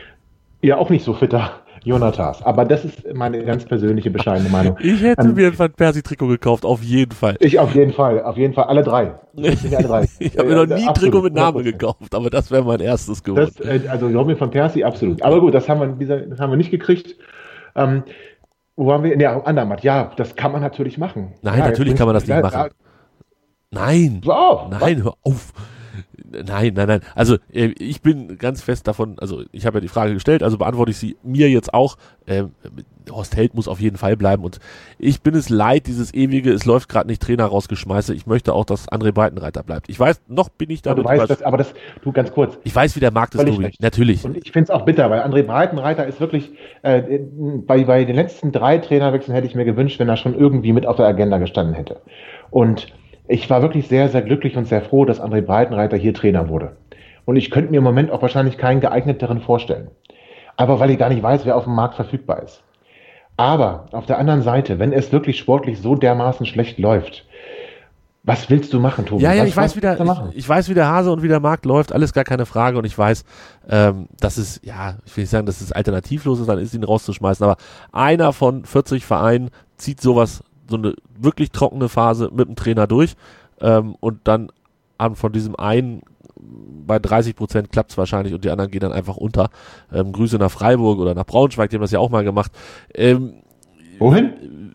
ja 0.63 0.77
auch 0.77 0.91
nicht 0.91 1.05
so 1.05 1.15
fitter 1.15 1.51
Jonathas. 1.83 2.43
Aber 2.43 2.65
das 2.65 2.85
ist 2.85 3.15
meine 3.15 3.43
ganz 3.45 3.65
persönliche 3.65 4.11
bescheidene 4.11 4.51
Meinung. 4.51 4.77
Ich 4.81 5.03
hätte 5.03 5.29
Ähm, 5.29 5.35
mir 5.35 5.47
ein 5.47 5.59
Van 5.59 5.73
Persie-Trikot 5.73 6.27
gekauft, 6.29 6.65
auf 6.65 6.83
jeden 6.83 7.13
Fall. 7.13 7.37
Ich 7.41 7.59
auf 7.59 7.75
jeden 7.75 7.93
Fall, 7.93 8.23
auf 8.23 8.37
jeden 8.37 8.53
Fall, 8.53 8.65
alle 8.65 8.83
drei. 8.83 9.15
Ich, 9.33 10.37
habe 10.37 10.49
mir 10.49 10.67
noch 10.67 10.77
nie 10.77 10.87
ein 10.87 10.95
Trikot 10.95 11.23
mit 11.23 11.35
Namen 11.35 11.59
100%. 11.59 11.63
gekauft, 11.63 12.15
aber 12.15 12.29
das 12.29 12.51
wäre 12.51 12.65
mein 12.65 12.81
erstes 12.81 13.23
geworden. 13.23 13.51
Das, 13.57 13.67
äh, 13.67 13.89
also 13.89 14.09
Robin 14.09 14.39
van 14.39 14.51
Persie, 14.51 14.85
absolut. 14.85 15.23
Aber 15.23 15.41
gut, 15.41 15.55
das 15.55 15.69
haben 15.69 15.81
wir, 15.81 15.87
dieser, 15.89 16.19
das 16.19 16.39
haben 16.41 16.51
wir 16.51 16.57
nicht 16.57 16.71
gekriegt. 16.71 17.17
Ähm, 17.75 18.03
wo 18.77 18.87
waren 18.87 19.03
wir? 19.03 19.19
Ja, 19.19 19.41
Andermatt. 19.43 19.83
Ja, 19.83 20.11
das 20.17 20.37
kann 20.37 20.53
man 20.53 20.61
natürlich 20.61 20.99
machen. 20.99 21.35
Nein, 21.43 21.59
ja, 21.59 21.69
natürlich 21.69 21.95
kann 21.95 22.07
man 22.07 22.15
das 22.15 22.27
nicht 22.27 22.43
machen. 22.43 22.71
Nein. 23.71 24.21
Auf. 24.27 24.71
Nein, 24.71 25.05
hör 25.05 25.15
auf. 25.23 25.53
Nein, 26.31 26.75
nein, 26.75 26.89
nein. 26.89 27.01
Also 27.15 27.37
äh, 27.53 27.73
ich 27.79 28.03
bin 28.03 28.39
ganz 28.39 28.63
fest 28.63 28.87
davon, 28.87 29.19
also 29.19 29.43
ich 29.53 29.67
habe 29.67 29.79
ja 29.79 29.81
die 29.81 29.89
Frage 29.89 30.15
gestellt, 30.15 30.43
also 30.43 30.59
beantworte 30.59 30.91
ich 30.91 30.99
sie 30.99 31.17
mir 31.23 31.49
jetzt 31.51 31.75
auch. 31.75 31.97
Ähm, 32.27 32.53
Horst 33.11 33.37
Held 33.37 33.55
muss 33.55 33.67
auf 33.67 33.81
jeden 33.81 33.97
Fall 33.97 34.17
bleiben 34.17 34.45
und 34.45 34.61
ich 34.99 35.23
bin 35.23 35.35
es 35.35 35.49
leid, 35.49 35.87
dieses 35.87 36.15
ewige, 36.15 36.53
es 36.53 36.65
läuft 36.65 36.89
gerade 36.89 37.09
nicht 37.09 37.21
Trainer 37.23 37.47
rausgeschmeiße. 37.47 38.15
Ich 38.15 38.27
möchte 38.27 38.53
auch, 38.53 38.65
dass 38.65 38.89
André 38.89 39.13
Breitenreiter 39.13 39.63
bleibt. 39.63 39.89
Ich 39.89 39.99
weiß, 39.99 40.21
noch 40.29 40.49
bin 40.49 40.71
ich 40.71 40.81
Aber 40.81 41.03
damit 41.03 41.05
du 41.05 41.09
weißt 41.09 41.31
das, 41.31 41.43
aber 41.43 41.57
das, 41.57 41.75
du 42.03 42.13
ganz 42.13 42.31
kurz. 42.31 42.59
Ich 42.65 42.75
weiß, 42.75 42.95
wie 42.97 43.01
der 43.01 43.11
Markt 43.11 43.35
ist, 43.35 43.45
Tobi. 43.45 43.73
Natürlich. 43.81 44.25
Und 44.25 44.37
ich 44.37 44.53
finde 44.53 44.65
es 44.65 44.71
auch 44.71 44.85
bitter, 44.85 45.11
weil 45.11 45.23
André 45.23 45.43
Breitenreiter 45.43 46.07
ist 46.07 46.21
wirklich, 46.21 46.51
äh, 46.83 47.19
bei, 47.67 47.85
bei 47.85 48.05
den 48.05 48.17
letzten 48.17 48.53
drei 48.53 48.79
Trainerwechseln 48.79 49.35
hätte 49.35 49.47
ich 49.47 49.55
mir 49.55 49.65
gewünscht, 49.65 49.99
wenn 49.99 50.09
er 50.09 50.17
schon 50.17 50.39
irgendwie 50.39 50.73
mit 50.73 50.87
auf 50.87 50.97
der 50.97 51.07
Agenda 51.07 51.39
gestanden 51.39 51.75
hätte. 51.75 52.01
Und 52.51 52.93
ich 53.31 53.49
war 53.49 53.63
wirklich 53.63 53.87
sehr, 53.87 54.09
sehr 54.09 54.23
glücklich 54.23 54.57
und 54.57 54.67
sehr 54.67 54.83
froh, 54.83 55.05
dass 55.05 55.21
André 55.21 55.41
Breitenreiter 55.41 55.97
hier 55.97 56.13
Trainer 56.13 56.49
wurde. 56.49 56.77
Und 57.25 57.37
ich 57.37 57.51
könnte 57.51 57.71
mir 57.71 57.79
im 57.79 57.85
Moment 57.85 58.11
auch 58.11 58.23
wahrscheinlich 58.23 58.59
keinen 58.59 58.81
geeigneteren 58.81 59.41
vorstellen. 59.41 59.89
Aber 60.57 60.81
weil 60.81 60.91
ich 60.91 60.99
gar 60.99 61.09
nicht 61.09 61.23
weiß, 61.23 61.47
wer 61.47 61.57
auf 61.57 61.65
dem 61.65 61.75
Markt 61.75 61.95
verfügbar 61.95 62.43
ist. 62.43 62.63
Aber 63.37 63.87
auf 63.93 64.07
der 64.07 64.19
anderen 64.19 64.43
Seite, 64.43 64.79
wenn 64.79 64.93
es 64.93 65.13
wirklich 65.13 65.39
sportlich 65.39 65.81
so 65.81 65.95
dermaßen 65.95 66.45
schlecht 66.45 66.79
läuft, 66.79 67.25
Was 68.23 68.51
willst 68.51 68.75
du 68.75 68.81
machen, 68.81 69.07
Tobi? 69.07 69.23
Ja, 69.23 69.33
ja, 69.33 69.43
was, 69.43 69.49
ich 69.49 69.57
weiß, 69.57 69.77
wie 69.77 69.81
der, 69.81 69.99
ich, 69.99 70.37
ich, 70.37 70.49
weiß, 70.49 70.69
wie 70.69 70.75
der 70.75 70.89
Hase 70.89 71.11
und 71.11 71.23
wie 71.23 71.29
der 71.29 71.41
Markt 71.41 71.65
läuft, 71.65 71.91
alles 71.91 72.13
gar 72.13 72.25
keine 72.25 72.45
Frage. 72.45 72.77
Und 72.77 72.85
ich 72.85 72.97
weiß, 72.97 73.25
ähm, 73.71 74.09
dass 74.19 74.37
es, 74.37 74.61
ja, 74.63 74.97
ich 75.07 75.17
will 75.17 75.23
nicht 75.23 75.31
sagen, 75.31 75.47
dass 75.47 75.63
es 75.63 75.73
alternativlos 75.73 76.39
ist, 76.39 76.47
dann 76.49 76.59
ist 76.59 76.75
ihn 76.75 76.85
rauszuschmeißen. 76.85 77.43
Aber 77.43 77.57
einer 77.93 78.35
von 78.35 78.67
40 78.67 79.07
Vereinen 79.07 79.49
zieht 79.79 80.03
sowas, 80.03 80.43
so 80.71 80.77
eine 80.77 80.95
wirklich 81.19 81.51
trockene 81.51 81.89
Phase 81.89 82.31
mit 82.33 82.49
dem 82.49 82.57
Trainer 82.57 82.87
durch. 82.87 83.17
Ähm, 83.61 83.97
und 84.01 84.21
dann 84.25 84.51
haben 84.99 85.17
von 85.17 85.33
diesem 85.33 85.57
einen 85.57 86.03
bei 86.87 86.99
30 86.99 87.37
Prozent 87.37 87.73
klappt 87.73 87.91
es 87.91 87.99
wahrscheinlich 87.99 88.35
und 88.35 88.45
die 88.45 88.51
anderen 88.51 88.71
gehen 88.71 88.81
dann 88.81 88.93
einfach 88.93 89.17
unter. 89.17 89.51
Ähm, 89.93 90.13
Grüße 90.13 90.37
nach 90.39 90.51
Freiburg 90.51 90.99
oder 90.99 91.15
nach 91.15 91.27
Braunschweig, 91.27 91.71
die 91.71 91.77
haben 91.77 91.83
das 91.83 91.91
ja 91.91 91.99
auch 91.99 92.11
mal 92.11 92.25
gemacht. 92.25 92.53
Ähm, 92.95 93.35
Wohin? 93.99 94.33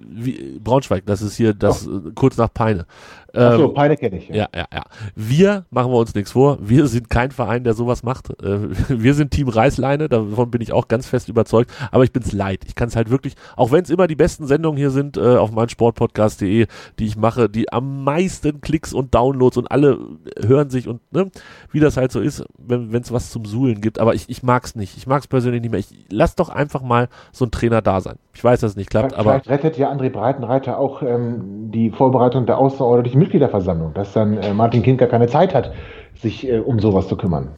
Wie, 0.08 0.60
Braunschweig, 0.64 1.06
das 1.06 1.22
ist 1.22 1.36
hier 1.36 1.54
das 1.54 1.88
oh. 1.88 2.12
kurz 2.14 2.38
nach 2.38 2.54
Peine. 2.54 2.86
Ähm, 3.36 3.58
so, 3.58 3.70
Peine 3.70 3.98
kenne 3.98 4.18
ich. 4.18 4.30
Ja. 4.30 4.36
ja, 4.36 4.48
ja, 4.56 4.66
ja. 4.74 4.84
Wir 5.16 5.66
machen 5.70 5.92
wir 5.92 5.98
uns 5.98 6.16
nichts 6.16 6.32
vor. 6.32 6.58
Wir 6.62 6.88
sind 6.88 7.10
kein 7.10 7.32
Verein, 7.32 7.64
der 7.64 7.74
sowas 7.74 8.04
macht. 8.04 8.30
Äh, 8.42 8.70
wir 8.90 9.14
sind 9.14 9.32
Team 9.32 9.50
Reißleine, 9.50 10.10
davon 10.10 10.52
bin 10.52 10.62
ich 10.62 10.74
auch 10.74 10.88
ganz 10.88 11.08
fest 11.08 11.30
überzeugt. 11.30 11.72
Aber 11.92 12.04
ich 12.04 12.12
bin's 12.12 12.32
leid. 12.32 12.62
Ich 12.68 12.76
kann 12.76 12.88
es 12.88 12.96
halt 12.96 13.10
wirklich, 13.10 13.36
auch 13.56 13.72
wenn 13.72 13.84
es 13.84 13.90
immer 13.90 14.08
die 14.08 14.16
besten 14.16 14.48
Sendungen 14.48 14.78
hier 14.78 14.92
sind 14.92 15.18
äh, 15.18 15.36
auf 15.38 15.52
meinsportpodcast.de, 15.52 16.68
die 17.00 17.06
ich 17.06 17.18
mache, 17.18 17.50
die 17.50 17.72
am 17.72 18.04
meisten 18.04 18.62
Klicks 18.62 18.94
und 18.94 19.14
Downloads 19.14 19.58
und 19.58 19.70
alle 19.72 20.00
hören 20.42 20.70
sich 20.70 20.88
und 20.88 21.02
ne, 21.12 21.30
wie 21.72 21.80
das 21.80 21.98
halt 21.98 22.12
so 22.12 22.22
ist, 22.22 22.46
wenn 22.58 22.94
es 22.94 23.12
was 23.12 23.30
zum 23.30 23.46
Suhlen 23.46 23.82
gibt. 23.82 24.00
Aber 24.00 24.16
ich, 24.16 24.30
ich 24.30 24.44
mag's 24.44 24.76
nicht. 24.76 24.98
Ich 24.98 25.08
mag's 25.08 25.28
persönlich 25.28 25.62
nicht 25.62 25.72
mehr. 25.72 25.80
Ich 25.80 26.06
lass 26.10 26.36
doch 26.36 26.50
einfach 26.50 26.82
mal 26.82 27.10
so 27.32 27.46
ein 27.46 27.52
Trainer 27.52 27.82
da 27.82 28.02
sein. 28.02 28.18
Ich 28.34 28.44
weiß, 28.44 28.60
dass 28.62 28.72
es 28.72 28.78
nicht 28.78 28.90
klappt, 28.90 29.14
vielleicht, 29.14 29.20
aber. 29.20 29.40
Vielleicht 29.40 29.50
rettet 29.50 29.78
ja 29.78 29.92
André 29.92 30.10
Breitenreiter 30.10 30.78
auch 30.78 31.02
ähm, 31.02 31.72
die 31.72 31.92
Vorbereitung 31.92 32.46
der 32.46 32.58
außerordentlichen 32.58 33.20
Mitgliederversammlung, 33.26 33.94
dass 33.94 34.14
dann 34.14 34.38
äh, 34.38 34.54
Martin 34.54 34.84
Kind 34.84 35.00
gar 35.00 35.10
keine 35.10 35.28
Zeit 35.28 35.54
hat, 35.54 35.74
sich 36.22 36.48
äh, 36.48 36.60
um 36.60 36.80
sowas 36.80 37.08
zu 37.08 37.18
kümmern. 37.18 37.50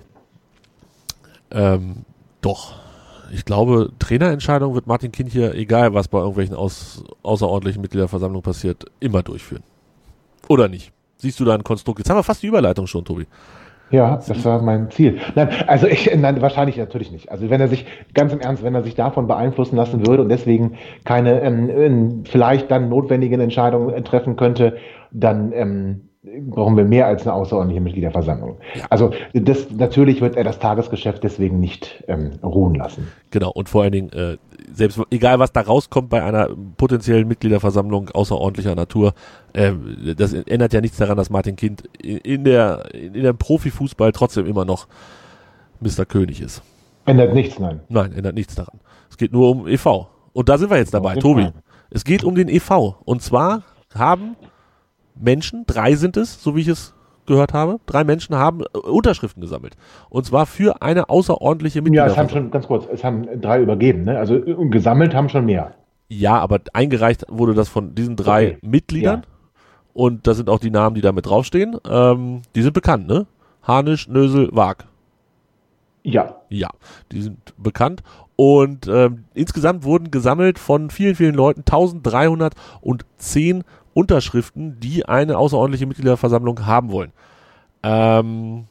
Ähm, 1.52 2.06
doch. 2.42 2.76
Ich 3.34 3.44
glaube, 3.44 3.92
Trainerentscheidung 4.00 4.74
wird 4.74 4.88
Martin 4.88 5.12
Kind 5.12 5.32
hier, 5.32 5.54
egal 5.54 5.94
was 5.94 6.08
bei 6.08 6.20
irgendwelchen 6.20 6.56
aus, 6.56 7.04
außerordentlichen 7.24 7.82
Mitgliederversammlungen 7.82 8.44
passiert, 8.44 8.86
immer 9.02 9.22
durchführen. 9.22 9.64
Oder 10.48 10.70
nicht? 10.70 10.94
Siehst 11.18 11.40
du 11.40 11.46
da 11.46 11.54
ein 11.54 11.64
Konstrukt? 11.64 12.00
Jetzt 12.00 12.10
haben 12.10 12.18
wir 12.18 12.24
fast 12.24 12.42
die 12.42 12.48
Überleitung 12.48 12.88
schon, 12.88 13.04
Tobi. 13.04 13.28
Ja, 13.90 14.18
das 14.18 14.44
war 14.44 14.62
mein 14.62 14.92
Ziel. 14.92 15.20
Nein, 15.36 15.50
also 15.66 15.88
ich, 15.88 16.14
nein, 16.18 16.42
wahrscheinlich 16.42 16.78
natürlich 16.78 17.12
nicht. 17.12 17.32
Also 17.32 17.50
wenn 17.50 17.62
er 17.62 17.70
sich, 17.70 17.86
ganz 18.14 18.34
im 18.34 18.42
Ernst, 18.42 18.64
wenn 18.64 18.76
er 18.76 18.84
sich 18.84 18.96
davon 18.96 19.28
beeinflussen 19.28 19.78
lassen 19.78 20.06
würde 20.06 20.24
und 20.24 20.30
deswegen 20.30 20.78
keine 21.06 21.42
ähm, 21.42 22.24
vielleicht 22.26 22.70
dann 22.70 22.90
notwendigen 22.90 23.40
Entscheidungen 23.40 24.04
treffen 24.04 24.36
könnte, 24.36 24.78
dann 25.12 25.52
ähm, 25.54 26.02
brauchen 26.50 26.76
wir 26.76 26.84
mehr 26.84 27.08
als 27.08 27.24
eine 27.24 27.34
außerordentliche 27.34 27.82
Mitgliederversammlung. 27.82 28.58
Also 28.90 29.12
das, 29.34 29.72
natürlich 29.72 30.22
wird 30.22 30.36
er 30.36 30.44
das 30.44 30.60
Tagesgeschäft 30.60 31.24
deswegen 31.24 31.60
nicht 31.60 32.04
ähm, 32.08 32.32
ruhen 32.44 32.76
lassen. 32.76 33.08
Genau, 33.32 33.52
und 33.52 33.70
vor 33.70 33.84
allen 33.84 33.92
Dingen, 33.92 34.10
äh, 34.14 34.38
selbst 34.74 35.00
egal 35.12 35.40
was 35.40 35.52
da 35.52 35.62
rauskommt 35.62 36.10
bei 36.10 36.24
einer 36.24 36.50
potenziellen 36.78 37.28
Mitgliederversammlung 37.28 38.10
außerordentlicher 38.10 38.76
Natur, 38.76 39.14
äh, 39.54 39.72
das 40.16 40.34
ändert 40.34 40.74
ja 40.74 40.82
nichts 40.82 40.98
daran, 40.98 41.18
dass 41.18 41.30
Martin 41.30 41.56
Kind 41.56 41.84
in 42.02 42.44
der 42.44 42.94
in 42.94 43.14
dem 43.14 43.38
Profifußball 43.38 44.12
trotzdem 44.12 44.46
immer 44.46 44.66
noch 44.66 44.88
Mr. 45.80 46.06
König 46.06 46.42
ist. 46.42 46.62
Ändert 47.06 47.34
nichts, 47.34 47.60
nein. 47.60 47.80
Nein, 47.88 48.12
ändert 48.12 48.36
nichts 48.36 48.56
daran. 48.56 48.80
Es 49.10 49.18
geht 49.18 49.32
nur 49.32 49.50
um 49.50 49.68
e.V. 49.68 50.10
Und 50.34 50.50
da 50.50 50.58
sind 50.58 50.70
wir 50.70 50.78
jetzt 50.78 50.94
dabei, 50.94 51.16
Tobi. 51.16 51.50
Es 51.90 52.04
geht 52.04 52.24
um 52.24 52.36
den 52.36 52.50
e.V. 52.50 52.98
Und 53.06 53.22
zwar 53.22 53.64
haben 53.96 54.36
Menschen, 55.20 55.66
drei 55.66 55.96
sind 55.96 56.18
es, 56.18 56.42
so 56.42 56.56
wie 56.56 56.62
ich 56.62 56.68
es 56.68 56.94
gehört 57.26 57.54
habe, 57.54 57.80
drei 57.86 58.04
Menschen 58.04 58.36
haben 58.36 58.62
äh, 58.62 58.78
Unterschriften 58.78 59.42
gesammelt. 59.42 59.76
Und 60.10 60.26
zwar 60.26 60.46
für 60.46 60.82
eine 60.82 61.10
außerordentliche 61.10 61.82
Mitglieder. 61.82 62.06
Ja, 62.06 62.12
es 62.12 62.18
haben 62.18 62.30
schon, 62.30 62.52
ganz 62.52 62.68
kurz, 62.68 62.88
es 62.92 63.04
haben 63.04 63.28
drei 63.42 63.62
übergeben, 63.62 64.06
ne? 64.06 64.18
Also 64.18 64.36
äh, 64.36 64.56
gesammelt 64.70 65.14
haben 65.14 65.30
schon 65.30 65.46
mehr. 65.46 65.74
Ja, 66.10 66.40
aber 66.40 66.62
eingereicht 66.74 67.26
wurde 67.28 67.54
das 67.54 67.68
von 67.68 67.94
diesen 67.94 68.16
drei 68.16 68.52
okay. 68.52 68.58
Mitgliedern. 68.62 69.24
Ja. 69.24 69.28
Und 69.94 70.28
das 70.28 70.38
sind 70.38 70.50
auch 70.50 70.60
die 70.60 70.72
Namen, 70.72 70.96
die 70.96 71.02
da 71.02 71.12
mit 71.12 71.26
draufstehen. 71.26 71.78
Ähm, 71.90 72.44
die 72.56 72.62
sind 72.62 72.74
bekannt, 72.74 73.08
ne? 73.08 73.26
Harnisch, 73.64 74.08
Nösel, 74.08 74.50
Wag. 74.54 74.86
Ja. 76.04 76.36
Ja, 76.50 76.70
die 77.12 77.22
sind 77.22 77.54
bekannt. 77.58 78.04
Und 78.38 78.88
ähm, 78.88 79.26
insgesamt 79.34 79.84
wurden 79.84 80.12
gesammelt 80.12 80.60
von 80.60 80.90
vielen, 80.90 81.16
vielen 81.16 81.34
Leuten 81.34 81.62
1310 81.62 83.64
Unterschriften, 83.98 84.80
die 84.80 85.08
eine 85.08 85.40
außerordentliche 85.40 85.88
Mitgliederversammlung 85.88 86.68
haben 86.68 86.92
wollen. 86.92 87.12
Ähm, 87.82 88.66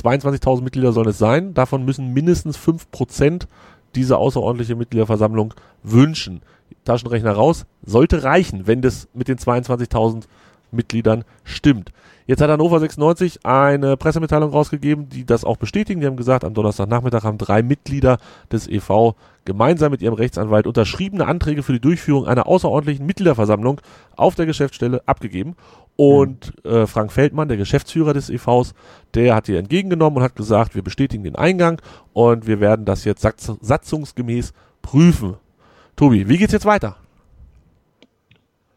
22.000 0.00 0.62
Mitglieder 0.62 0.92
sollen 0.92 1.08
es 1.08 1.18
sein. 1.18 1.52
Davon 1.52 1.84
müssen 1.84 2.12
mindestens 2.12 2.56
5% 2.56 3.48
diese 3.96 4.18
außerordentliche 4.18 4.76
Mitgliederversammlung 4.76 5.52
wünschen. 5.82 6.42
Taschenrechner 6.84 7.32
raus. 7.32 7.66
Sollte 7.84 8.22
reichen, 8.22 8.68
wenn 8.68 8.82
das 8.82 9.08
mit 9.14 9.26
den 9.26 9.38
22.000 9.38 10.26
Mitgliedern 10.70 11.24
stimmt. 11.42 11.90
Jetzt 12.26 12.40
hat 12.40 12.50
Hannover 12.50 12.80
96 12.80 13.46
eine 13.46 13.96
Pressemitteilung 13.96 14.50
rausgegeben, 14.50 15.08
die 15.08 15.24
das 15.24 15.44
auch 15.44 15.58
bestätigen. 15.58 16.00
Die 16.00 16.06
haben 16.08 16.16
gesagt, 16.16 16.44
am 16.44 16.54
Donnerstagnachmittag 16.54 17.22
haben 17.22 17.38
drei 17.38 17.62
Mitglieder 17.62 18.18
des 18.50 18.66
EV 18.66 19.14
gemeinsam 19.44 19.92
mit 19.92 20.02
ihrem 20.02 20.14
Rechtsanwalt 20.14 20.66
unterschriebene 20.66 21.24
Anträge 21.24 21.62
für 21.62 21.72
die 21.72 21.80
Durchführung 21.80 22.26
einer 22.26 22.48
außerordentlichen 22.48 23.06
Mitgliederversammlung 23.06 23.80
auf 24.16 24.34
der 24.34 24.46
Geschäftsstelle 24.46 25.02
abgegeben. 25.06 25.54
Und 25.94 26.52
äh, 26.64 26.86
Frank 26.86 27.12
Feldmann, 27.12 27.46
der 27.46 27.56
Geschäftsführer 27.56 28.12
des 28.12 28.28
EVs, 28.28 28.74
der 29.14 29.36
hat 29.36 29.46
die 29.46 29.54
entgegengenommen 29.54 30.18
und 30.18 30.24
hat 30.24 30.34
gesagt, 30.34 30.74
wir 30.74 30.82
bestätigen 30.82 31.22
den 31.22 31.36
Eingang 31.36 31.80
und 32.12 32.48
wir 32.48 32.58
werden 32.58 32.84
das 32.84 33.04
jetzt 33.04 33.24
satzungsgemäß 33.60 34.52
prüfen. 34.82 35.36
Tobi, 35.94 36.28
wie 36.28 36.38
geht's 36.38 36.52
jetzt 36.52 36.66
weiter? 36.66 36.96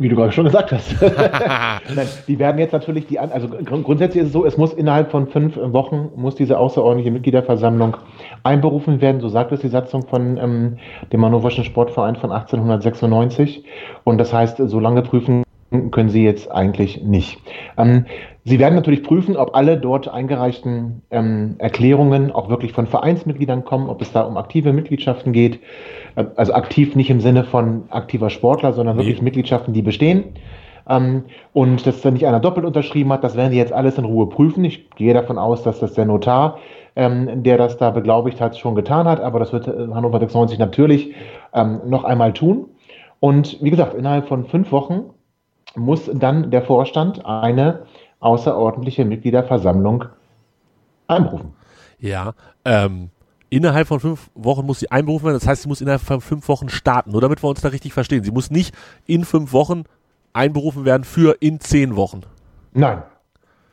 Wie 0.02 0.08
du 0.08 0.16
gerade 0.16 0.32
schon 0.32 0.46
gesagt 0.46 0.72
hast. 0.72 0.96
Nein, 1.02 2.08
die 2.26 2.40
werden 2.40 2.58
jetzt 2.58 2.72
natürlich 2.72 3.08
die, 3.08 3.20
also 3.20 3.50
grundsätzlich 3.50 4.22
ist 4.22 4.28
es 4.28 4.34
so, 4.34 4.46
es 4.46 4.58
muss 4.58 4.72
innerhalb 4.72 5.12
von 5.12 5.28
fünf 5.28 5.58
Wochen 5.58 6.10
muss 6.16 6.36
diese 6.36 6.58
außerordentliche 6.58 7.12
Mitgliederversammlung 7.12 7.98
einberufen 8.44 9.02
werden, 9.02 9.20
so 9.20 9.28
sagt 9.28 9.52
es 9.52 9.60
die 9.60 9.68
Satzung 9.68 10.08
von 10.08 10.38
ähm, 10.38 10.78
dem 11.12 11.26
Hannoverschen 11.26 11.66
Sportverein 11.66 12.16
von 12.16 12.32
1896. 12.32 13.66
Und 14.06 14.20
das 14.20 14.32
heißt, 14.32 14.58
so 14.58 14.80
lange 14.80 15.02
prüfen 15.02 15.44
können 15.92 16.10
sie 16.10 16.24
jetzt 16.24 16.52
eigentlich 16.52 17.04
nicht. 17.04 17.40
Ähm, 17.78 18.06
sie 18.44 18.60
werden 18.60 18.76
natürlich 18.76 19.04
prüfen, 19.04 19.38
ob 19.38 19.56
alle 19.56 19.78
dort 19.78 20.08
eingereichten 20.08 21.04
ähm, 21.12 21.56
Erklärungen 21.60 22.32
auch 22.32 22.50
wirklich 22.50 22.74
von 22.74 22.88
Vereinsmitgliedern 22.88 23.66
kommen, 23.66 23.90
ob 23.90 24.02
es 24.02 24.12
da 24.12 24.22
um 24.22 24.38
aktive 24.38 24.74
Mitgliedschaften 24.74 25.32
geht. 25.32 25.60
Äh, 26.16 26.26
also 26.36 26.54
aktiv 26.54 26.96
nicht 26.96 27.10
im 27.10 27.22
Sinne 27.22 27.44
von 27.44 27.84
aktiver 27.90 28.30
Sportler, 28.30 28.74
sondern 28.74 28.98
wirklich 28.98 29.20
nee. 29.20 29.26
Mitgliedschaften, 29.26 29.74
die 29.74 29.84
bestehen. 29.84 30.24
Ähm, 30.88 31.26
und 31.54 31.86
dass 31.86 32.02
da 32.02 32.10
nicht 32.10 32.26
einer 32.26 32.40
doppelt 32.40 32.66
unterschrieben 32.66 33.14
hat, 33.14 33.24
das 33.24 33.38
werden 33.38 33.52
sie 33.52 33.58
jetzt 33.58 33.74
alles 33.74 33.98
in 33.98 34.06
Ruhe 34.06 34.28
prüfen. 34.28 34.66
Ich 34.66 34.90
gehe 34.92 35.14
davon 35.14 35.38
aus, 35.38 35.62
dass 35.62 35.80
das 35.80 35.94
der 35.94 36.06
Notar, 36.06 36.58
ähm, 36.96 37.44
der 37.44 37.58
das 37.58 37.78
da 37.78 37.92
beglaubigt 37.92 38.42
hat, 38.42 38.58
schon 38.58 38.74
getan 38.74 39.08
hat. 39.08 39.22
Aber 39.22 39.38
das 39.38 39.54
wird 39.54 39.68
äh, 39.68 39.88
Hannover 39.94 40.20
96 40.20 40.58
natürlich 40.58 41.14
ähm, 41.54 41.82
noch 41.86 42.04
einmal 42.04 42.34
tun. 42.34 42.66
Und 43.20 43.62
wie 43.62 43.70
gesagt, 43.70 43.94
innerhalb 43.94 44.28
von 44.28 44.46
fünf 44.46 44.72
Wochen 44.72 45.12
muss 45.76 46.10
dann 46.14 46.52
der 46.52 46.62
Vorstand 46.64 47.26
eine 47.26 47.86
außerordentliche 48.20 49.06
Mitgliederversammlung 49.06 50.06
einberufen. 51.08 51.54
Ja, 52.00 52.34
ähm, 52.66 53.10
innerhalb 53.50 53.88
von 53.88 54.00
fünf 54.00 54.30
Wochen 54.36 54.66
muss 54.66 54.80
sie 54.80 54.92
einberufen 54.92 55.26
werden. 55.26 55.40
Das 55.40 55.48
heißt, 55.48 55.64
sie 55.64 55.68
muss 55.68 55.82
innerhalb 55.82 56.02
von 56.02 56.22
fünf 56.22 56.48
Wochen 56.48 56.70
starten. 56.70 57.12
Nur 57.12 57.22
damit 57.22 57.44
wir 57.44 57.50
uns 57.50 57.62
da 57.62 57.70
richtig 57.70 57.94
verstehen. 57.94 58.24
Sie 58.24 58.32
muss 58.32 58.52
nicht 58.52 58.76
in 59.06 59.26
fünf 59.26 59.54
Wochen 59.54 59.84
einberufen 60.34 60.86
werden 60.86 61.04
für 61.04 61.38
in 61.40 61.60
zehn 61.60 61.96
Wochen. 61.96 62.22
Nein. 62.74 63.04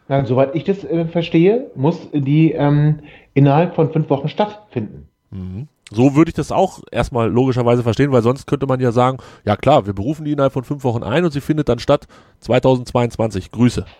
Nein, 0.08 0.26
soweit 0.26 0.54
ich 0.54 0.64
das 0.64 0.84
äh, 0.84 1.06
verstehe, 1.06 1.70
muss 1.74 2.08
die 2.12 2.52
ähm, 2.52 3.00
innerhalb 3.34 3.74
von 3.74 3.92
fünf 3.92 4.08
Wochen 4.08 4.28
stattfinden. 4.28 5.08
Mhm. 5.30 5.68
So 5.90 6.16
würde 6.16 6.30
ich 6.30 6.34
das 6.34 6.50
auch 6.50 6.80
erstmal 6.90 7.30
logischerweise 7.30 7.82
verstehen, 7.84 8.10
weil 8.10 8.22
sonst 8.22 8.46
könnte 8.46 8.66
man 8.66 8.80
ja 8.80 8.90
sagen, 8.90 9.18
ja 9.44 9.56
klar, 9.56 9.86
wir 9.86 9.92
berufen 9.92 10.24
die 10.24 10.32
innerhalb 10.32 10.52
von 10.52 10.64
fünf 10.64 10.82
Wochen 10.82 11.04
ein 11.04 11.24
und 11.24 11.30
sie 11.30 11.40
findet 11.40 11.68
dann 11.68 11.78
statt 11.78 12.06
2022. 12.40 13.50
Grüße. 13.50 13.84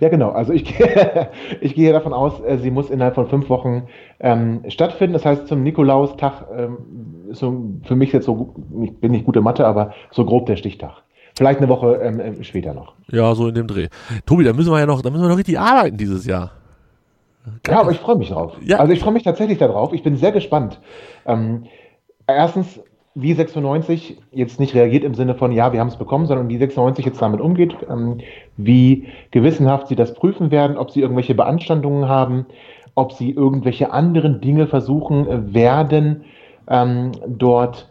Ja, 0.00 0.10
genau. 0.10 0.30
Also 0.30 0.52
ich, 0.52 0.74
ich 1.62 1.74
gehe 1.74 1.92
davon 1.92 2.12
aus, 2.12 2.40
äh, 2.46 2.58
sie 2.58 2.70
muss 2.70 2.90
innerhalb 2.90 3.14
von 3.14 3.28
fünf 3.28 3.48
Wochen 3.48 3.84
ähm, 4.20 4.62
stattfinden. 4.68 5.14
Das 5.14 5.24
heißt, 5.24 5.48
zum 5.48 5.62
Nikolaustag 5.62 6.44
ähm, 6.54 6.76
ist 7.30 7.38
so 7.38 7.72
für 7.84 7.96
mich 7.96 8.12
jetzt 8.12 8.26
so, 8.26 8.54
ich 8.82 8.94
bin 9.00 9.12
nicht 9.12 9.24
gute 9.24 9.40
Mathe, 9.40 9.66
aber 9.66 9.94
so 10.10 10.26
grob 10.26 10.44
der 10.46 10.56
Stichtag. 10.56 11.02
Vielleicht 11.34 11.60
eine 11.60 11.68
Woche 11.68 11.94
ähm, 12.02 12.20
äh, 12.20 12.44
später 12.44 12.74
noch. 12.74 12.94
Ja, 13.10 13.34
so 13.34 13.48
in 13.48 13.54
dem 13.54 13.66
Dreh. 13.66 13.88
Tobi, 14.26 14.44
da 14.44 14.52
müssen 14.52 14.70
wir 14.70 14.78
ja 14.78 14.86
noch, 14.86 15.00
da 15.00 15.08
müssen 15.08 15.22
wir 15.22 15.30
noch 15.30 15.38
richtig 15.38 15.58
arbeiten 15.58 15.96
dieses 15.96 16.26
Jahr. 16.26 16.50
Ja, 17.66 17.80
aber 17.80 17.90
ich 17.90 17.98
freue 17.98 18.16
mich 18.16 18.30
drauf. 18.30 18.56
Ja. 18.62 18.78
Also 18.78 18.92
ich 18.92 19.00
freue 19.00 19.12
mich 19.12 19.24
tatsächlich 19.24 19.58
darauf. 19.58 19.92
Ich 19.92 20.02
bin 20.02 20.16
sehr 20.16 20.32
gespannt. 20.32 20.80
Ähm, 21.26 21.64
erstens 22.26 22.80
wie 23.14 23.34
96 23.34 24.22
jetzt 24.30 24.58
nicht 24.58 24.74
reagiert 24.74 25.04
im 25.04 25.14
Sinne 25.14 25.34
von, 25.34 25.52
ja, 25.52 25.72
wir 25.72 25.80
haben 25.80 25.88
es 25.88 25.96
bekommen, 25.96 26.26
sondern 26.26 26.48
wie 26.48 26.56
96 26.56 27.04
jetzt 27.04 27.20
damit 27.20 27.40
umgeht, 27.40 27.76
ähm, 27.88 28.18
wie 28.56 29.08
gewissenhaft 29.30 29.88
sie 29.88 29.96
das 29.96 30.14
prüfen 30.14 30.50
werden, 30.50 30.78
ob 30.78 30.90
sie 30.90 31.00
irgendwelche 31.00 31.34
Beanstandungen 31.34 32.08
haben, 32.08 32.46
ob 32.94 33.12
sie 33.12 33.30
irgendwelche 33.30 33.92
anderen 33.92 34.40
Dinge 34.40 34.66
versuchen 34.66 35.28
äh, 35.28 35.54
werden, 35.54 36.24
ähm, 36.68 37.12
dort 37.26 37.88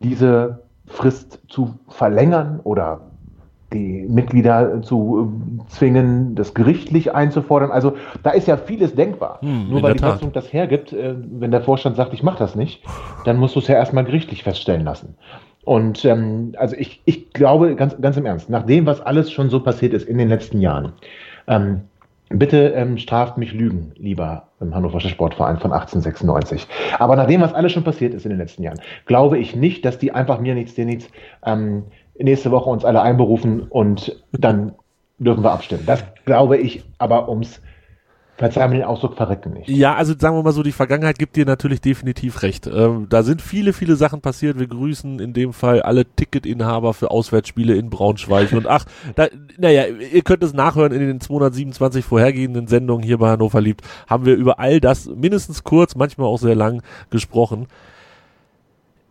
diese 0.00 0.62
Frist 0.86 1.40
zu 1.48 1.74
verlängern 1.88 2.60
oder 2.62 3.00
die 3.72 4.06
Mitglieder 4.08 4.82
zu 4.82 5.32
äh, 5.60 5.68
zwingen, 5.68 6.34
das 6.34 6.54
gerichtlich 6.54 7.14
einzufordern. 7.14 7.70
Also 7.70 7.96
da 8.22 8.30
ist 8.30 8.46
ja 8.46 8.56
vieles 8.56 8.94
denkbar. 8.94 9.38
Hm, 9.40 9.70
Nur 9.70 9.82
weil 9.82 9.94
die. 9.94 10.00
Satzung 10.00 10.32
das 10.32 10.52
hergibt, 10.52 10.92
äh, 10.92 11.14
wenn 11.16 11.50
der 11.50 11.62
Vorstand 11.62 11.96
sagt, 11.96 12.12
ich 12.12 12.22
mache 12.22 12.38
das 12.38 12.54
nicht, 12.54 12.82
dann 13.24 13.38
musst 13.38 13.56
du 13.56 13.60
es 13.60 13.68
ja 13.68 13.74
erstmal 13.74 14.04
gerichtlich 14.04 14.42
feststellen 14.42 14.84
lassen. 14.84 15.16
Und 15.64 16.04
ähm, 16.04 16.52
also 16.58 16.76
ich, 16.76 17.00
ich 17.06 17.32
glaube 17.32 17.74
ganz, 17.74 18.00
ganz 18.00 18.16
im 18.16 18.26
Ernst, 18.26 18.50
nach 18.50 18.64
dem, 18.66 18.86
was 18.86 19.00
alles 19.00 19.32
schon 19.32 19.48
so 19.48 19.60
passiert 19.60 19.94
ist 19.94 20.06
in 20.06 20.18
den 20.18 20.28
letzten 20.28 20.60
Jahren, 20.60 20.92
ähm, 21.46 21.82
bitte 22.28 22.68
ähm, 22.70 22.98
straft 22.98 23.38
mich 23.38 23.52
Lügen, 23.52 23.92
lieber 23.96 24.48
im 24.60 24.74
Hannoverscher 24.74 25.08
Sportverein 25.08 25.58
von 25.58 25.72
1896. 25.72 26.66
Aber 26.98 27.16
nach 27.16 27.26
dem, 27.26 27.40
was 27.40 27.54
alles 27.54 27.72
schon 27.72 27.84
passiert 27.84 28.14
ist 28.14 28.24
in 28.24 28.30
den 28.30 28.38
letzten 28.38 28.62
Jahren, 28.62 28.80
glaube 29.06 29.38
ich 29.38 29.56
nicht, 29.56 29.84
dass 29.84 29.98
die 29.98 30.12
einfach 30.12 30.38
mir 30.40 30.54
nichts, 30.54 30.74
dir 30.74 30.84
nichts 30.84 31.08
ähm, 31.44 31.84
nächste 32.18 32.50
Woche 32.50 32.70
uns 32.70 32.84
alle 32.84 33.02
einberufen 33.02 33.62
und 33.62 34.20
dann 34.32 34.74
dürfen 35.18 35.44
wir 35.44 35.52
abstimmen. 35.52 35.84
Das 35.86 36.04
glaube 36.24 36.56
ich 36.58 36.84
aber 36.98 37.28
ums, 37.28 37.60
verzeih 38.36 38.68
mir 38.68 38.76
den 38.76 38.84
Ausdruck, 38.84 39.16
verrecken 39.16 39.52
nicht. 39.52 39.68
Ja, 39.68 39.94
also 39.94 40.14
sagen 40.18 40.36
wir 40.36 40.42
mal 40.42 40.52
so, 40.52 40.62
die 40.62 40.72
Vergangenheit 40.72 41.18
gibt 41.18 41.36
dir 41.36 41.46
natürlich 41.46 41.80
definitiv 41.80 42.42
recht. 42.42 42.66
Ähm, 42.66 43.06
da 43.08 43.22
sind 43.22 43.40
viele, 43.40 43.72
viele 43.72 43.96
Sachen 43.96 44.20
passiert. 44.20 44.58
Wir 44.58 44.66
grüßen 44.66 45.20
in 45.20 45.32
dem 45.32 45.52
Fall 45.52 45.82
alle 45.82 46.04
Ticketinhaber 46.04 46.94
für 46.94 47.10
Auswärtsspiele 47.10 47.74
in 47.74 47.90
Braunschweig. 47.90 48.52
Und 48.52 48.66
ach, 48.66 48.86
da, 49.14 49.28
naja, 49.56 49.84
ihr 49.86 50.22
könnt 50.22 50.42
es 50.42 50.52
nachhören 50.52 50.92
in 50.92 51.00
den 51.00 51.20
227 51.20 52.04
vorhergehenden 52.04 52.66
Sendungen 52.66 53.04
hier 53.04 53.18
bei 53.18 53.30
Hannover 53.30 53.60
liebt, 53.60 53.82
haben 54.08 54.24
wir 54.24 54.34
über 54.34 54.58
all 54.58 54.80
das 54.80 55.06
mindestens 55.06 55.62
kurz, 55.62 55.94
manchmal 55.94 56.26
auch 56.26 56.38
sehr 56.38 56.56
lang 56.56 56.82
gesprochen. 57.10 57.66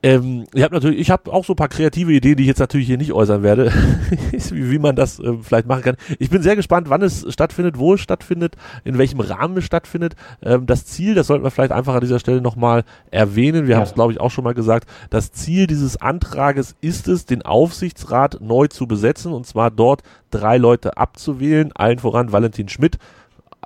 Ähm, 0.04 0.44
ich 0.54 0.62
habe 0.64 0.76
natürlich, 0.76 1.00
ich 1.00 1.10
habe 1.10 1.32
auch 1.32 1.46
so 1.46 1.54
ein 1.54 1.56
paar 1.56 1.70
kreative 1.70 2.12
Ideen, 2.12 2.36
die 2.36 2.44
ich 2.44 2.48
jetzt 2.50 2.60
natürlich 2.60 2.88
hier 2.88 2.98
nicht 2.98 3.14
äußern 3.14 3.42
werde, 3.42 3.72
wie, 4.32 4.72
wie 4.72 4.80
man 4.80 4.98
das 4.98 5.18
ähm, 5.20 5.42
vielleicht 5.44 5.66
machen 5.66 5.82
kann. 5.82 5.96
Ich 6.20 6.30
bin 6.30 6.42
sehr 6.42 6.58
gespannt, 6.58 6.90
wann 6.90 7.02
es 7.02 7.26
stattfindet, 7.32 7.78
wo 7.80 7.94
es 7.94 8.02
stattfindet, 8.02 8.56
in 8.84 8.98
welchem 8.98 9.22
Rahmen 9.22 9.58
es 9.58 9.64
stattfindet. 9.64 10.16
Ähm, 10.42 10.66
das 10.66 10.86
Ziel, 10.86 11.16
das 11.16 11.28
sollten 11.28 11.46
wir 11.46 11.52
vielleicht 11.52 11.72
einfach 11.72 11.96
an 11.96 12.02
dieser 12.02 12.20
Stelle 12.20 12.42
nochmal 12.42 12.84
erwähnen. 13.12 13.66
Wir 13.66 13.72
Ja. 13.72 13.78
haben 13.78 13.86
es, 13.86 13.94
glaube 13.94 14.12
ich, 14.12 14.20
auch 14.20 14.30
schon 14.32 14.44
mal 14.44 14.54
gesagt. 14.54 14.90
Das 15.10 15.32
Ziel 15.32 15.68
dieses 15.68 15.96
Antrages 16.02 16.76
ist 16.82 17.08
es, 17.08 17.26
den 17.26 17.42
Aufsichtsrat 17.42 18.40
neu 18.42 18.68
zu 18.68 18.88
besetzen 18.88 19.32
und 19.32 19.48
zwar 19.48 19.72
dort 19.72 20.02
drei 20.32 20.58
Leute 20.58 20.98
abzuwählen, 20.98 21.72
allen 21.76 22.00
voran 22.00 22.34
Valentin 22.34 22.68
Schmidt, 22.68 22.98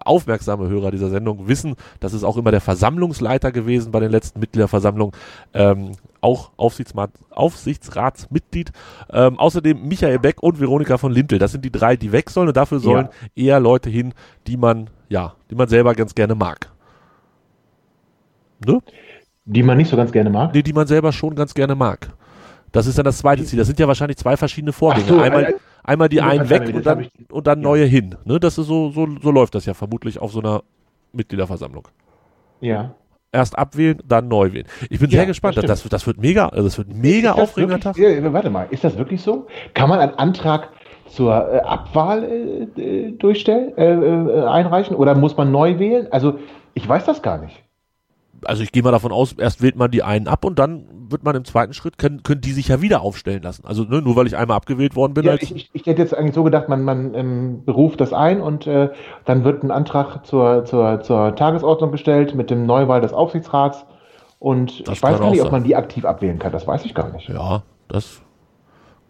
aufmerksame 0.08 0.68
Hörer 0.68 0.92
dieser 0.92 1.10
Sendung 1.10 1.48
wissen, 1.48 1.76
das 2.00 2.14
ist 2.14 2.24
auch 2.24 2.38
immer 2.38 2.52
der 2.52 2.62
Versammlungsleiter 2.62 3.52
gewesen 3.52 3.92
bei 3.92 4.00
den 4.00 4.12
letzten 4.12 4.40
Mitgliederversammlungen, 4.40 5.14
ähm, 5.54 5.92
auch 6.22 6.52
Aufsichtsrat, 6.58 7.12
Aufsichtsratsmitglied. 7.30 8.72
Ähm, 9.12 9.38
außerdem 9.38 9.88
Michael 9.88 10.20
Beck 10.20 10.42
und 10.42 10.60
Veronika 10.60 10.98
von 10.98 11.12
Lintel. 11.12 11.40
Das 11.40 11.52
sind 11.52 11.64
die 11.64 11.72
drei, 11.72 11.96
die 11.96 12.12
weg 12.12 12.30
sollen 12.30 12.48
und 12.48 12.58
dafür 12.58 12.80
sollen 12.80 13.10
eher 13.36 13.60
Leute 13.60 13.90
hin, 13.90 14.14
die 14.48 14.58
man, 14.58 14.90
ja, 15.10 15.36
die 15.50 15.56
man 15.56 15.68
selber 15.68 15.94
ganz 15.94 16.16
gerne 16.16 16.36
mag. 16.36 16.72
Ne? 18.66 18.82
Die 19.46 19.64
man 19.64 19.78
nicht 19.78 19.90
so 19.90 19.98
ganz 19.98 20.12
gerne 20.12 20.30
mag. 20.30 20.54
Nee, 20.54 20.64
die 20.64 20.74
man 20.74 20.88
selber 20.88 21.12
schon 21.12 21.36
ganz 21.36 21.54
gerne 21.54 21.76
mag. 21.76 22.10
Das 22.72 22.86
ist 22.86 22.98
dann 22.98 23.06
das 23.06 23.20
zweite 23.20 23.44
Ziel. 23.46 23.60
Das 23.60 23.68
sind 23.68 23.80
ja 23.80 23.88
wahrscheinlich 23.88 24.18
zwei 24.18 24.36
verschiedene 24.36 24.74
Vorgänge. 24.74 25.08
So, 25.08 25.20
einmal, 25.20 25.44
äh, 25.46 25.54
einmal 25.88 26.10
die 26.10 26.18
ja, 26.18 26.28
einen 26.28 26.50
weg 26.50 26.72
und 26.74 26.86
dann, 26.86 27.08
und 27.32 27.48
dann 27.48 27.62
neue 27.62 27.86
hin. 27.86 28.16
Ne? 28.26 28.40
Das 28.40 28.58
ist 28.58 28.68
so, 28.68 28.92
so, 28.92 29.08
so 29.22 29.32
läuft 29.32 29.56
das 29.56 29.66
ja 29.66 29.74
vermutlich 29.74 30.20
auf 30.20 30.32
so 30.32 30.40
einer 30.40 30.64
Mitgliederversammlung. 31.14 31.88
Ja. 32.62 32.94
Erst 33.32 33.58
abwählen, 33.58 34.02
dann 34.06 34.28
neu 34.28 34.54
wählen. 34.54 34.68
Ich 34.90 35.00
bin 35.00 35.10
Ja, 35.10 35.20
sehr 35.20 35.26
gespannt. 35.26 35.58
das 35.58 35.66
Das, 35.66 35.84
das, 35.84 36.08
wird 36.08 36.20
mega, 36.20 36.48
also 36.50 36.64
das 36.64 36.78
wird 36.78 36.94
mega 36.94 37.32
Ist 37.32 37.40
aufregender 37.40 37.80
Tag. 37.80 37.98
Ja, 37.98 38.34
warte 38.34 38.50
mal, 38.50 38.68
ist 38.70 38.84
das 38.84 38.98
wirklich 38.98 39.22
so? 39.22 39.48
Kann 39.74 39.90
man 39.90 40.00
einen 40.00 40.14
Antrag 40.16 40.70
zur 41.08 41.34
äh, 41.34 41.60
Abwahl 41.60 42.24
äh, 42.24 42.82
äh, 42.82 43.12
durchstellen, 43.12 43.78
äh, 43.78 43.94
äh, 43.94 44.46
einreichen 44.46 44.96
oder 44.96 45.16
muss 45.16 45.36
man 45.38 45.52
neu 45.52 45.80
wählen? 45.80 46.08
Also 46.12 46.40
ich 46.74 46.88
weiß 46.88 47.06
das 47.06 47.22
gar 47.22 47.40
nicht. 47.40 47.64
Also 48.46 48.64
ich 48.64 48.72
gehe 48.72 48.84
mal 48.84 48.92
davon 48.92 49.12
aus, 49.12 49.34
erst 49.34 49.62
wählt 49.62 49.76
man 49.76 49.92
die 49.92 50.04
einen 50.04 50.28
ab 50.28 50.46
und 50.46 50.60
dann 50.60 50.86
wird 51.10 51.24
man 51.24 51.36
im 51.36 51.46
zweiten 51.46 51.74
Schritt, 51.74 51.98
können, 51.98 52.24
können 52.24 52.42
die 52.42 52.52
sich 52.52 52.68
ja 52.68 52.82
wieder 52.82 53.02
aufstellen 53.02 53.42
lassen. 53.42 53.66
Also 53.66 53.84
ne, 53.84 54.02
nur 54.02 54.16
weil 54.16 54.28
ich 54.28 54.38
einmal 54.38 54.58
abgewählt 54.58 54.96
worden 54.96 55.14
bin. 55.14 55.26
Ja, 55.26 55.32
als, 55.32 55.44
ich, 55.44 55.56
ich, 55.56 55.70
ich 55.74 55.86
hätte 55.86 56.02
jetzt 56.02 56.16
eigentlich 56.16 56.36
so 56.36 56.44
gedacht, 56.44 56.70
man, 56.70 56.84
man 56.84 57.14
ähm, 57.14 57.64
beruft 57.66 58.02
das 58.02 58.14
ein 58.14 58.42
und 58.42 58.68
äh, 58.68 58.90
dann 59.26 59.44
wird 59.44 59.64
ein 59.64 59.72
Antrag 59.72 60.26
zur, 60.26 60.66
zur, 60.66 61.02
zur 61.02 61.36
Tagesordnung 61.36 61.92
gestellt 61.92 62.36
mit 62.36 62.50
dem 62.50 62.66
Neuwahl 62.66 63.02
des 63.02 63.14
Aufsichtsrats. 63.14 63.86
Und 64.40 64.88
Das 64.88 64.98
ich 64.98 65.04
weiß 65.04 65.20
gar 65.20 65.32
nicht, 65.32 65.42
auch 65.42 65.48
ob 65.48 65.52
man 65.52 65.64
die 65.64 65.76
aktiv 65.76 66.06
abwählen 66.06 66.38
kann. 66.38 66.52
Das 66.52 66.68
weiß 66.68 66.86
ich 66.86 66.94
gar 66.94 67.10
nicht. 67.12 67.30
ja, 67.30 67.64
das 67.88 68.22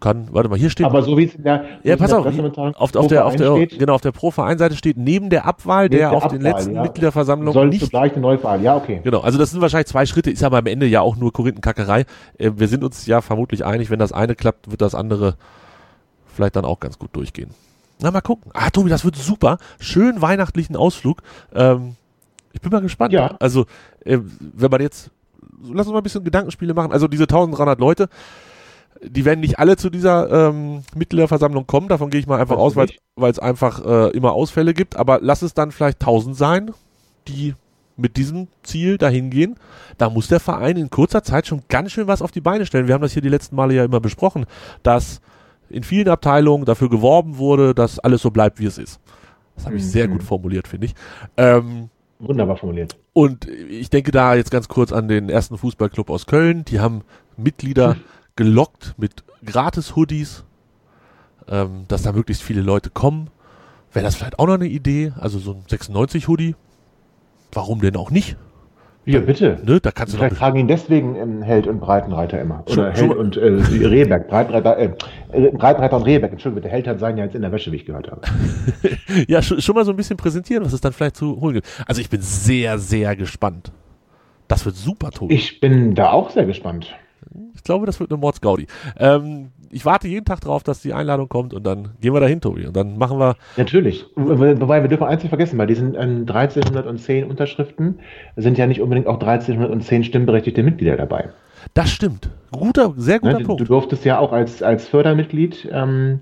kann, 0.00 0.28
warte 0.30 0.48
mal, 0.48 0.58
hier 0.58 0.70
steht 0.70 0.86
Aber 0.86 1.02
so 1.02 1.16
wie 1.18 1.24
es 1.24 1.34
in 1.34 1.42
der, 1.42 1.64
Ja, 1.82 1.96
pass 1.96 2.12
auf, 2.12 2.24
auf, 2.26 2.94
auf 2.94 3.06
der, 3.08 3.26
auf 3.26 3.36
der, 3.36 3.56
steht, 3.56 3.78
genau, 3.78 3.94
auf 3.94 4.00
der 4.00 4.12
Pro-Verein-Seite 4.12 4.76
steht 4.76 4.96
neben 4.96 5.28
der 5.28 5.44
Abwahl, 5.44 5.88
der, 5.88 6.10
der 6.10 6.12
auf 6.12 6.28
den 6.28 6.38
Abwahl, 6.38 6.52
letzten 6.52 6.74
ja, 6.74 6.82
Mitgliederversammlungen 6.82 7.52
soll 7.52 7.68
nicht 7.68 7.84
zugleich 7.84 8.12
eine 8.12 8.20
Neuwahl. 8.20 8.62
Ja, 8.62 8.76
okay. 8.76 9.00
Genau, 9.02 9.20
also 9.20 9.38
das 9.38 9.50
sind 9.50 9.60
wahrscheinlich 9.60 9.88
zwei 9.88 10.06
Schritte, 10.06 10.30
ist 10.30 10.44
aber 10.44 10.58
am 10.58 10.66
Ende 10.66 10.86
ja 10.86 11.00
auch 11.00 11.16
nur 11.16 11.32
Korinthenkackerei. 11.32 12.04
Äh, 12.38 12.52
wir 12.56 12.68
sind 12.68 12.84
uns 12.84 13.06
ja 13.06 13.20
vermutlich 13.20 13.64
einig, 13.64 13.90
wenn 13.90 13.98
das 13.98 14.12
eine 14.12 14.34
klappt, 14.36 14.70
wird 14.70 14.80
das 14.80 14.94
andere 14.94 15.34
vielleicht 16.34 16.54
dann 16.54 16.64
auch 16.64 16.78
ganz 16.78 16.98
gut 16.98 17.10
durchgehen. 17.14 17.50
Na, 18.00 18.12
mal 18.12 18.20
gucken. 18.20 18.52
Ah, 18.54 18.70
Tobi, 18.70 18.90
das 18.90 19.04
wird 19.04 19.16
super. 19.16 19.58
Schön 19.80 20.22
weihnachtlichen 20.22 20.76
Ausflug. 20.76 21.22
Ähm, 21.52 21.96
ich 22.52 22.60
bin 22.60 22.70
mal 22.70 22.80
gespannt. 22.80 23.12
Ja. 23.12 23.36
Also, 23.40 23.66
äh, 24.04 24.18
wenn 24.38 24.70
man 24.70 24.80
jetzt, 24.80 25.10
lass 25.62 25.86
uns 25.86 25.92
mal 25.92 25.98
ein 25.98 26.04
bisschen 26.04 26.22
Gedankenspiele 26.22 26.74
machen. 26.74 26.92
Also 26.92 27.08
diese 27.08 27.24
1300 27.24 27.80
Leute, 27.80 28.08
die 29.02 29.24
werden 29.24 29.40
nicht 29.40 29.58
alle 29.58 29.76
zu 29.76 29.90
dieser 29.90 30.48
ähm, 30.50 30.82
Mitgliederversammlung 30.94 31.66
kommen. 31.66 31.88
Davon 31.88 32.10
gehe 32.10 32.20
ich 32.20 32.26
mal 32.26 32.40
einfach 32.40 32.56
aus, 32.56 32.76
weil 32.76 32.88
es 33.30 33.38
einfach 33.38 33.84
äh, 33.84 34.10
immer 34.10 34.32
Ausfälle 34.32 34.74
gibt. 34.74 34.96
Aber 34.96 35.18
lass 35.22 35.42
es 35.42 35.54
dann 35.54 35.70
vielleicht 35.72 36.00
1000 36.00 36.36
sein, 36.36 36.70
die 37.28 37.54
mit 37.96 38.16
diesem 38.16 38.46
Ziel 38.62 38.96
dahin 38.98 39.30
gehen. 39.30 39.56
Da 39.98 40.08
muss 40.10 40.28
der 40.28 40.40
Verein 40.40 40.76
in 40.76 40.88
kurzer 40.90 41.22
Zeit 41.24 41.46
schon 41.46 41.62
ganz 41.68 41.92
schön 41.92 42.06
was 42.06 42.22
auf 42.22 42.30
die 42.30 42.40
Beine 42.40 42.64
stellen. 42.66 42.86
Wir 42.86 42.94
haben 42.94 43.02
das 43.02 43.12
hier 43.12 43.22
die 43.22 43.28
letzten 43.28 43.56
Male 43.56 43.74
ja 43.74 43.84
immer 43.84 44.00
besprochen, 44.00 44.46
dass 44.82 45.20
in 45.68 45.82
vielen 45.82 46.08
Abteilungen 46.08 46.64
dafür 46.64 46.88
geworben 46.88 47.38
wurde, 47.38 47.74
dass 47.74 47.98
alles 47.98 48.22
so 48.22 48.30
bleibt, 48.30 48.58
wie 48.60 48.66
es 48.66 48.78
ist. 48.78 49.00
Das 49.56 49.66
habe 49.66 49.76
ich 49.76 49.82
Mhm. 49.82 49.88
sehr 49.88 50.08
gut 50.08 50.22
formuliert, 50.22 50.68
finde 50.68 50.86
ich. 50.86 50.94
Ähm, 51.36 51.90
Wunderbar 52.20 52.56
formuliert. 52.56 52.96
und 53.12 53.46
ich 53.48 53.90
denke 53.90 54.10
da 54.12 54.34
jetzt 54.34 54.50
ganz 54.50 54.68
kurz 54.68 54.92
an 54.92 55.08
den 55.08 55.28
ersten 55.28 55.58
Fußballclub 55.58 56.08
aus 56.10 56.26
Köln. 56.26 56.64
Die 56.64 56.78
haben 56.80 57.02
Mitglieder 57.36 57.96
gelockt 58.38 58.94
mit 58.96 59.24
Gratis-Hoodies, 59.44 60.44
ähm, 61.48 61.86
dass 61.88 62.02
da 62.02 62.12
möglichst 62.12 62.42
viele 62.42 62.62
Leute 62.62 62.88
kommen. 62.88 63.30
Wäre 63.92 64.04
das 64.04 64.14
vielleicht 64.14 64.38
auch 64.38 64.46
noch 64.46 64.54
eine 64.54 64.68
Idee? 64.68 65.12
Also 65.18 65.40
so 65.40 65.54
ein 65.54 65.64
96-Hoodie? 65.68 66.54
Warum 67.52 67.80
denn 67.80 67.96
auch 67.96 68.12
nicht? 68.12 68.36
Ja, 69.06 69.20
bitte. 69.20 69.58
Ne? 69.64 69.80
Da 69.80 69.90
kannst 69.90 70.14
du 70.14 70.18
Vielleicht 70.18 70.36
tragen 70.36 70.58
ihn 70.58 70.68
deswegen 70.68 71.16
ähm, 71.16 71.42
Held 71.42 71.66
und 71.66 71.80
Breitenreiter 71.80 72.40
immer. 72.40 72.62
Oder 72.70 72.92
Held 72.92 73.16
und 73.16 73.36
äh, 73.36 73.46
Rehberg. 73.46 74.28
Breitenreiter, 74.28 74.78
äh, 74.78 74.90
äh, 75.32 75.50
Breitenreiter 75.50 75.96
und 75.96 76.02
Rehberg. 76.02 76.30
Entschuldigung 76.30 76.62
bitte. 76.62 76.72
Held 76.72 76.86
hat 76.86 77.00
seinen 77.00 77.18
ja 77.18 77.24
jetzt 77.24 77.34
in 77.34 77.42
der 77.42 77.50
Wäsche, 77.50 77.72
wie 77.72 77.76
ich 77.76 77.86
gehört 77.86 78.08
habe. 78.08 78.20
ja, 79.26 79.42
schon, 79.42 79.60
schon 79.60 79.74
mal 79.74 79.84
so 79.84 79.90
ein 79.92 79.96
bisschen 79.96 80.16
präsentieren, 80.16 80.64
was 80.64 80.74
es 80.74 80.80
dann 80.80 80.92
vielleicht 80.92 81.16
zu 81.16 81.40
holen 81.40 81.54
gibt. 81.54 81.66
Also 81.86 82.00
ich 82.00 82.10
bin 82.10 82.20
sehr, 82.20 82.78
sehr 82.78 83.16
gespannt. 83.16 83.72
Das 84.46 84.64
wird 84.64 84.76
super, 84.76 85.10
Tobi. 85.10 85.34
Ich 85.34 85.58
bin 85.58 85.96
da 85.96 86.12
auch 86.12 86.30
sehr 86.30 86.44
gespannt. 86.44 86.94
Ich 87.54 87.62
glaube, 87.62 87.86
das 87.86 88.00
wird 88.00 88.10
eine 88.10 88.18
Mordsgaudi. 88.18 88.66
Ähm, 88.98 89.50
ich 89.70 89.84
warte 89.84 90.08
jeden 90.08 90.24
Tag 90.24 90.40
drauf, 90.40 90.62
dass 90.62 90.80
die 90.80 90.92
Einladung 90.94 91.28
kommt 91.28 91.52
und 91.52 91.64
dann 91.66 91.90
gehen 92.00 92.14
wir 92.14 92.20
dahin, 92.20 92.40
Tobi. 92.40 92.66
Und 92.66 92.76
dann 92.76 92.96
machen 92.96 93.18
wir, 93.18 93.36
Natürlich. 93.56 94.06
Wobei 94.16 94.82
wir 94.82 94.88
dürfen 94.88 95.04
eins 95.04 95.22
nicht 95.22 95.30
vergessen, 95.30 95.58
bei 95.58 95.66
diesen 95.66 95.94
ähm, 95.94 96.20
1310 96.26 97.24
Unterschriften 97.24 97.98
sind 98.36 98.56
ja 98.58 98.66
nicht 98.66 98.80
unbedingt 98.80 99.06
auch 99.06 99.20
1310 99.20 100.04
stimmberechtigte 100.04 100.62
Mitglieder 100.62 100.96
dabei. 100.96 101.30
das 101.74 101.90
stimmt. 101.90 102.30
Guter, 102.50 102.94
sehr 102.96 103.18
guter 103.18 103.32
Ne? 103.32 103.38
Du, 103.38 103.42
du 103.44 103.56
Punkt. 103.56 103.68
durftest 103.68 104.04
ja 104.04 104.18
auch 104.18 104.32
als, 104.32 104.62
als 104.62 104.88
Fördermitglied 104.88 105.68
ähm, 105.70 106.20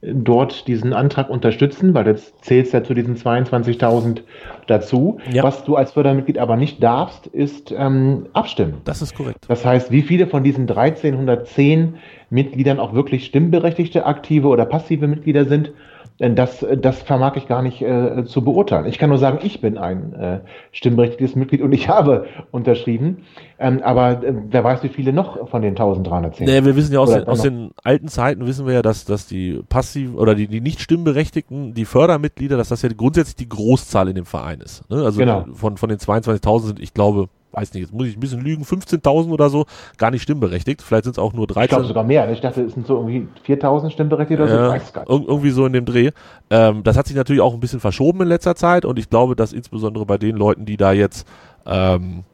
dort 0.00 0.68
diesen 0.68 0.92
Antrag 0.92 1.28
unterstützen, 1.28 1.92
weil 1.92 2.04
das 2.04 2.32
zählst 2.40 2.72
ja 2.72 2.84
zu 2.84 2.94
diesen 2.94 3.16
22.000 3.16 4.20
dazu. 4.66 5.18
Ja. 5.30 5.42
Was 5.42 5.64
du 5.64 5.76
als 5.76 5.92
Fördermitglied 5.92 6.38
aber 6.38 6.56
nicht 6.56 6.82
darfst, 6.82 7.26
ist 7.26 7.74
ähm, 7.76 8.26
abstimmen. 8.32 8.80
Das 8.84 9.02
ist 9.02 9.14
korrekt. 9.16 9.44
Das 9.48 9.64
heißt, 9.64 9.90
wie 9.90 10.02
viele 10.02 10.28
von 10.28 10.44
diesen 10.44 10.68
1310 10.68 11.94
Mitgliedern 12.30 12.78
auch 12.78 12.94
wirklich 12.94 13.24
stimmberechtigte, 13.26 14.06
aktive 14.06 14.48
oder 14.48 14.66
passive 14.66 15.08
Mitglieder 15.08 15.46
sind, 15.46 15.72
das, 16.18 16.66
das 16.80 17.00
vermag 17.02 17.36
ich 17.36 17.46
gar 17.46 17.62
nicht 17.62 17.80
äh, 17.80 18.24
zu 18.24 18.42
beurteilen. 18.42 18.86
Ich 18.86 18.98
kann 18.98 19.08
nur 19.08 19.18
sagen, 19.18 19.38
ich 19.42 19.60
bin 19.60 19.78
ein 19.78 20.12
äh, 20.14 20.40
stimmberechtigtes 20.72 21.36
Mitglied 21.36 21.62
und 21.62 21.72
ich 21.72 21.88
habe 21.88 22.26
unterschrieben. 22.50 23.24
Ähm, 23.60 23.80
aber 23.84 24.24
äh, 24.24 24.34
wer 24.50 24.64
weiß, 24.64 24.82
wie 24.82 24.88
viele 24.88 25.12
noch 25.12 25.48
von 25.48 25.62
den 25.62 25.70
1310. 25.70 26.46
Nee, 26.46 26.64
wir 26.64 26.74
wissen 26.74 26.92
ja 26.92 26.98
aus, 26.98 27.10
den, 27.10 27.24
aus 27.24 27.42
den, 27.42 27.70
alten 27.84 28.08
Zeiten, 28.08 28.46
wissen 28.46 28.66
wir 28.66 28.74
ja, 28.74 28.82
dass, 28.82 29.04
dass 29.04 29.26
die 29.26 29.60
passiv 29.68 30.16
oder 30.16 30.34
die, 30.34 30.48
die 30.48 30.60
nicht 30.60 30.80
stimmberechtigten, 30.80 31.74
die 31.74 31.84
Fördermitglieder, 31.84 32.56
dass 32.56 32.68
das 32.68 32.82
ja 32.82 32.88
grundsätzlich 32.88 33.36
die 33.36 33.48
Großzahl 33.48 34.08
in 34.08 34.16
dem 34.16 34.26
Verein 34.26 34.60
ist. 34.60 34.88
Ne? 34.90 35.04
Also 35.04 35.20
genau. 35.20 35.44
von, 35.52 35.76
von 35.76 35.88
den 35.88 35.98
22.000 35.98 36.60
sind, 36.62 36.80
ich 36.80 36.94
glaube, 36.94 37.28
weiß 37.52 37.72
nicht, 37.74 37.82
jetzt 37.82 37.94
muss 37.94 38.06
ich 38.06 38.16
ein 38.16 38.20
bisschen 38.20 38.40
lügen, 38.40 38.64
15.000 38.64 39.30
oder 39.30 39.50
so, 39.50 39.66
gar 39.96 40.10
nicht 40.10 40.22
stimmberechtigt. 40.22 40.82
Vielleicht 40.82 41.04
sind 41.04 41.12
es 41.12 41.18
auch 41.18 41.32
nur 41.32 41.46
13. 41.46 41.62
Ich 41.64 41.68
glaube 41.70 41.86
sogar 41.86 42.04
mehr. 42.04 42.30
Ich 42.30 42.40
dachte, 42.40 42.62
es 42.62 42.74
sind 42.74 42.86
so 42.86 42.96
irgendwie 42.96 43.26
4.000 43.46 43.90
stimmberechtigt 43.90 44.40
oder 44.40 44.48
so. 44.48 44.74
ich 44.74 44.82
weiß 44.82 44.92
gar 44.92 45.02
nicht. 45.02 45.28
Irgendwie 45.28 45.50
so 45.50 45.66
in 45.66 45.72
dem 45.72 45.84
Dreh. 45.84 46.10
Ähm, 46.50 46.82
das 46.82 46.96
hat 46.96 47.06
sich 47.06 47.16
natürlich 47.16 47.42
auch 47.42 47.54
ein 47.54 47.60
bisschen 47.60 47.80
verschoben 47.80 48.22
in 48.22 48.28
letzter 48.28 48.54
Zeit 48.54 48.84
und 48.84 48.98
ich 48.98 49.10
glaube, 49.10 49.36
dass 49.36 49.52
insbesondere 49.52 50.06
bei 50.06 50.18
den 50.18 50.36
Leuten, 50.36 50.66
die 50.66 50.76
da 50.76 50.92
jetzt 50.92 51.26
ähm, 51.66 52.24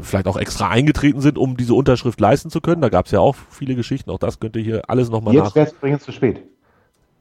vielleicht 0.00 0.26
auch 0.26 0.36
extra 0.36 0.68
eingetreten 0.68 1.20
sind, 1.20 1.38
um 1.38 1.56
diese 1.56 1.74
Unterschrift 1.74 2.20
leisten 2.20 2.50
zu 2.50 2.60
können. 2.60 2.82
Da 2.82 2.88
gab 2.88 3.06
es 3.06 3.12
ja 3.12 3.20
auch 3.20 3.34
viele 3.50 3.74
Geschichten. 3.74 4.10
Auch 4.10 4.18
das 4.18 4.38
könnt 4.38 4.56
ihr 4.56 4.62
hier 4.62 4.82
alles 4.88 5.10
nochmal 5.10 5.34
nach. 5.34 5.46
Jetzt 5.46 5.56
wäre 5.56 5.66
es 5.66 5.72
übrigens 5.72 6.02
zu 6.02 6.12
spät. 6.12 6.42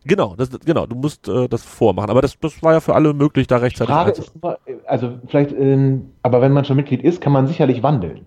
Genau, 0.05 0.35
das, 0.35 0.49
genau, 0.63 0.85
du 0.85 0.95
musst 0.95 1.27
äh, 1.27 1.47
das 1.47 1.63
vormachen. 1.63 2.09
Aber 2.09 2.21
das, 2.21 2.39
das 2.39 2.61
war 2.61 2.73
ja 2.73 2.79
für 2.79 2.93
alle 2.93 3.13
möglich, 3.13 3.47
da 3.47 3.57
rechtzeitig 3.57 3.93
Frage 3.93 4.11
ist 4.11 4.31
nur, 4.41 4.59
also 4.85 5.13
vielleicht, 5.27 5.51
ähm, 5.51 6.11
aber 6.21 6.41
wenn 6.41 6.51
man 6.51 6.63
schon 6.63 6.77
Mitglied 6.77 7.03
ist, 7.03 7.21
kann 7.21 7.33
man 7.33 7.47
sicherlich 7.47 7.81
wandeln. 7.81 8.25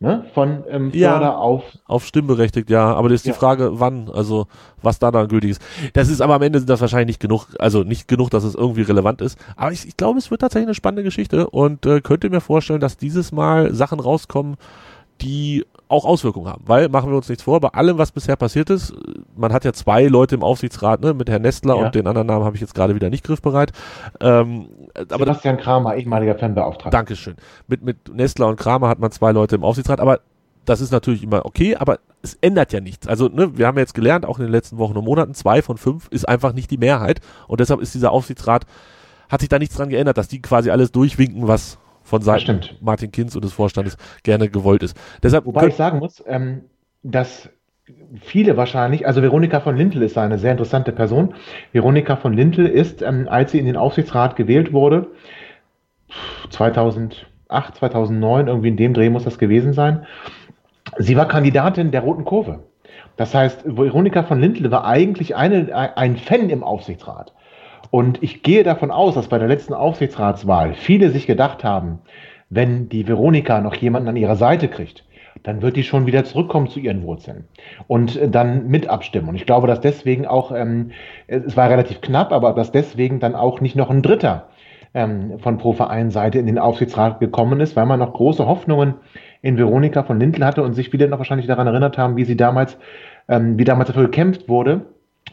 Ne? 0.00 0.26
Von 0.32 0.62
ähm, 0.68 0.92
Förder 0.92 1.20
ja, 1.20 1.36
auf. 1.36 1.64
Auf 1.86 2.06
stimmberechtigt, 2.06 2.70
ja. 2.70 2.94
Aber 2.94 3.08
das 3.08 3.22
ist 3.22 3.26
ja. 3.26 3.32
die 3.32 3.38
Frage, 3.38 3.80
wann, 3.80 4.08
also 4.08 4.46
was 4.80 5.00
da 5.00 5.10
dann 5.10 5.26
gültig 5.26 5.50
ist. 5.50 5.62
Das 5.92 6.08
ist 6.08 6.20
aber 6.20 6.34
am 6.34 6.42
Ende 6.42 6.60
sind 6.60 6.70
das 6.70 6.80
wahrscheinlich 6.80 7.08
nicht 7.08 7.20
genug, 7.20 7.48
also 7.58 7.82
nicht 7.82 8.06
genug, 8.06 8.30
dass 8.30 8.44
es 8.44 8.54
irgendwie 8.54 8.82
relevant 8.82 9.20
ist. 9.20 9.36
Aber 9.56 9.72
ich, 9.72 9.88
ich 9.88 9.96
glaube, 9.96 10.20
es 10.20 10.30
wird 10.30 10.40
tatsächlich 10.40 10.68
eine 10.68 10.74
spannende 10.74 11.02
Geschichte 11.02 11.50
und 11.50 11.84
äh, 11.84 12.00
könnte 12.00 12.30
mir 12.30 12.40
vorstellen, 12.40 12.78
dass 12.78 12.96
dieses 12.96 13.32
Mal 13.32 13.74
Sachen 13.74 13.98
rauskommen, 13.98 14.56
die 15.20 15.64
auch 15.88 16.04
Auswirkungen 16.04 16.48
haben. 16.48 16.64
Weil, 16.66 16.88
machen 16.88 17.10
wir 17.10 17.16
uns 17.16 17.28
nichts 17.28 17.44
vor, 17.44 17.60
bei 17.60 17.68
allem, 17.68 17.98
was 17.98 18.12
bisher 18.12 18.36
passiert 18.36 18.70
ist, 18.70 18.94
man 19.36 19.52
hat 19.52 19.64
ja 19.64 19.72
zwei 19.72 20.06
Leute 20.06 20.34
im 20.34 20.42
Aufsichtsrat, 20.42 21.00
ne, 21.00 21.14
mit 21.14 21.28
Herrn 21.28 21.42
Nestler 21.42 21.76
ja. 21.76 21.86
und 21.86 21.94
den 21.94 22.06
anderen 22.06 22.26
Namen 22.26 22.44
habe 22.44 22.56
ich 22.56 22.60
jetzt 22.60 22.74
gerade 22.74 22.94
wieder 22.94 23.10
nicht 23.10 23.24
griffbereit. 23.24 23.72
Ähm, 24.20 24.68
aber 24.94 25.24
Sebastian 25.24 25.56
Kramer, 25.56 25.96
ehemaliger 25.96 26.34
Fanbeauftragter. 26.34 26.90
Dankeschön. 26.90 27.36
Mit, 27.66 27.82
mit 27.82 28.14
Nestler 28.14 28.48
und 28.48 28.56
Kramer 28.56 28.88
hat 28.88 28.98
man 28.98 29.10
zwei 29.10 29.32
Leute 29.32 29.56
im 29.56 29.64
Aufsichtsrat, 29.64 30.00
aber 30.00 30.20
das 30.64 30.80
ist 30.80 30.92
natürlich 30.92 31.22
immer 31.22 31.46
okay, 31.46 31.76
aber 31.76 31.98
es 32.20 32.36
ändert 32.40 32.72
ja 32.72 32.80
nichts. 32.80 33.08
Also, 33.08 33.28
ne, 33.28 33.56
wir 33.56 33.66
haben 33.66 33.78
jetzt 33.78 33.94
gelernt, 33.94 34.26
auch 34.26 34.38
in 34.38 34.44
den 34.44 34.52
letzten 34.52 34.76
Wochen 34.78 34.96
und 34.96 35.04
Monaten, 35.04 35.34
zwei 35.34 35.62
von 35.62 35.78
fünf 35.78 36.08
ist 36.08 36.28
einfach 36.28 36.52
nicht 36.52 36.70
die 36.70 36.78
Mehrheit 36.78 37.20
und 37.46 37.60
deshalb 37.60 37.80
ist 37.80 37.94
dieser 37.94 38.12
Aufsichtsrat, 38.12 38.66
hat 39.30 39.40
sich 39.40 39.48
da 39.48 39.58
nichts 39.58 39.76
dran 39.76 39.88
geändert, 39.88 40.18
dass 40.18 40.28
die 40.28 40.42
quasi 40.42 40.70
alles 40.70 40.92
durchwinken, 40.92 41.48
was 41.48 41.78
von 42.08 42.22
Seiten 42.22 42.60
Martin 42.80 43.12
Kinz 43.12 43.36
und 43.36 43.44
des 43.44 43.52
Vorstandes 43.52 43.96
gerne 44.22 44.48
gewollt 44.48 44.82
ist. 44.82 44.96
Deshalb 45.22 45.44
Wobei 45.44 45.68
ich 45.68 45.74
sagen 45.74 45.98
muss, 45.98 46.24
ähm, 46.26 46.62
dass 47.02 47.50
viele 48.22 48.56
wahrscheinlich, 48.56 49.06
also 49.06 49.22
Veronika 49.22 49.60
von 49.60 49.76
Lintel 49.76 50.02
ist 50.02 50.16
eine 50.16 50.38
sehr 50.38 50.52
interessante 50.52 50.92
Person. 50.92 51.34
Veronika 51.72 52.16
von 52.16 52.32
Lintel 52.32 52.66
ist, 52.66 53.02
ähm, 53.02 53.28
als 53.28 53.52
sie 53.52 53.58
in 53.58 53.66
den 53.66 53.76
Aufsichtsrat 53.76 54.36
gewählt 54.36 54.72
wurde, 54.72 55.08
2008, 56.50 57.26
2009, 57.74 58.48
irgendwie 58.48 58.68
in 58.68 58.76
dem 58.76 58.94
Dreh 58.94 59.10
muss 59.10 59.24
das 59.24 59.38
gewesen 59.38 59.74
sein, 59.74 60.06
sie 60.96 61.16
war 61.16 61.28
Kandidatin 61.28 61.90
der 61.90 62.00
Roten 62.00 62.24
Kurve. 62.24 62.60
Das 63.16 63.34
heißt, 63.34 63.64
Veronika 63.66 64.22
von 64.22 64.40
Lintel 64.40 64.70
war 64.70 64.86
eigentlich 64.86 65.36
eine, 65.36 65.74
ein 65.96 66.16
Fan 66.16 66.48
im 66.48 66.62
Aufsichtsrat. 66.62 67.34
Und 67.90 68.22
ich 68.22 68.42
gehe 68.42 68.64
davon 68.64 68.90
aus, 68.90 69.14
dass 69.14 69.28
bei 69.28 69.38
der 69.38 69.48
letzten 69.48 69.74
Aufsichtsratswahl 69.74 70.74
viele 70.74 71.10
sich 71.10 71.26
gedacht 71.26 71.64
haben, 71.64 72.00
wenn 72.50 72.88
die 72.88 73.06
Veronika 73.06 73.60
noch 73.60 73.74
jemanden 73.74 74.08
an 74.08 74.16
ihrer 74.16 74.36
Seite 74.36 74.68
kriegt, 74.68 75.04
dann 75.42 75.62
wird 75.62 75.76
die 75.76 75.84
schon 75.84 76.06
wieder 76.06 76.24
zurückkommen 76.24 76.68
zu 76.68 76.80
ihren 76.80 77.02
Wurzeln 77.02 77.44
und 77.86 78.16
äh, 78.16 78.28
dann 78.28 78.68
mit 78.68 78.88
abstimmen. 78.88 79.28
Und 79.28 79.36
ich 79.36 79.46
glaube, 79.46 79.66
dass 79.66 79.80
deswegen 79.80 80.26
auch, 80.26 80.52
ähm, 80.52 80.90
es 81.26 81.56
war 81.56 81.70
relativ 81.70 82.00
knapp, 82.00 82.32
aber 82.32 82.52
dass 82.52 82.72
deswegen 82.72 83.20
dann 83.20 83.34
auch 83.34 83.60
nicht 83.60 83.76
noch 83.76 83.90
ein 83.90 84.02
Dritter 84.02 84.48
ähm, 84.94 85.38
von 85.38 85.58
Pro 85.58 85.72
Verein 85.72 86.10
Seite 86.10 86.38
in 86.38 86.46
den 86.46 86.58
Aufsichtsrat 86.58 87.20
gekommen 87.20 87.60
ist, 87.60 87.76
weil 87.76 87.86
man 87.86 88.00
noch 88.00 88.14
große 88.14 88.46
Hoffnungen 88.46 88.94
in 89.42 89.56
Veronika 89.56 90.02
von 90.02 90.18
Lindl 90.18 90.44
hatte 90.44 90.62
und 90.62 90.74
sich 90.74 90.92
wieder 90.92 91.06
noch 91.06 91.18
wahrscheinlich 91.18 91.46
daran 91.46 91.66
erinnert 91.66 91.98
haben, 91.98 92.16
wie 92.16 92.24
sie 92.24 92.36
damals, 92.36 92.76
ähm, 93.28 93.58
wie 93.58 93.64
damals 93.64 93.88
dafür 93.88 94.04
gekämpft 94.04 94.48
wurde, 94.48 94.86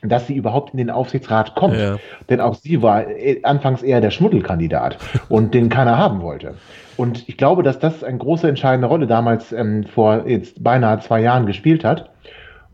dass 0.10 0.28
sie 0.28 0.36
überhaupt 0.36 0.74
in 0.74 0.78
den 0.78 0.90
Aufsichtsrat 0.90 1.56
kommt. 1.56 1.78
Ja. 1.78 1.98
Denn 2.30 2.42
auch 2.42 2.56
sie 2.56 2.82
war 2.82 3.08
äh, 3.08 3.42
anfangs 3.44 3.82
eher 3.84 4.02
der 4.02 4.12
Schmuddelkandidat 4.12 4.98
und 5.30 5.54
den 5.54 5.70
keiner 5.70 5.98
haben 5.98 6.22
wollte. 6.22 6.56
Und 6.98 7.28
ich 7.28 7.38
glaube, 7.38 7.64
dass 7.64 7.80
das 7.80 8.04
eine 8.04 8.18
große 8.18 8.48
entscheidende 8.48 8.88
Rolle 8.88 9.08
damals 9.08 9.52
ähm, 9.52 9.84
vor 9.84 10.28
jetzt 10.28 10.64
beinahe 10.64 11.00
zwei 11.00 11.22
Jahren 11.22 11.46
gespielt 11.46 11.84
hat. 11.84 12.10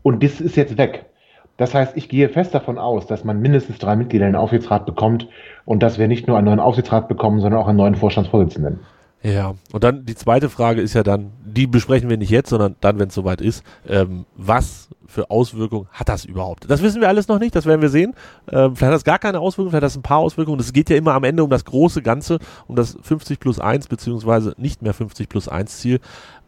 Und 0.02 0.22
das 0.22 0.40
ist 0.40 0.56
jetzt 0.56 0.78
weg. 0.78 1.06
Das 1.56 1.74
heißt, 1.74 1.96
ich 1.96 2.08
gehe 2.08 2.28
fest 2.28 2.54
davon 2.54 2.78
aus, 2.78 3.06
dass 3.06 3.24
man 3.24 3.40
mindestens 3.40 3.78
drei 3.78 3.94
Mitglieder 3.94 4.26
in 4.26 4.32
den 4.32 4.40
Aufsichtsrat 4.40 4.86
bekommt 4.86 5.28
und 5.64 5.82
dass 5.82 5.98
wir 5.98 6.08
nicht 6.08 6.26
nur 6.26 6.36
einen 6.36 6.46
neuen 6.46 6.60
Aufsichtsrat 6.60 7.08
bekommen, 7.08 7.40
sondern 7.40 7.60
auch 7.60 7.68
einen 7.68 7.78
neuen 7.78 7.94
Vorstandsvorsitzenden. 7.94 8.80
Ja, 9.22 9.54
und 9.72 9.84
dann 9.84 10.04
die 10.04 10.16
zweite 10.16 10.48
Frage 10.48 10.80
ist 10.80 10.94
ja 10.94 11.04
dann, 11.04 11.30
die 11.44 11.68
besprechen 11.68 12.10
wir 12.10 12.16
nicht 12.16 12.30
jetzt, 12.30 12.50
sondern 12.50 12.74
dann, 12.80 12.98
wenn 12.98 13.08
es 13.08 13.14
soweit 13.14 13.40
ist, 13.40 13.62
ähm, 13.88 14.24
was 14.36 14.88
für 15.06 15.30
Auswirkungen 15.30 15.86
hat 15.92 16.08
das 16.08 16.24
überhaupt? 16.24 16.68
Das 16.68 16.82
wissen 16.82 17.00
wir 17.00 17.08
alles 17.08 17.28
noch 17.28 17.38
nicht, 17.38 17.54
das 17.54 17.66
werden 17.66 17.82
wir 17.82 17.88
sehen. 17.88 18.14
Ähm, 18.50 18.74
vielleicht 18.74 18.82
hat 18.82 18.94
das 18.94 19.04
gar 19.04 19.18
keine 19.20 19.38
Auswirkungen, 19.38 19.70
vielleicht 19.70 19.84
hat 19.84 19.90
das 19.90 19.96
ein 19.96 20.02
paar 20.02 20.18
Auswirkungen. 20.18 20.58
Es 20.58 20.72
geht 20.72 20.90
ja 20.90 20.96
immer 20.96 21.14
am 21.14 21.22
Ende 21.22 21.44
um 21.44 21.50
das 21.50 21.64
große 21.64 22.02
Ganze, 22.02 22.38
um 22.66 22.74
das 22.74 22.98
50 23.00 23.38
plus 23.38 23.60
1 23.60 23.86
beziehungsweise 23.86 24.54
nicht 24.56 24.82
mehr 24.82 24.94
50 24.94 25.28
plus 25.28 25.48
1 25.48 25.78
Ziel. 25.78 26.00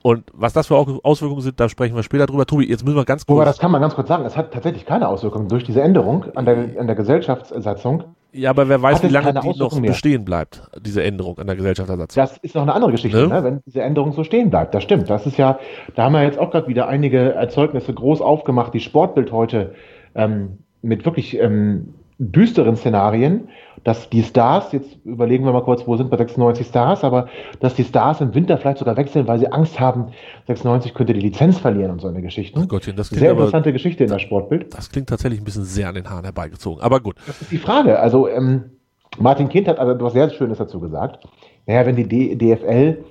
Und 0.02 0.24
was 0.34 0.52
das 0.52 0.66
für 0.66 0.76
Auswirkungen 0.76 1.42
sind, 1.42 1.60
da 1.60 1.68
sprechen 1.68 1.94
wir 1.94 2.02
später 2.02 2.26
drüber. 2.26 2.44
Tobi, 2.44 2.68
jetzt 2.68 2.84
müssen 2.84 2.96
wir 2.96 3.04
ganz 3.04 3.24
kurz. 3.24 3.38
Aber 3.38 3.46
das 3.46 3.58
kann 3.58 3.70
man 3.70 3.80
ganz 3.80 3.94
kurz 3.94 4.08
sagen. 4.08 4.26
Es 4.26 4.36
hat 4.36 4.52
tatsächlich 4.52 4.84
keine 4.84 5.08
Auswirkungen 5.08 5.48
durch 5.48 5.64
diese 5.64 5.80
Änderung 5.80 6.26
an 6.34 6.44
der, 6.44 6.78
an 6.78 6.86
der 6.86 6.96
Gesellschaftssatzung 6.96 8.04
ja, 8.34 8.50
aber 8.50 8.68
wer 8.68 8.82
weiß, 8.82 9.02
wie 9.02 9.08
lange 9.08 9.32
die 9.32 9.58
noch 9.58 9.78
mehr. 9.78 9.90
bestehen 9.90 10.24
bleibt, 10.24 10.62
diese 10.80 11.02
Änderung 11.02 11.38
an 11.38 11.46
der 11.46 11.56
Gesellschaftsersatzung. 11.56 12.20
Das 12.20 12.36
ist 12.38 12.54
noch 12.54 12.62
eine 12.62 12.74
andere 12.74 12.90
Geschichte, 12.90 13.16
ne? 13.16 13.28
Ne? 13.28 13.44
wenn 13.44 13.60
diese 13.64 13.82
Änderung 13.82 14.12
so 14.12 14.24
stehen 14.24 14.50
bleibt. 14.50 14.74
Das 14.74 14.82
stimmt. 14.82 15.08
Das 15.08 15.26
ist 15.26 15.36
ja, 15.36 15.58
da 15.94 16.04
haben 16.04 16.12
wir 16.12 16.22
jetzt 16.24 16.38
auch 16.38 16.50
gerade 16.50 16.66
wieder 16.66 16.88
einige 16.88 17.34
Erzeugnisse 17.34 17.94
groß 17.94 18.20
aufgemacht, 18.20 18.74
die 18.74 18.80
Sportbild 18.80 19.30
heute 19.32 19.74
ähm, 20.14 20.58
mit 20.82 21.04
wirklich 21.04 21.38
ähm, 21.38 21.94
düsteren 22.18 22.76
Szenarien, 22.76 23.48
dass 23.82 24.08
die 24.08 24.22
Stars, 24.22 24.72
jetzt 24.72 24.96
überlegen 25.04 25.44
wir 25.44 25.52
mal 25.52 25.62
kurz, 25.62 25.86
wo 25.86 25.96
sind 25.96 26.10
wir 26.10 26.16
96 26.16 26.66
Stars, 26.66 27.04
aber 27.04 27.28
dass 27.60 27.74
die 27.74 27.84
Stars 27.84 28.20
im 28.20 28.34
Winter 28.34 28.56
vielleicht 28.56 28.78
sogar 28.78 28.96
wechseln, 28.96 29.26
weil 29.26 29.38
sie 29.38 29.50
Angst 29.52 29.78
haben, 29.80 30.12
96 30.46 30.94
könnte 30.94 31.12
die 31.12 31.20
Lizenz 31.20 31.58
verlieren 31.58 31.90
und 31.90 32.00
so 32.00 32.08
eine 32.08 32.22
Geschichte. 32.22 32.58
Oh 32.58 32.66
Gottchen, 32.66 32.96
das 32.96 33.08
klingt 33.08 33.20
Sehr 33.20 33.32
interessante 33.32 33.68
aber, 33.68 33.72
Geschichte 33.72 34.04
in 34.04 34.10
der 34.10 34.20
Sportbild. 34.20 34.72
Das 34.74 34.90
klingt 34.90 35.08
tatsächlich 35.08 35.40
ein 35.40 35.44
bisschen 35.44 35.64
sehr 35.64 35.88
an 35.88 35.96
den 35.96 36.08
Haaren 36.08 36.24
herbeigezogen, 36.24 36.82
aber 36.82 37.00
gut. 37.00 37.16
Das 37.26 37.42
ist 37.42 37.50
die 37.50 37.58
Frage. 37.58 37.98
Also 37.98 38.28
ähm, 38.28 38.70
Martin 39.18 39.48
Kind 39.48 39.68
hat 39.68 39.78
also 39.78 39.92
etwas 39.92 40.12
sehr 40.12 40.30
Schönes 40.30 40.58
dazu 40.58 40.80
gesagt. 40.80 41.26
Naja, 41.66 41.84
wenn 41.86 41.96
die 41.96 42.06
D 42.06 42.36
DFL 42.36 43.04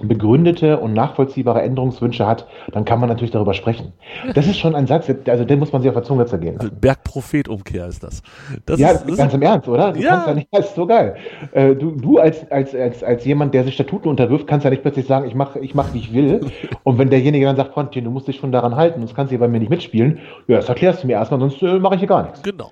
begründete 0.00 0.78
und 0.78 0.94
nachvollziehbare 0.94 1.62
Änderungswünsche 1.62 2.26
hat, 2.26 2.46
dann 2.72 2.84
kann 2.84 2.98
man 2.98 3.08
natürlich 3.08 3.30
darüber 3.30 3.54
sprechen. 3.54 3.92
Das 4.34 4.46
ist 4.46 4.58
schon 4.58 4.74
ein 4.74 4.86
Satz, 4.86 5.10
also 5.26 5.44
den 5.44 5.58
muss 5.58 5.72
man 5.72 5.82
sich 5.82 5.88
auf 5.88 5.94
der 5.94 6.02
Zunge 6.02 6.26
zergehen 6.26 6.56
lassen. 6.56 6.76
Bergprophet-Umkehr 6.80 7.86
ist 7.86 8.02
das. 8.02 8.22
das 8.64 8.80
ja, 8.80 8.90
ist, 8.90 9.08
das 9.08 9.16
ganz 9.16 9.34
im 9.34 9.42
Ernst, 9.42 9.68
oder? 9.68 9.92
Du 9.92 10.00
ja. 10.00 10.10
kannst 10.10 10.26
ja 10.28 10.34
nicht, 10.34 10.48
das 10.52 10.66
ist 10.66 10.74
so 10.74 10.86
geil. 10.86 11.16
Äh, 11.52 11.74
du, 11.74 11.90
du 11.92 12.18
als, 12.18 12.50
als, 12.50 12.74
als, 12.74 13.04
als 13.04 13.24
jemand, 13.24 13.54
der 13.54 13.64
sich 13.64 13.74
Statuten 13.74 14.08
unterwirft, 14.08 14.46
kannst 14.46 14.64
ja 14.64 14.70
nicht 14.70 14.82
plötzlich 14.82 15.06
sagen, 15.06 15.26
ich 15.26 15.34
mache, 15.34 15.58
ich 15.58 15.74
mach, 15.74 15.92
wie 15.92 15.98
ich 15.98 16.12
will. 16.12 16.40
Und 16.84 16.98
wenn 16.98 17.10
derjenige 17.10 17.44
dann 17.44 17.56
sagt, 17.56 17.74
Freundchen, 17.74 18.04
du 18.04 18.10
musst 18.10 18.28
dich 18.28 18.36
schon 18.36 18.50
daran 18.50 18.76
halten, 18.76 19.00
sonst 19.00 19.14
kannst 19.14 19.30
du 19.30 19.34
hier 19.34 19.40
bei 19.40 19.48
mir 19.48 19.60
nicht 19.60 19.70
mitspielen, 19.70 20.20
ja, 20.48 20.56
das 20.56 20.68
erklärst 20.68 21.02
du 21.02 21.06
mir 21.06 21.14
erstmal, 21.14 21.40
sonst 21.40 21.62
äh, 21.62 21.78
mache 21.78 21.94
ich 21.94 22.00
hier 22.00 22.08
gar 22.08 22.22
nichts. 22.22 22.42
Genau. 22.42 22.70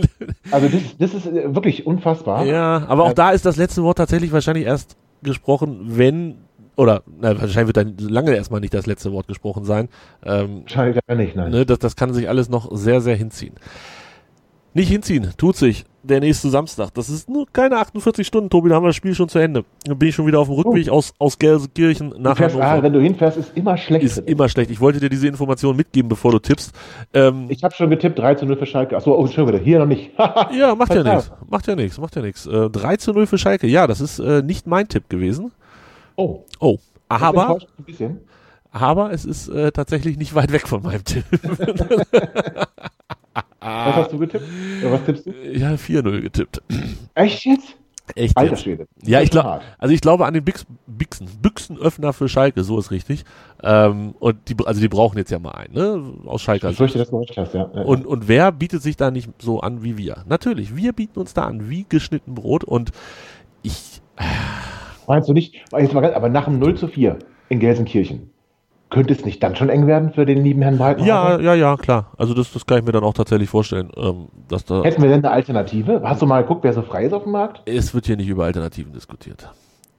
also 0.50 0.68
das, 0.68 0.98
das 0.98 1.14
ist 1.14 1.26
äh, 1.26 1.54
wirklich 1.54 1.86
unfassbar. 1.86 2.44
Ja, 2.44 2.84
aber 2.88 3.04
auch 3.04 3.10
äh, 3.10 3.14
da 3.14 3.30
ist 3.30 3.46
das 3.46 3.56
letzte 3.56 3.82
Wort 3.82 3.98
tatsächlich 3.98 4.32
wahrscheinlich 4.32 4.66
erst 4.66 4.96
gesprochen, 5.22 5.80
wenn 5.86 6.36
oder 6.78 7.02
na, 7.20 7.40
wahrscheinlich 7.40 7.74
wird 7.74 7.76
dann 7.76 7.96
lange 7.98 8.34
erstmal 8.34 8.60
nicht 8.60 8.72
das 8.72 8.86
letzte 8.86 9.12
Wort 9.12 9.26
gesprochen 9.26 9.64
sein. 9.64 9.88
Ähm, 10.24 10.62
wahrscheinlich 10.62 11.00
ja 11.08 11.14
nicht, 11.16 11.34
nein. 11.34 11.50
Ne, 11.50 11.66
das, 11.66 11.80
das 11.80 11.96
kann 11.96 12.14
sich 12.14 12.28
alles 12.28 12.48
noch 12.48 12.70
sehr, 12.72 13.00
sehr 13.00 13.16
hinziehen. 13.16 13.54
Nicht 14.74 14.88
hinziehen, 14.88 15.32
tut 15.36 15.56
sich 15.56 15.84
der 16.04 16.20
nächste 16.20 16.50
Samstag. 16.50 16.94
Das 16.94 17.08
ist 17.08 17.28
nur 17.28 17.46
keine 17.52 17.78
48 17.78 18.24
Stunden, 18.24 18.48
Tobi, 18.48 18.68
da 18.68 18.76
haben 18.76 18.84
wir 18.84 18.90
das 18.90 18.96
Spiel 18.96 19.12
schon 19.12 19.28
zu 19.28 19.40
Ende. 19.40 19.64
Dann 19.84 19.98
bin 19.98 20.10
ich 20.10 20.14
schon 20.14 20.26
wieder 20.28 20.38
auf 20.38 20.46
dem 20.46 20.54
Rückweg 20.54 20.86
oh. 20.88 20.94
aus, 20.94 21.12
aus 21.18 21.36
Gelsenkirchen 21.36 22.14
nach 22.16 22.36
fährst, 22.36 22.54
Hannover. 22.54 22.70
Ah, 22.70 22.82
wenn 22.82 22.92
du 22.92 23.00
hinfährst, 23.00 23.38
ist 23.38 23.56
immer 23.56 23.76
schlecht. 23.76 24.04
Ist 24.04 24.18
immer 24.18 24.48
schlecht. 24.48 24.70
Ich 24.70 24.80
wollte 24.80 25.00
dir 25.00 25.08
diese 25.08 25.26
Information 25.26 25.74
mitgeben, 25.74 26.08
bevor 26.08 26.30
du 26.30 26.38
tippst. 26.38 26.72
Ähm, 27.12 27.46
ich 27.48 27.64
habe 27.64 27.74
schon 27.74 27.90
getippt, 27.90 28.20
3 28.20 28.36
zu 28.36 28.46
0 28.46 28.56
für 28.56 28.66
Schalke. 28.66 28.96
Achso, 28.96 29.18
oh, 29.18 29.26
schon 29.26 29.48
wieder. 29.48 29.58
Hier 29.58 29.80
noch 29.80 29.86
nicht. 29.86 30.12
ja, 30.56 30.76
macht 30.76 30.94
ja 30.94 31.02
nichts. 31.02 31.32
Macht 31.50 31.66
ja 31.66 31.74
nichts, 31.74 31.98
macht 31.98 32.14
ja 32.14 32.22
nichts. 32.22 32.46
Äh, 32.46 32.70
3 32.70 32.96
zu 32.98 33.12
0 33.12 33.26
für 33.26 33.38
Schalke. 33.38 33.66
Ja, 33.66 33.88
das 33.88 34.00
ist 34.00 34.20
äh, 34.20 34.42
nicht 34.42 34.68
mein 34.68 34.86
Tipp 34.86 35.08
gewesen. 35.08 35.50
Oh. 36.18 36.44
Oh. 36.58 36.78
Aber, 37.08 37.58
aber 38.72 39.12
es 39.12 39.24
ist 39.24 39.48
äh, 39.48 39.70
tatsächlich 39.70 40.18
nicht 40.18 40.34
weit 40.34 40.50
weg 40.50 40.66
von 40.66 40.82
meinem 40.82 41.04
Tipp. 41.04 41.24
Was 43.60 43.94
hast 43.94 44.12
du 44.12 44.18
getippt? 44.18 44.44
Oder 44.82 44.92
was 44.92 45.04
tippst 45.04 45.26
du? 45.26 45.30
Ich 45.30 45.62
habe 45.62 45.76
4-0 45.76 46.20
getippt. 46.20 46.60
Echt 47.14 47.44
jetzt? 47.44 47.76
Echt 48.16 48.36
Alter 48.36 48.50
jetzt? 48.50 48.62
Schwede. 48.62 48.88
Ja, 49.04 49.20
ich 49.20 49.30
glaube, 49.30 49.60
also 49.78 49.94
ich 49.94 50.00
glaube 50.00 50.26
an 50.26 50.34
den 50.34 50.42
Bix, 50.42 50.66
Bixen, 50.88 51.28
Büchsenöffner 51.40 52.12
für 52.12 52.28
Schalke, 52.28 52.64
so 52.64 52.78
ist 52.80 52.90
richtig. 52.90 53.24
Ähm, 53.62 54.14
und 54.18 54.48
die, 54.48 54.56
also 54.64 54.80
die 54.80 54.88
brauchen 54.88 55.18
jetzt 55.18 55.30
ja 55.30 55.38
mal 55.38 55.52
einen, 55.52 55.74
ne? 55.74 56.14
Aus 56.26 56.42
Schalke. 56.42 56.68
Ich 56.68 56.78
fürchte, 56.78 56.98
dass 56.98 57.10
du 57.10 57.18
recht 57.18 57.36
hast, 57.36 57.54
ja. 57.54 57.62
Und, 57.62 58.06
und 58.06 58.26
wer 58.26 58.50
bietet 58.50 58.82
sich 58.82 58.96
da 58.96 59.12
nicht 59.12 59.30
so 59.38 59.60
an 59.60 59.84
wie 59.84 59.96
wir? 59.96 60.24
Natürlich, 60.26 60.74
wir 60.74 60.92
bieten 60.92 61.20
uns 61.20 61.32
da 61.32 61.44
an 61.44 61.70
wie 61.70 61.86
geschnitten 61.88 62.34
Brot 62.34 62.64
und 62.64 62.90
ich, 63.62 64.00
Meinst 65.08 65.28
du 65.28 65.32
nicht, 65.32 65.56
aber 65.72 66.28
nach 66.28 66.44
dem 66.44 66.58
0 66.58 66.76
zu 66.76 66.86
4 66.86 67.18
in 67.48 67.58
Gelsenkirchen, 67.58 68.30
könnte 68.90 69.12
es 69.12 69.24
nicht 69.24 69.42
dann 69.42 69.56
schon 69.56 69.68
eng 69.68 69.86
werden 69.86 70.12
für 70.12 70.24
den 70.24 70.42
lieben 70.42 70.62
Herrn 70.62 70.78
Breitenreiter? 70.78 71.08
ja, 71.08 71.40
ja, 71.40 71.54
ja, 71.54 71.76
klar. 71.76 72.12
Also 72.16 72.34
das, 72.34 72.52
das 72.52 72.64
kann 72.64 72.78
ich 72.78 72.84
mir 72.84 72.92
dann 72.92 73.04
auch 73.04 73.14
tatsächlich 73.14 73.48
vorstellen, 73.50 73.90
ähm, 73.96 74.28
dass 74.48 74.64
da, 74.64 74.82
Hätten 74.82 75.02
wir 75.02 75.08
denn 75.08 75.24
eine 75.24 75.30
Alternative? 75.30 76.02
Hast 76.04 76.22
du 76.22 76.26
mal 76.26 76.42
geguckt, 76.42 76.64
wer 76.64 76.72
so 76.72 76.82
frei 76.82 77.04
ist 77.04 77.12
auf 77.12 77.24
dem 77.24 77.32
Markt? 77.32 77.62
es 77.66 77.92
wird 77.94 78.06
hier 78.06 78.16
nicht 78.16 78.28
über 78.28 78.44
Alternativen 78.44 78.92
diskutiert. 78.92 79.50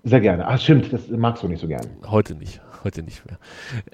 Sehr 0.03 0.21
gerne. 0.21 0.47
Ach, 0.47 0.59
stimmt, 0.59 0.93
das 0.93 1.09
magst 1.09 1.43
du 1.43 1.47
nicht 1.47 1.59
so 1.59 1.67
gern. 1.67 1.85
Heute 2.07 2.33
nicht, 2.35 2.61
heute 2.83 3.03
nicht 3.03 3.25
mehr. 3.25 3.37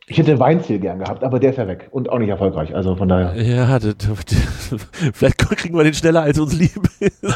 Ich 0.08 0.18
hätte 0.18 0.40
Weinziel 0.40 0.80
gern 0.80 1.00
gehabt, 1.00 1.24
aber 1.24 1.40
der 1.40 1.52
ist 1.52 1.58
ja 1.58 1.68
weg 1.68 1.88
und 1.92 2.10
auch 2.10 2.20
nicht 2.20 2.30
erfolgreich. 2.30 2.76
Also 2.76 2.96
von 2.96 3.08
daher. 3.08 3.42
Ja, 3.42 3.80
das, 3.80 3.96
das, 3.98 4.88
vielleicht 5.14 5.38
kriegen 5.38 5.76
wir 5.76 5.84
den 5.84 5.94
schneller, 5.94 6.22
als 6.22 6.40
uns 6.40 6.54
lieb 6.54 6.82
ist. 7.00 7.24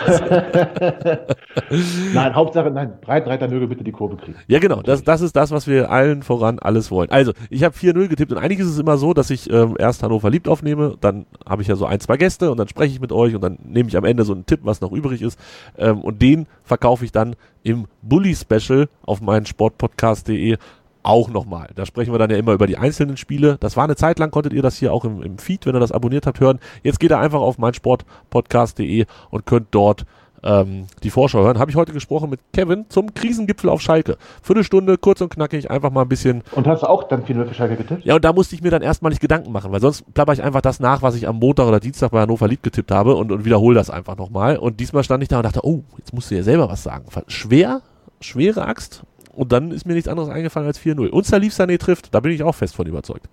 Nein, 2.14 2.36
Hauptsache, 2.36 2.72
nein, 2.72 2.94
Breitenreiter 3.02 3.48
möge 3.48 3.68
bitte 3.68 3.84
die 3.84 3.92
Kurve 3.92 4.18
kriegen. 4.18 4.36
Ja, 4.48 4.60
genau. 4.60 4.82
Das, 4.82 5.04
das 5.04 5.22
ist 5.22 5.36
das, 5.36 5.52
was 5.52 5.68
wir 5.68 5.92
allen 5.92 6.24
voran 6.24 6.60
alles 6.60 6.92
wollen. 6.92 7.10
Also, 7.10 7.34
ich 7.50 7.64
habe 7.64 7.76
4-0 7.76 8.08
getippt 8.08 8.32
und 8.32 8.38
eigentlich 8.38 8.60
ist 8.60 8.68
es 8.68 8.80
immer 8.80 8.98
so, 8.98 9.14
dass 9.14 9.30
ich 9.30 9.50
ähm, 9.52 9.76
erst 9.78 10.04
Hannover 10.04 10.30
liebt 10.30 10.48
aufnehme, 10.48 10.96
dann 11.00 11.26
habe 11.48 11.62
ich 11.62 11.68
ja 11.68 11.76
so 11.76 11.86
ein, 11.86 12.00
zwei 12.00 12.18
Gäste 12.18 12.52
und 12.52 12.58
dann 12.58 12.68
spreche 12.68 12.94
ich 12.94 13.02
mit 13.02 13.12
euch 13.12 13.36
und 13.36 13.42
dann 13.42 13.58
nehme 13.64 13.90
ich 13.90 13.98
am 13.98 14.06
Ende 14.06 14.24
so 14.24 14.34
einen 14.34 14.46
Tipp, 14.46 14.62
was 14.64 14.82
noch 14.82 14.92
übrig 14.92 15.22
ist. 15.22 15.40
Ähm, 15.78 16.02
und 16.02 16.22
den 16.22 16.48
verkaufe 16.64 17.06
ich 17.06 17.12
dann 17.12 17.36
im 17.64 17.88
Bully-Special 18.02 18.88
auf 19.06 19.22
meinen 19.22 19.46
Sportpodcast.de 19.46 20.58
auch 21.04 21.30
nochmal. 21.30 21.70
Da 21.76 21.86
sprechen 21.86 22.14
wir 22.14 22.20
dann 22.20 22.30
ja 22.30 22.38
immer 22.38 22.54
über 22.54 22.68
die 22.68 22.78
einzelnen 22.78 23.18
Spiele. 23.18 23.58
Das 23.60 23.78
war 23.78 23.84
eine 23.84 23.96
Zeit 23.96 24.20
lang, 24.20 24.32
konntet 24.32 24.54
ihr 24.54 24.62
das 24.62 24.78
hier 24.78 24.94
auch 24.94 25.06
im, 25.06 25.22
im 25.22 25.38
Feed, 25.38 25.66
wenn 25.66 25.76
ihr 25.76 25.80
das 25.80 25.92
abonniert 25.92 26.28
habt, 26.28 26.40
hören. 26.40 26.60
Jetzt 26.84 27.00
geht 27.00 27.12
ihr 27.12 27.20
einfach 27.20 27.42
auf 27.42 27.58
meinsportpodcast.de 27.58 29.06
und 29.30 29.46
könnt 29.46 29.68
dort 29.72 30.06
ähm, 30.44 30.86
die 31.04 31.10
Vorschau 31.10 31.44
hören. 31.44 31.60
Habe 31.60 31.72
ich 31.72 31.78
heute 31.78 31.94
gesprochen 31.94 32.30
mit 32.30 32.40
Kevin 32.54 32.86
zum 32.90 33.14
Krisengipfel 33.14 33.70
auf 33.70 33.82
Schalke. 33.82 34.18
Viertelstunde, 34.42 34.98
kurz 34.98 35.22
und 35.22 35.30
knackig, 35.30 35.70
einfach 35.70 35.92
mal 35.92 36.04
ein 36.04 36.10
bisschen. 36.10 36.44
Und 36.54 36.68
hast 36.68 36.84
du 36.84 36.90
auch 36.90 37.04
dann 37.04 37.26
viel 37.26 37.46
für 37.46 37.54
Schalke 37.54 37.76
getippt? 37.76 38.06
Ja, 38.06 38.16
und 38.16 38.26
da 38.26 38.34
musste 38.34 38.56
ich 38.56 38.62
mir 38.62 38.72
dann 38.72 38.82
erstmal 38.82 39.10
nicht 39.10 39.22
Gedanken 39.22 39.52
machen, 39.52 39.72
weil 39.72 39.82
sonst 39.82 40.14
plapper 40.14 40.34
ich 40.34 40.44
einfach 40.44 40.62
das 40.62 40.80
nach, 40.80 41.02
was 41.02 41.16
ich 41.16 41.28
am 41.28 41.38
Montag 41.38 41.68
oder 41.68 41.80
Dienstag 41.80 42.12
bei 42.12 42.22
Hannover 42.22 42.48
Lieb 42.48 42.64
getippt 42.64 42.92
habe 42.92 43.16
und, 43.16 43.32
und 43.32 43.46
wiederhole 43.46 43.76
das 43.76 43.90
einfach 43.90 44.18
nochmal. 44.18 44.58
Und 44.58 44.80
diesmal 44.80 45.04
stand 45.04 45.24
ich 45.24 45.30
da 45.30 45.38
und 45.38 45.44
dachte, 45.44 45.62
oh, 45.64 45.84
jetzt 45.98 46.14
musst 46.14 46.32
du 46.32 46.36
ja 46.36 46.44
selber 46.44 46.70
was 46.70 46.84
sagen. 46.84 47.06
Schwer, 47.28 47.82
schwere 48.22 48.66
Axt. 48.66 49.04
Und 49.40 49.54
dann 49.54 49.72
ist 49.72 49.86
mir 49.86 49.94
nichts 49.94 50.10
anderes 50.10 50.28
eingefallen 50.28 50.68
als 50.68 50.82
4-0. 50.82 51.08
Und 51.08 51.26
Salif 51.26 51.54
Sané 51.54 51.78
trifft, 51.80 52.14
da 52.14 52.20
bin 52.20 52.34
ich 52.34 52.44
auch 52.44 52.54
fest 52.56 52.76
von 52.76 52.86
überzeugt. 52.86 53.30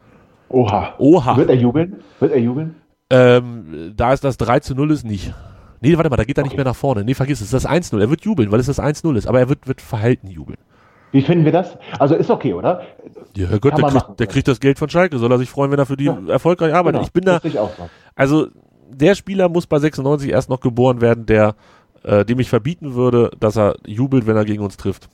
Oha. 0.49 0.95
Oha. 0.99 1.37
Wird 1.37 1.51
er 1.51 1.57
jubeln? 1.57 1.97
Wird 2.21 2.31
er 2.31 2.39
jubeln? 2.39 2.77
Ähm, 3.11 3.93
da 3.97 4.13
ist 4.13 4.23
das 4.23 4.37
3 4.37 4.61
zu 4.61 4.77
0 4.77 4.93
ist 4.93 5.05
nicht. 5.05 5.35
Nee, 5.81 5.97
warte 5.97 6.09
mal, 6.09 6.15
da 6.17 6.23
geht 6.23 6.39
er 6.39 6.45
nicht 6.45 6.53
Okay. 6.53 6.59
mehr 6.59 6.65
nach 6.65 6.77
vorne. 6.77 7.03
Nee, 7.03 7.15
vergiss 7.15 7.41
es, 7.41 7.51
das 7.51 7.65
ist 7.65 7.69
1-0. 7.69 7.99
Er 8.01 8.09
wird 8.09 8.25
jubeln, 8.25 8.53
weil 8.53 8.61
es 8.61 8.67
das 8.67 8.79
1-0 8.79 9.17
ist. 9.17 9.27
Aber 9.27 9.41
er 9.41 9.49
wird, 9.49 9.67
wird 9.67 9.81
verhalten 9.81 10.29
jubeln. 10.29 10.59
Wie 11.11 11.23
finden 11.23 11.45
wir 11.45 11.51
das? 11.51 11.77
Also 11.99 12.15
ist 12.15 12.31
okay, 12.31 12.53
oder? 12.55 12.83
Ja, 13.37 13.49
Herr 13.49 13.59
Gott, 13.59 13.77
der 13.77 13.89
kriegt, 13.89 14.21
der 14.21 14.27
kriegt 14.29 14.47
das 14.47 14.61
Geld 14.61 14.79
von 14.79 14.89
Schalke. 14.89 15.19
Soll 15.19 15.33
er 15.33 15.39
sich 15.39 15.51
freuen, 15.51 15.73
wenn 15.73 15.79
er 15.81 15.87
für 15.87 15.97
die 15.97 16.05
Ja. 16.05 16.17
erfolgreich 16.29 16.73
arbeitet? 16.73 17.01
Genau, 17.01 17.07
Ich 17.07 17.13
bin 17.13 17.25
da, 17.25 17.41
ich 17.43 17.59
also 18.15 18.47
der 18.89 19.17
Spieler 19.17 19.49
muss 19.49 19.67
bei 19.67 19.81
96 19.81 20.31
erst 20.31 20.51
noch 20.51 20.61
geboren 20.61 21.01
werden, 21.01 21.27
der 21.27 21.57
äh, 22.05 22.25
dem 22.25 22.39
ich 22.39 22.49
verbieten 22.49 22.95
würde, 22.95 23.33
dass 23.41 23.57
er 23.57 23.75
jubelt, 23.85 24.29
wenn 24.29 24.37
er 24.37 24.45
gegen 24.45 24.63
uns 24.63 24.77
trifft. 24.77 25.09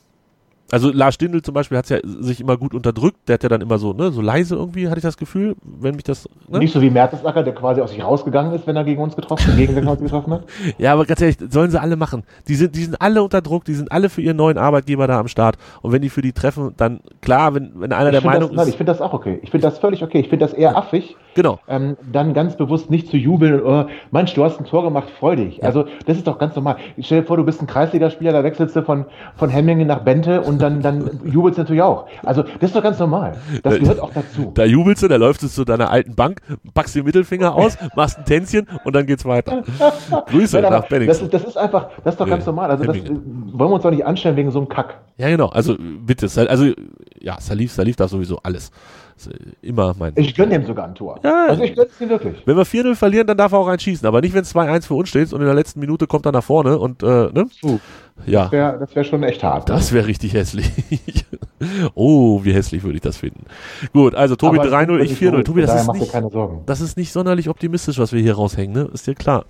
Also 0.72 0.90
Lars 0.90 1.14
Stindl 1.14 1.42
zum 1.42 1.52
Beispiel 1.52 1.76
hat 1.76 1.90
ja 1.90 1.98
sich 2.02 2.40
immer 2.40 2.56
gut 2.56 2.72
unterdrückt. 2.72 3.28
Der 3.28 3.34
hat 3.34 3.42
ja 3.42 3.50
dann 3.50 3.60
immer 3.60 3.76
so, 3.76 3.92
ne, 3.92 4.10
so 4.10 4.22
leise 4.22 4.54
irgendwie, 4.56 4.88
hatte 4.88 4.96
ich 4.98 5.02
das 5.02 5.18
Gefühl, 5.18 5.54
wenn 5.62 5.94
mich 5.96 6.04
das. 6.04 6.26
Ne? 6.48 6.60
Nicht 6.60 6.72
so 6.72 6.80
wie 6.80 6.88
Mertesacker, 6.88 7.42
der 7.42 7.54
quasi 7.54 7.82
aus 7.82 7.90
sich 7.90 8.02
rausgegangen 8.02 8.54
ist, 8.54 8.66
wenn 8.66 8.74
er 8.74 8.84
gegen 8.84 9.02
uns 9.02 9.14
getroffen, 9.14 9.54
gegen 9.56 9.86
uns 9.86 10.00
getroffen 10.00 10.32
hat. 10.32 10.44
Ja, 10.78 10.94
aber 10.94 11.04
ganz 11.04 11.20
ehrlich, 11.20 11.36
sollen 11.50 11.70
sie 11.70 11.78
alle 11.80 11.96
machen. 11.96 12.22
Die 12.48 12.54
sind, 12.54 12.74
die 12.74 12.84
sind 12.84 13.00
alle 13.02 13.22
unter 13.22 13.42
Druck, 13.42 13.66
die 13.66 13.74
sind 13.74 13.92
alle 13.92 14.08
für 14.08 14.22
ihren 14.22 14.38
neuen 14.38 14.56
Arbeitgeber 14.56 15.06
da 15.06 15.20
am 15.20 15.28
Start. 15.28 15.56
Und 15.82 15.92
wenn 15.92 16.00
die 16.00 16.08
für 16.08 16.22
die 16.22 16.32
treffen, 16.32 16.72
dann 16.78 17.00
klar, 17.20 17.54
wenn, 17.54 17.72
wenn 17.74 17.92
einer 17.92 18.10
Ich 18.10 18.20
der 18.20 18.24
Meinung 18.30 18.48
das, 18.48 18.56
nein, 18.56 18.64
ich 18.68 18.70
ist. 18.70 18.76
finde 18.76 18.92
das 18.92 19.02
auch 19.02 19.12
okay. 19.12 19.40
Ich 19.42 19.50
finde 19.50 19.66
das 19.68 19.78
völlig 19.78 20.02
okay. 20.02 20.20
Ich 20.20 20.28
finde 20.30 20.46
das 20.46 20.54
eher 20.54 20.76
affig, 20.76 21.16
Genau. 21.34 21.58
ähm, 21.68 21.96
dann 22.10 22.32
ganz 22.32 22.56
bewusst 22.56 22.90
nicht 22.90 23.08
zu 23.08 23.16
jubeln 23.18 23.60
und, 23.60 23.66
oh, 23.66 23.86
Mensch, 24.10 24.32
du 24.34 24.44
hast 24.44 24.58
ein 24.58 24.64
Tor 24.64 24.82
gemacht, 24.82 25.08
freu 25.18 25.36
dich. 25.36 25.62
Also, 25.62 25.84
das 26.06 26.16
ist 26.16 26.26
doch 26.26 26.38
ganz 26.38 26.56
normal. 26.56 26.76
Stell 27.00 27.20
dir 27.20 27.26
vor, 27.26 27.36
du 27.36 27.44
bist 27.44 27.60
ein 27.60 27.66
Kreisligaspieler, 27.66 28.32
da 28.32 28.42
wechselst 28.44 28.74
du 28.76 28.82
von, 28.82 29.04
von 29.36 29.50
Hemmingen 29.50 29.86
nach 29.86 30.00
Bente 30.00 30.40
und 30.40 30.61
dann, 30.62 30.80
dann 30.80 31.20
jubelst 31.24 31.58
du 31.58 31.62
natürlich 31.62 31.82
auch. 31.82 32.06
Also, 32.22 32.42
das 32.42 32.70
ist 32.70 32.76
doch 32.76 32.82
ganz 32.82 32.98
normal. 32.98 33.36
Das 33.62 33.78
gehört 33.78 34.00
auch 34.00 34.12
dazu. 34.12 34.52
Da 34.54 34.64
jubelst 34.64 35.02
du, 35.02 35.08
da 35.08 35.16
läufst 35.16 35.42
du 35.42 35.48
zu 35.48 35.64
deiner 35.64 35.90
alten 35.90 36.14
Bank, 36.14 36.40
packst 36.74 36.94
den 36.94 37.04
Mittelfinger 37.04 37.54
aus, 37.56 37.76
machst 37.96 38.18
ein 38.18 38.24
Tänzchen 38.24 38.66
und 38.84 38.94
dann 38.94 39.06
geht's 39.06 39.24
weiter. 39.24 39.62
Grüße 40.30 40.60
Nein, 40.60 40.72
nach 40.72 40.88
Benning. 40.88 41.08
das, 41.08 41.20
ist, 41.20 41.34
das 41.34 41.44
ist 41.44 41.56
einfach, 41.56 41.88
das 42.04 42.14
ist 42.14 42.20
doch 42.20 42.28
ganz 42.28 42.46
normal. 42.46 42.70
Also, 42.70 42.84
das 42.84 42.96
wollen 42.96 43.70
wir 43.70 43.74
uns 43.74 43.82
doch 43.82 43.90
nicht 43.90 44.06
anstellen 44.06 44.36
wegen 44.36 44.50
so 44.50 44.58
einem 44.58 44.68
Kack. 44.68 45.00
Ja, 45.16 45.28
genau. 45.28 45.48
Also 45.48 45.76
bitte, 45.78 46.28
also 46.48 46.72
ja, 47.20 47.40
Salif, 47.40 47.72
Salif 47.72 47.96
darf 47.96 48.10
sowieso 48.10 48.38
alles. 48.42 48.70
Äh, 49.26 49.32
immer 49.62 49.94
mein. 49.98 50.12
Ich 50.16 50.34
gönne 50.34 50.50
dem 50.58 50.66
sogar 50.66 50.86
ein 50.86 50.94
Tor. 50.94 51.18
Ja. 51.22 51.46
also, 51.48 51.62
ich 51.62 51.74
gönne 51.74 51.88
es 51.88 52.00
ihm 52.00 52.08
wirklich. 52.08 52.36
Wenn 52.46 52.56
wir 52.56 52.64
4-0 52.64 52.94
verlieren, 52.94 53.26
dann 53.26 53.36
darf 53.36 53.52
er 53.52 53.58
auch 53.58 53.68
einschießen. 53.68 54.06
Aber 54.06 54.20
nicht, 54.20 54.34
wenn 54.34 54.42
es 54.42 54.54
2-1 54.54 54.86
für 54.86 54.94
uns 54.94 55.08
steht 55.08 55.32
und 55.32 55.40
in 55.40 55.46
der 55.46 55.54
letzten 55.54 55.80
Minute 55.80 56.06
kommt 56.06 56.26
er 56.26 56.32
nach 56.32 56.44
vorne 56.44 56.78
und, 56.78 57.02
äh, 57.02 57.06
ne? 57.06 57.46
Ja, 58.26 58.42
Das 58.44 58.52
wäre 58.52 58.86
wär 58.94 59.04
schon 59.04 59.22
echt 59.22 59.42
hart. 59.42 59.68
das 59.68 59.92
wäre 59.92 60.06
richtig 60.06 60.34
hässlich. 60.34 60.70
oh, 61.94 62.40
wie 62.44 62.52
hässlich 62.52 62.82
würde 62.82 62.96
ich 62.96 63.02
das 63.02 63.16
finden. 63.16 63.44
Gut, 63.92 64.14
also 64.14 64.36
Tobi 64.36 64.58
Aber 64.58 64.68
3-0, 64.68 65.00
ich 65.00 65.12
4-0. 65.14 65.44
Tobi, 65.44 65.62
das 65.62 65.82
ist 65.82 65.92
nicht, 65.92 66.12
keine 66.12 66.30
Sorgen. 66.30 66.62
das 66.66 66.80
ist 66.80 66.96
nicht 66.96 67.12
sonderlich 67.12 67.48
optimistisch, 67.48 67.98
was 67.98 68.12
wir 68.12 68.20
hier 68.20 68.34
raushängen, 68.34 68.74
ne? 68.84 68.90
Ist 68.92 69.06
dir 69.06 69.14
klar. 69.14 69.44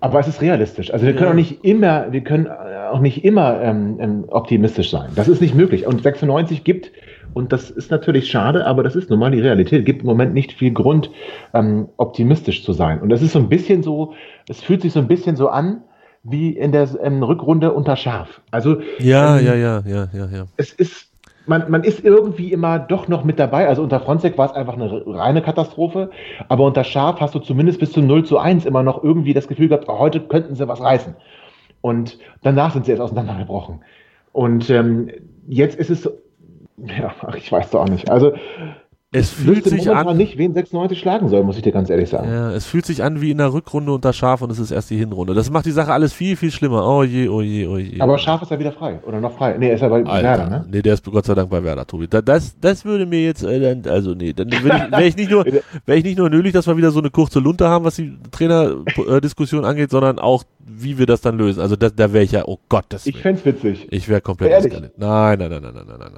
Aber 0.00 0.18
es 0.18 0.26
ist 0.26 0.40
realistisch. 0.40 0.92
Also 0.92 1.06
wir 1.06 1.12
können 1.14 1.26
Ja. 1.26 1.30
auch 1.30 1.34
nicht 1.36 1.64
immer, 1.64 2.10
wir 2.10 2.22
können 2.22 2.46
äh, 2.46 2.88
auch 2.90 2.98
nicht 2.98 3.24
immer 3.24 3.60
ähm, 3.62 3.98
ähm, 4.00 4.24
optimistisch 4.28 4.90
sein. 4.90 5.10
Das 5.14 5.28
ist 5.28 5.40
nicht 5.40 5.54
möglich. 5.54 5.86
Und 5.86 6.02
96 6.02 6.64
gibt, 6.64 6.90
und 7.34 7.52
das 7.52 7.70
ist 7.70 7.90
natürlich 7.90 8.30
schade, 8.30 8.66
aber 8.66 8.82
das 8.82 8.94
ist 8.96 9.10
nun 9.10 9.18
mal 9.18 9.30
die 9.30 9.40
Realität, 9.40 9.84
gibt 9.86 10.00
im 10.02 10.06
Moment 10.06 10.34
nicht 10.34 10.52
viel 10.52 10.72
Grund, 10.72 11.10
ähm, 11.54 11.88
optimistisch 11.96 12.64
zu 12.64 12.72
sein. 12.72 13.00
Und 13.00 13.08
das 13.08 13.22
ist 13.22 13.32
so 13.32 13.38
ein 13.38 13.48
bisschen 13.48 13.82
so, 13.82 14.14
es 14.48 14.60
fühlt 14.62 14.82
sich 14.82 14.92
so 14.92 15.00
ein 15.00 15.08
bisschen 15.08 15.36
so 15.36 15.48
an, 15.48 15.82
wie 16.24 16.50
in 16.56 16.72
der 16.72 16.88
ähm, 17.02 17.22
Rückrunde 17.22 17.72
unter 17.72 17.96
Schaf. 17.96 18.40
Also 18.50 18.80
Ja, 18.98 19.38
ähm, 19.38 19.46
ja, 19.46 19.54
ja, 19.54 19.82
ja, 19.86 20.08
ja, 20.12 20.26
ja. 20.26 20.44
es 20.56 20.72
ist, 20.72 21.10
man, 21.46 21.68
man 21.70 21.82
ist 21.82 22.04
irgendwie 22.04 22.52
immer 22.52 22.78
doch 22.78 23.08
noch 23.08 23.24
mit 23.24 23.38
dabei. 23.40 23.66
Also 23.66 23.82
unter 23.82 23.98
Fronzek 24.00 24.38
war 24.38 24.46
es 24.46 24.52
einfach 24.52 24.74
eine 24.74 25.02
reine 25.06 25.42
Katastrophe, 25.42 26.10
aber 26.48 26.64
unter 26.64 26.84
Schaf 26.84 27.20
hast 27.20 27.34
du 27.34 27.40
zumindest 27.40 27.80
bis 27.80 27.92
zu 27.92 28.00
0 28.02 28.24
zu 28.24 28.38
1 28.38 28.66
immer 28.66 28.82
noch 28.84 29.02
irgendwie 29.02 29.34
das 29.34 29.48
Gefühl 29.48 29.68
gehabt, 29.68 29.86
oh, 29.88 29.98
heute 29.98 30.20
könnten 30.20 30.54
sie 30.54 30.68
was 30.68 30.80
reißen. 30.80 31.16
Und 31.80 32.18
danach 32.42 32.72
sind 32.72 32.84
sie 32.84 32.92
jetzt 32.92 33.00
auseinandergebrochen. 33.00 33.80
Und 34.30 34.70
ähm, 34.70 35.10
jetzt 35.48 35.76
ist 35.78 35.90
es, 35.90 36.02
so- 36.02 36.12
ja, 36.86 37.14
ich 37.36 37.50
weiß 37.50 37.70
doch 37.70 37.82
auch 37.82 37.88
nicht. 37.88 38.10
Also 38.10 38.34
Es 39.14 39.28
fühlt 39.28 39.64
sich 39.64 39.90
an. 39.90 40.16
nicht, 40.16 40.38
wen 40.38 40.54
96 40.54 40.98
schlagen 40.98 41.28
soll, 41.28 41.44
muss 41.44 41.56
ich 41.56 41.62
dir 41.62 41.70
ganz 41.70 41.90
ehrlich 41.90 42.08
sagen. 42.08 42.28
Ja, 42.30 42.50
es 42.52 42.64
fühlt 42.64 42.86
sich 42.86 43.02
an 43.02 43.20
wie 43.20 43.30
in 43.30 43.36
der 43.36 43.52
Rückrunde 43.52 43.92
unter 43.92 44.14
Schaf 44.14 44.40
und 44.40 44.50
es 44.50 44.58
ist 44.58 44.70
erst 44.70 44.88
die 44.88 44.96
Hinrunde. 44.96 45.34
Das 45.34 45.50
macht 45.50 45.66
die 45.66 45.70
Sache 45.70 45.92
alles 45.92 46.14
viel, 46.14 46.34
viel 46.34 46.50
schlimmer. 46.50 46.86
Oh 46.88 47.02
je, 47.02 47.28
oh 47.28 47.42
je, 47.42 47.66
oh 47.66 47.76
je. 47.76 48.00
Aber 48.00 48.16
Schaf 48.16 48.40
ist 48.40 48.50
ja 48.50 48.58
wieder 48.58 48.72
frei. 48.72 49.00
Oder 49.06 49.20
noch 49.20 49.36
frei. 49.36 49.56
Nee, 49.58 49.68
er 49.68 49.74
ist 49.74 49.82
ja 49.82 49.88
bei 49.88 50.02
Alter, 50.02 50.22
Werder, 50.22 50.48
ne? 50.48 50.64
nee, 50.70 50.80
der 50.80 50.94
ist 50.94 51.04
Gott 51.04 51.26
sei 51.26 51.34
Dank 51.34 51.50
bei 51.50 51.62
Werder, 51.62 51.86
Tobi. 51.86 52.08
Da, 52.08 52.22
das, 52.22 52.56
das 52.58 52.86
würde 52.86 53.04
mir 53.04 53.22
jetzt, 53.22 53.42
äh, 53.44 53.76
also 53.86 54.14
nee, 54.14 54.32
dann 54.32 54.50
wäre 54.50 55.04
ich, 55.04 55.14
nicht 55.16 55.30
nur, 55.30 55.44
wäre 55.84 55.98
ich 55.98 56.04
nicht 56.04 56.16
nur 56.16 56.30
nötig, 56.30 56.54
dass 56.54 56.66
wir 56.66 56.76
wieder 56.78 56.90
so 56.90 57.00
eine 57.00 57.10
kurze 57.10 57.38
Lunte 57.38 57.68
haben, 57.68 57.84
was 57.84 57.96
die 57.96 58.16
Trainerdiskussion 58.30 59.66
angeht, 59.66 59.90
sondern 59.90 60.18
auch, 60.20 60.44
wie 60.64 60.96
wir 60.98 61.04
das 61.06 61.20
dann 61.20 61.36
lösen. 61.36 61.60
Also 61.60 61.76
das, 61.76 61.94
da 61.94 62.12
wäre 62.14 62.24
ich 62.24 62.32
ja, 62.32 62.44
oh 62.46 62.58
Gott, 62.70 62.86
das 62.88 63.06
Ich 63.06 63.18
fänd's 63.20 63.44
witzig. 63.44 63.88
ich 63.90 64.08
wäre 64.08 64.22
komplett 64.22 64.52
Ehrlich? 64.52 64.72
eskaliert. 64.72 64.98
Nein, 64.98 65.38
nein, 65.38 65.50
nein, 65.50 65.62
nein, 65.62 65.74
nein, 65.74 65.98
nein, 65.98 66.12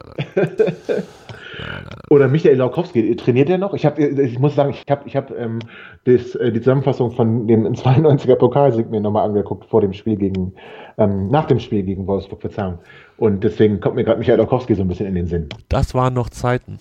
nein, 0.46 1.02
nein. 1.58 1.84
Oder 2.10 2.28
Michael 2.28 2.56
Laukowski, 2.56 3.14
trainiert 3.16 3.48
der 3.48 3.58
noch? 3.58 3.74
Ich, 3.74 3.84
hab, 3.86 3.98
ich 3.98 4.38
muss 4.38 4.54
sagen, 4.54 4.70
ich 4.70 4.90
habe 4.90 5.02
ich 5.06 5.16
hab, 5.16 5.30
ähm, 5.30 5.58
das, 6.04 6.34
äh, 6.34 6.52
die 6.52 6.60
Zusammenfassung 6.60 7.10
von 7.12 7.46
dem 7.46 7.66
92er 7.74 8.36
Pokalsieg 8.36 8.90
mir 8.90 9.00
nochmal 9.00 9.26
angeguckt 9.26 9.64
vor 9.66 9.80
dem 9.80 9.92
Spiel 9.92 10.16
gegen, 10.16 10.54
ähm, 10.98 11.28
nach 11.28 11.46
dem 11.46 11.58
Spiel 11.60 11.82
gegen 11.82 12.06
Wolfsburg, 12.06 12.40
Verzeihung. 12.40 12.78
Und 13.16 13.44
deswegen 13.44 13.80
kommt 13.80 13.96
mir 13.96 14.04
gerade 14.04 14.18
Michael 14.18 14.38
Laukowski 14.38 14.74
so 14.74 14.82
ein 14.82 14.88
bisschen 14.88 15.06
in 15.06 15.14
den 15.14 15.26
Sinn. 15.26 15.48
Das 15.68 15.94
waren 15.94 16.14
noch 16.14 16.30
Zeiten. 16.30 16.78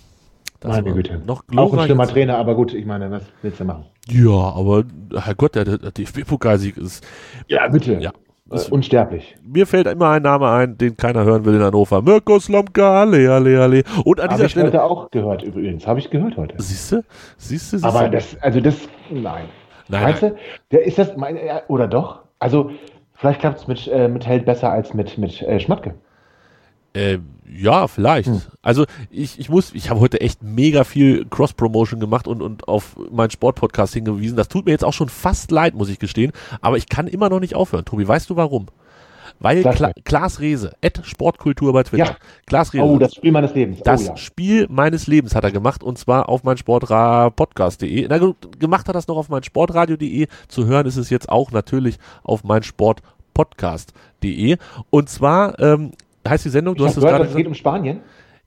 Das 0.60 0.72
Meine 0.78 0.94
Güte. 0.94 1.22
Noch 1.26 1.44
Auch 1.58 1.74
ein 1.74 1.86
schlimmer. 1.86 2.08
Trainer, 2.08 2.38
aber 2.38 2.56
gut, 2.56 2.74
ich 2.74 2.86
meine, 2.86 3.12
was 3.12 3.24
willst 3.42 3.60
du 3.60 3.66
machen? 3.66 3.84
Ja, 4.08 4.32
aber 4.32 4.86
Herrgott, 5.14 5.56
der, 5.56 5.66
der 5.66 5.92
DFB-Pokalsieg 5.92 6.78
ist, 6.78 7.06
Ja, 7.50 7.68
bitte. 7.68 7.96
ja. 8.00 8.12
Äh, 8.52 8.60
unsterblich. 8.72 9.36
Mir 9.42 9.66
fällt 9.66 9.88
immer 9.88 10.10
ein 10.10 10.22
Name 10.22 10.50
ein, 10.50 10.78
den 10.78 10.98
keiner 10.98 11.24
hören 11.24 11.46
will 11.46 11.56
in 11.56 11.62
Hannover. 11.62 12.02
Mirko 12.02 12.40
Slomka, 12.40 13.02
alle, 13.02 13.32
alle, 13.32 13.62
alle. 13.62 13.84
Und 14.04 14.20
an 14.20 14.26
Habe 14.26 14.34
dieser 14.36 14.46
ich 14.46 14.52
Stelle. 14.52 14.68
heute 14.68 14.84
auch 14.84 15.10
gehört 15.12 15.44
übrigens. 15.44 15.88
Habe 15.88 16.00
ich 16.00 16.10
gehört 16.10 16.36
heute. 16.36 16.56
Siehst 16.58 16.92
du? 16.92 17.04
Siehst 17.38 17.74
du? 17.74 17.78
Aber 17.84 18.10
das, 18.10 18.38
also 18.42 18.60
das, 18.60 18.76
nein. 19.10 19.46
Nein, 19.88 20.04
Meinst 20.04 20.24
du? 20.24 20.36
Der 20.72 20.86
ist 20.86 20.98
das, 20.98 21.16
mein, 21.16 21.38
äh, 21.38 21.62
oder 21.68 21.88
doch? 21.88 22.20
Also, 22.40 22.72
vielleicht 23.14 23.40
klappt 23.40 23.60
es 23.60 23.68
mit, 23.68 23.88
äh, 23.88 24.08
mit 24.08 24.26
Held 24.26 24.46
besser 24.46 24.72
als 24.72 24.94
mit, 24.94 25.18
mit 25.18 25.42
äh, 25.42 25.60
Schmatke. 25.60 25.96
Äh, 26.94 27.20
ja, 27.56 27.88
vielleicht. 27.88 28.28
Hm. 28.28 28.42
Also 28.62 28.86
ich, 29.10 29.40
ich 29.40 29.50
muss, 29.50 29.74
ich 29.74 29.90
habe 29.90 30.00
heute 30.00 30.22
echt 30.22 30.42
mega 30.44 30.84
viel 30.84 31.26
Cross-Promotion 31.26 32.00
gemacht 32.00 32.28
und, 32.28 32.42
und 32.42 32.68
auf 32.68 32.96
meinen 33.12 33.32
Sportpodcast 33.32 33.94
hingewiesen. 33.94 34.38
Das 34.38 34.48
tut 34.48 34.66
mir 34.66 34.72
jetzt 34.72 34.86
auch 34.86 34.94
schon 34.94 35.10
fast 35.10 35.52
leid, 35.52 35.76
muss 35.76 35.90
ich 35.90 36.00
gestehen. 36.00 36.32
Aber 36.62 36.78
ich 36.78 36.90
kann 36.90 37.08
immer 37.08 37.30
noch 37.30 37.40
nicht 37.40 37.56
aufhören. 37.56 37.86
Tobi, 37.86 38.08
weißt 38.08 38.30
du 38.30 38.36
warum? 38.36 38.68
Weil 39.40 39.64
Kla. 39.64 39.92
Klaas 40.06 40.40
Rehse, 40.40 40.74
Ed 40.82 41.02
Sportkultur 41.04 41.74
bei 41.74 41.84
Twitter. 41.84 42.06
Ja. 42.06 42.16
Klaas 42.46 42.74
Rehse. 42.74 42.86
Oh, 42.86 42.98
das 42.98 43.16
Spiel 43.16 43.32
meines 43.32 43.54
Lebens. 43.54 43.82
Das 43.84 44.04
oh 44.04 44.08
ja. 44.10 44.18
Spiel 44.18 44.68
meines 44.70 45.08
Lebens 45.08 45.36
hat 45.36 45.44
er 45.44 45.52
gemacht 45.52 45.84
und 45.84 45.98
zwar 45.98 46.30
auf 46.30 46.44
mein 46.44 46.58
Sportpodcast.de. 46.58 48.08
Na 48.08 48.20
gut, 48.20 48.60
gemacht 48.60 48.88
hat 48.88 48.92
er 48.92 48.94
das 48.94 49.08
noch 49.08 49.18
auf 49.18 49.30
mein 49.30 49.44
Sportradio.de. 49.44 50.28
Zu 50.48 50.66
hören 50.66 50.86
ist 50.86 50.98
es 50.98 51.10
jetzt 51.10 51.30
auch 51.30 51.52
natürlich 51.52 51.98
auf 52.24 52.44
mein 52.44 52.64
Sportpodcast.de. 52.64 54.58
Und 54.90 55.10
zwar 55.10 55.60
ähm, 55.60 55.92
heißt 56.28 56.46
die 56.46 56.50
Sendung, 56.50 56.76
du 56.76 56.84
Ich 56.84 56.90
hast 56.90 56.98
es 56.98 57.04
gerade 57.04 57.26
es 57.26 57.36
geht 57.36 57.48
um 57.48 57.54
Spanien. 57.54 58.00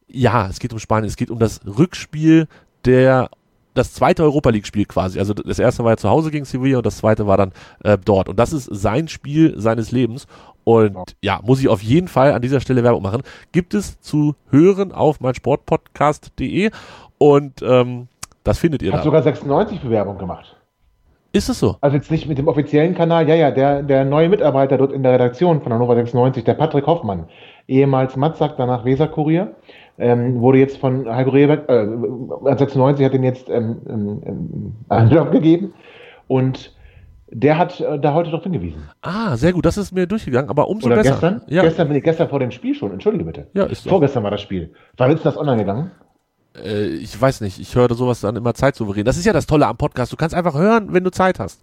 Ja, 0.09 0.49
es 0.49 0.59
geht 0.59 0.73
um 0.73 0.79
Spanien. 0.79 1.09
Es 1.09 1.17
geht 1.17 1.31
um 1.31 1.39
das 1.39 1.61
Rückspiel 1.67 2.49
der 2.85 3.29
das 3.75 3.93
zweite 3.93 4.23
Europa 4.23 4.51
League 4.51 4.67
Spiel 4.67 4.87
quasi. 4.87 5.19
Also 5.19 5.35
das 5.35 5.59
erste 5.59 5.85
war 5.85 5.93
ja 5.93 5.97
zu 5.99 6.09
Hause 6.09 6.31
gegen 6.31 6.45
Sevilla 6.47 6.79
und 6.79 6.87
das 6.87 6.97
zweite 6.99 7.27
war 7.27 7.37
dann 7.37 7.53
äh, 7.85 7.99
dort. 8.03 8.29
Und 8.29 8.39
das 8.39 8.53
ist 8.53 8.65
sein 8.73 9.07
Spiel 9.09 9.55
seines 9.61 9.93
Lebens. 9.93 10.27
Und 10.65 10.95
Wow. 10.95 11.05
ja, 11.23 11.41
muss 11.45 11.61
ich 11.61 11.69
auf 11.69 11.83
jeden 11.83 12.09
Fall 12.09 12.33
an 12.33 12.43
dieser 12.43 12.61
Stelle 12.61 12.83
Werbung 12.83 13.03
machen. 13.03 13.23
Gibt 13.53 13.75
es 13.75 14.01
zu 14.01 14.35
hören 14.51 14.93
auf 14.93 15.21
meinsportpodcast.de 15.21 16.71
und 17.19 17.63
ähm, 17.63 18.09
das 18.45 18.59
findet 18.59 18.83
ihr 18.83 18.89
Ich 18.89 18.93
habe 18.95 19.01
da. 19.03 19.05
sogar 19.05 19.23
96 19.23 19.81
Bewerbung 19.81 20.19
gemacht. 20.19 20.57
Ist 21.33 21.51
es 21.51 21.61
so? 21.61 21.77
Also 21.83 21.97
jetzt 21.97 22.11
nicht 22.11 22.27
mit 22.27 22.39
dem 22.39 22.49
offiziellen 22.49 22.95
Kanal, 22.95 23.29
ja, 23.29 23.35
ja, 23.35 23.51
der, 23.51 23.83
der 23.83 24.05
neue 24.07 24.29
Mitarbeiter 24.31 24.79
dort 24.79 24.93
in 24.93 25.03
der 25.03 25.13
Redaktion 25.13 25.61
von 25.61 25.73
Hannover 25.73 25.95
96, 25.95 26.45
der 26.45 26.55
Patrick 26.55 26.87
Hoffmann, 26.87 27.29
ehemals 27.69 28.17
Matzak, 28.17 28.57
danach 28.57 28.85
Weser-Kurier, 28.85 29.55
ähm, 29.99 30.41
wurde 30.41 30.59
jetzt 30.59 30.79
von 30.79 31.09
Heiko 31.09 31.31
Rehberg, 31.31 31.69
äh, 31.69 31.87
96 32.57 33.05
hat 33.05 33.13
den 33.15 33.23
jetzt 33.25 33.49
ähm, 33.49 33.77
ähm, 33.89 34.23
ähm, 34.27 34.75
einen 34.89 35.11
Job 35.11 35.33
gegeben 35.33 35.73
und 36.29 36.75
der 37.29 37.59
hat 37.59 37.81
äh, 37.81 37.99
da 37.99 38.15
heute 38.15 38.31
darauf 38.31 38.45
hingewiesen. 38.45 38.83
Ah, 39.03 39.37
sehr 39.37 39.53
gut. 39.53 39.67
Das 39.67 39.77
ist 39.77 39.93
mir 39.93 40.07
durchgegangen, 40.07 40.49
aber 40.49 40.69
umso 40.69 40.87
Oder 40.87 40.97
besser. 40.97 41.11
gestern? 41.11 41.43
Ja, 41.49 41.63
Gestern, 41.63 41.89
nee, 41.89 42.01
gestern 42.01 42.29
vor 42.29 42.39
dem 42.39 42.51
Spiel 42.53 42.75
schon, 42.75 42.93
entschuldige 42.93 43.25
bitte. 43.25 43.49
ja, 43.55 43.65
ist 43.65 43.83
so. 43.83 43.91
Vorgestern 43.91 44.23
war 44.23 44.31
das 44.31 44.41
Spiel. 44.41 44.73
Wann 44.97 45.11
ist 45.11 45.25
das 45.25 45.37
online 45.37 45.59
gegangen? 45.59 45.91
Äh, 46.63 46.87
ich 46.87 47.21
weiß 47.21 47.41
nicht. 47.41 47.59
Ich 47.59 47.75
höre 47.75 47.93
sowas 47.95 48.21
dann 48.21 48.37
immer 48.37 48.55
zeitsouverän. 48.55 49.05
Das 49.05 49.17
ist 49.17 49.25
ja 49.25 49.33
das 49.33 49.47
Tolle 49.47 49.67
am 49.67 49.77
Podcast. 49.77 50.13
Du 50.13 50.17
kannst 50.17 50.35
einfach 50.37 50.55
hören, 50.55 50.93
wenn 50.93 51.03
du 51.05 51.11
Zeit 51.11 51.41
hast. 51.41 51.61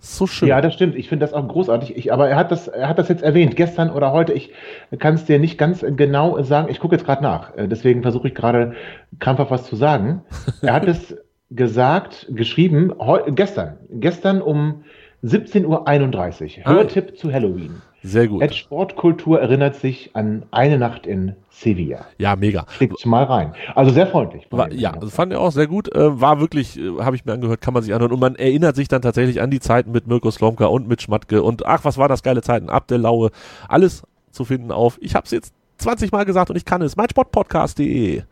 So 0.00 0.26
schön. 0.26 0.48
Ja, 0.48 0.60
das 0.60 0.74
stimmt. 0.74 0.94
Ich 0.94 1.08
finde 1.08 1.24
das 1.26 1.34
auch 1.34 1.46
großartig. 1.46 1.96
Ich, 1.96 2.12
aber 2.12 2.28
er 2.28 2.36
hat, 2.36 2.52
das, 2.52 2.68
er 2.68 2.88
hat 2.88 2.98
das 2.98 3.08
jetzt 3.08 3.22
erwähnt, 3.22 3.56
gestern 3.56 3.90
oder 3.90 4.12
heute. 4.12 4.32
Ich 4.32 4.52
kann 4.98 5.14
es 5.14 5.24
dir 5.24 5.38
nicht 5.38 5.58
ganz 5.58 5.84
genau 5.96 6.40
sagen. 6.42 6.68
Ich 6.70 6.78
gucke 6.78 6.94
jetzt 6.94 7.04
gerade 7.04 7.22
nach. 7.22 7.56
Äh, 7.56 7.66
Deswegen 7.68 8.02
versuche 8.02 8.28
ich 8.28 8.34
gerade 8.34 8.74
krampfhaft 9.18 9.50
was 9.50 9.64
zu 9.64 9.76
sagen. 9.76 10.22
Er 10.62 10.74
hat 10.74 10.86
es 10.86 11.16
gesagt, 11.50 12.26
geschrieben, 12.30 12.92
gestern. 13.28 13.78
Gestern 13.90 14.42
um 14.42 14.84
17.31 15.24 15.64
Uhr. 15.66 16.66
Ah. 16.66 16.70
Hörtipp 16.72 17.16
zu 17.16 17.32
Halloween. 17.32 17.82
Sehr 18.02 18.28
gut. 18.28 18.42
Ed 18.42 18.54
Sportkultur 18.54 19.40
erinnert 19.40 19.74
sich 19.74 20.10
an 20.14 20.44
eine 20.50 20.78
Nacht 20.78 21.06
in 21.06 21.34
Sevilla. 21.50 22.06
Ja, 22.18 22.36
mega. 22.36 22.64
Klickt 22.76 23.04
mal 23.04 23.24
rein. 23.24 23.54
Also 23.74 23.90
sehr 23.90 24.06
freundlich. 24.06 24.46
War, 24.50 24.72
ja, 24.72 24.92
das 24.92 25.14
fand 25.14 25.32
ich 25.32 25.38
auch 25.38 25.50
sehr 25.50 25.66
gut. 25.66 25.92
Äh, 25.94 26.20
war 26.20 26.40
wirklich, 26.40 26.78
äh, 26.78 27.00
habe 27.00 27.16
ich 27.16 27.24
mir 27.24 27.32
angehört, 27.32 27.60
kann 27.60 27.74
man 27.74 27.82
sich 27.82 27.92
anhören. 27.92 28.12
Und 28.12 28.20
man 28.20 28.36
erinnert 28.36 28.76
sich 28.76 28.86
dann 28.86 29.02
tatsächlich 29.02 29.40
an 29.40 29.50
die 29.50 29.58
Zeiten 29.58 29.90
mit 29.90 30.06
Mirko 30.06 30.30
Slomka 30.30 30.66
und 30.66 30.86
mit 30.86 31.02
Schmatke. 31.02 31.42
Und 31.42 31.66
ach, 31.66 31.84
was 31.84 31.98
war 31.98 32.08
das 32.08 32.22
geile 32.22 32.42
Zeiten. 32.42 32.68
Abdelaue. 32.68 33.30
Alles 33.68 34.04
zu 34.30 34.44
finden 34.44 34.70
auf, 34.70 34.98
ich 35.00 35.14
habe 35.14 35.24
es 35.24 35.32
jetzt 35.32 35.52
20 35.78 36.12
Mal 36.12 36.24
gesagt 36.24 36.50
und 36.50 36.56
ich 36.56 36.64
kann 36.64 36.82
es. 36.82 36.96
Mein 36.96 37.08
Sportpodcast.de. 37.08 38.22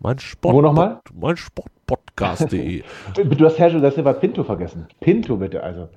Mein 0.00 0.18
Sport 0.20 0.54
Wo 0.54 0.62
nochmal? 0.62 1.00
Mein 1.12 1.36
Sportpodcast.de. 1.36 2.84
Du 3.14 3.44
hast 3.44 3.58
da 3.58 3.90
Silva 3.90 4.12
Pinto 4.12 4.44
vergessen. 4.44 4.86
Pinto 5.00 5.36
bitte, 5.36 5.62
also. 5.62 5.88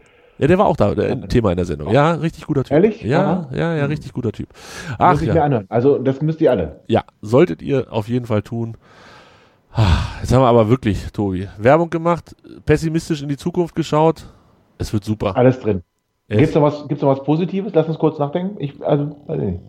Ja, 0.41 0.47
der 0.47 0.57
war 0.57 0.65
auch 0.65 0.75
da, 0.75 0.93
der, 0.93 1.11
ein 1.11 1.29
Thema 1.29 1.51
in 1.51 1.57
der 1.57 1.65
Sendung. 1.65 1.93
Ja, 1.93 2.11
richtig 2.13 2.45
guter 2.47 2.63
Typ. 2.63 2.71
Ehrlich? 2.73 3.01
Ja, 3.03 3.47
Aha. 3.49 3.49
ja, 3.55 3.75
ja, 3.75 3.85
richtig 3.85 4.11
guter 4.11 4.31
Typ. 4.33 4.49
Ach 4.97 5.11
Muss 5.13 5.21
ich 5.21 5.29
mir 5.29 5.35
ja. 5.35 5.43
anhören. 5.45 5.65
Also 5.69 5.97
das 5.99 6.21
müsst 6.21 6.41
ihr 6.41 6.51
alle. 6.51 6.81
Ja, 6.87 7.03
solltet 7.21 7.61
ihr 7.61 7.87
auf 7.93 8.09
jeden 8.09 8.25
Fall 8.25 8.41
tun. 8.41 8.75
Ah, 9.73 9.85
Jetzt 10.21 10.33
haben 10.33 10.41
wir 10.41 10.47
aber 10.47 10.67
wirklich, 10.67 11.11
Tobi, 11.13 11.47
Werbung 11.57 11.89
gemacht, 11.89 12.35
pessimistisch 12.65 13.21
in 13.21 13.29
die 13.29 13.37
Zukunft 13.37 13.73
geschaut. 13.75 14.25
Es 14.77 14.91
wird 14.91 15.05
super. 15.05 15.37
Alles 15.37 15.59
drin. 15.61 15.83
Gibt 16.27 16.41
es 16.41 16.55
noch, 16.55 16.61
was- 16.63 16.87
gibt's 16.87 17.01
noch 17.03 17.09
was 17.09 17.23
Positives? 17.23 17.71
Lass 17.73 17.87
uns 17.87 17.97
kurz 17.99 18.17
nachdenken. 18.19 18.55
Ich, 18.59 18.73
also, 18.85 19.15
weiß 19.27 19.39
ich 19.39 19.45
nicht. 19.45 19.61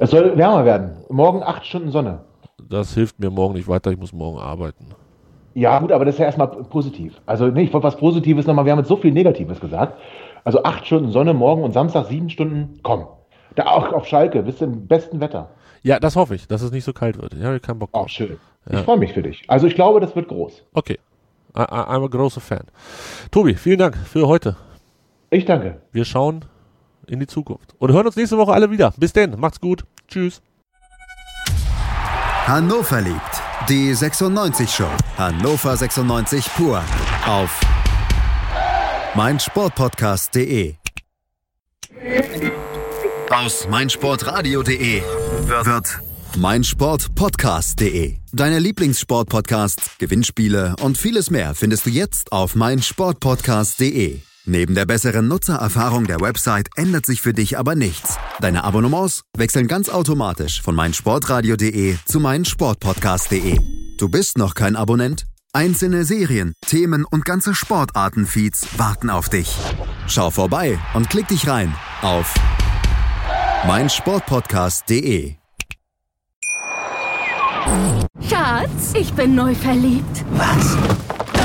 Es 0.00 0.10
soll 0.10 0.36
wärmer 0.36 0.64
werden. 0.64 0.90
Morgen 1.08 1.42
acht 1.42 1.64
Stunden 1.64 1.90
Sonne. 1.90 2.20
Das 2.68 2.92
hilft 2.94 3.18
mir 3.20 3.30
morgen 3.30 3.54
nicht 3.54 3.68
weiter, 3.68 3.90
ich 3.90 3.98
muss 3.98 4.12
morgen 4.12 4.38
arbeiten. 4.38 4.86
Ja, 5.58 5.80
gut, 5.80 5.90
aber 5.90 6.04
das 6.04 6.14
ist 6.14 6.18
ja 6.20 6.26
erstmal 6.26 6.46
positiv. 6.46 7.20
Also, 7.26 7.48
nee, 7.48 7.62
ich 7.64 7.72
wollte 7.72 7.86
was 7.86 7.96
Positives 7.96 8.46
nochmal. 8.46 8.64
Wir 8.64 8.70
haben 8.70 8.78
jetzt 8.78 8.86
so 8.88 8.96
viel 8.96 9.10
Negatives 9.10 9.58
gesagt. 9.58 9.98
Also, 10.44 10.62
acht 10.62 10.86
Stunden 10.86 11.10
Sonne 11.10 11.34
morgen 11.34 11.64
und 11.64 11.72
Samstag 11.72 12.06
sieben 12.06 12.30
Stunden. 12.30 12.78
Komm. 12.84 13.08
Da 13.56 13.66
auch 13.66 13.92
auf 13.92 14.06
Schalke. 14.06 14.42
Bist 14.44 14.60
du 14.60 14.66
im 14.66 14.86
besten 14.86 15.20
Wetter. 15.20 15.48
Ja, 15.82 15.98
das 15.98 16.14
hoffe 16.14 16.36
ich, 16.36 16.46
dass 16.46 16.62
es 16.62 16.70
nicht 16.70 16.84
so 16.84 16.92
kalt 16.92 17.20
wird. 17.20 17.34
Ich 17.34 17.42
habe 17.42 17.58
keinen 17.58 17.80
Bock 17.80 17.90
Auch 17.92 18.02
drauf. 18.02 18.08
schön. 18.08 18.38
Ja. 18.70 18.78
Ich 18.78 18.84
freue 18.84 18.98
mich 18.98 19.12
für 19.12 19.22
dich. 19.22 19.42
Also, 19.48 19.66
ich 19.66 19.74
glaube, 19.74 19.98
das 19.98 20.14
wird 20.14 20.28
groß. 20.28 20.62
Okay. 20.74 20.98
I, 21.56 21.62
I, 21.62 21.64
I'm 21.64 22.04
a 22.04 22.08
großer 22.08 22.40
Fan. 22.40 22.62
Tobi, 23.32 23.54
vielen 23.54 23.78
Dank 23.78 23.96
für 23.96 24.28
heute. 24.28 24.54
Ich 25.30 25.44
danke. 25.44 25.80
Wir 25.90 26.04
schauen 26.04 26.44
in 27.08 27.18
die 27.18 27.26
Zukunft 27.26 27.74
und 27.80 27.92
hören 27.92 28.06
uns 28.06 28.14
nächste 28.14 28.38
Woche 28.38 28.52
alle 28.52 28.70
wieder. 28.70 28.92
Bis 28.96 29.12
denn, 29.12 29.34
macht's 29.40 29.60
gut. 29.60 29.82
Tschüss. 30.06 30.40
Hannover 32.46 33.00
liebt. 33.00 33.47
Die 33.68 33.92
96 33.94 34.70
Show. 34.70 34.88
Hannover 35.18 35.76
96 35.76 36.46
pur. 36.56 36.82
Auf 37.26 37.60
meinsportpodcast.de. 39.14 40.76
Aus 43.30 43.68
meinsportradio.de 43.68 45.02
wird 45.02 46.00
meinsportpodcast.de. 46.38 48.16
Deine 48.32 48.58
Lieblingssportpodcasts, 48.58 49.98
Gewinnspiele 49.98 50.74
und 50.80 50.96
vieles 50.96 51.28
mehr 51.30 51.54
findest 51.54 51.84
du 51.84 51.90
jetzt 51.90 52.32
auf 52.32 52.54
meinsportpodcast.de. 52.54 54.20
Neben 54.50 54.74
der 54.74 54.86
besseren 54.86 55.28
Nutzererfahrung 55.28 56.06
der 56.06 56.22
Website 56.22 56.70
ändert 56.74 57.04
sich 57.04 57.20
für 57.20 57.34
dich 57.34 57.58
aber 57.58 57.74
nichts. 57.74 58.16
Deine 58.40 58.64
Abonnements 58.64 59.20
wechseln 59.36 59.68
ganz 59.68 59.90
automatisch 59.90 60.62
von 60.62 60.74
meinsportradio.de 60.74 61.96
zu 62.06 62.18
meinsportpodcast.de. 62.18 63.58
Du 63.98 64.08
bist 64.08 64.38
noch 64.38 64.54
kein 64.54 64.74
Abonnent? 64.74 65.26
Einzelne 65.52 66.06
Serien, 66.06 66.54
Themen 66.66 67.04
und 67.04 67.26
ganze 67.26 67.54
Sportarten-Feeds 67.54 68.78
warten 68.78 69.10
auf 69.10 69.28
dich. 69.28 69.54
Schau 70.06 70.30
vorbei 70.30 70.78
und 70.94 71.10
klick 71.10 71.28
dich 71.28 71.46
rein 71.46 71.74
auf 72.00 72.32
meinsportpodcast.de. 73.66 75.34
Schatz, 78.26 78.94
ich 78.94 79.12
bin 79.12 79.34
neu 79.34 79.54
verliebt. 79.54 80.24
Was? 80.30 80.78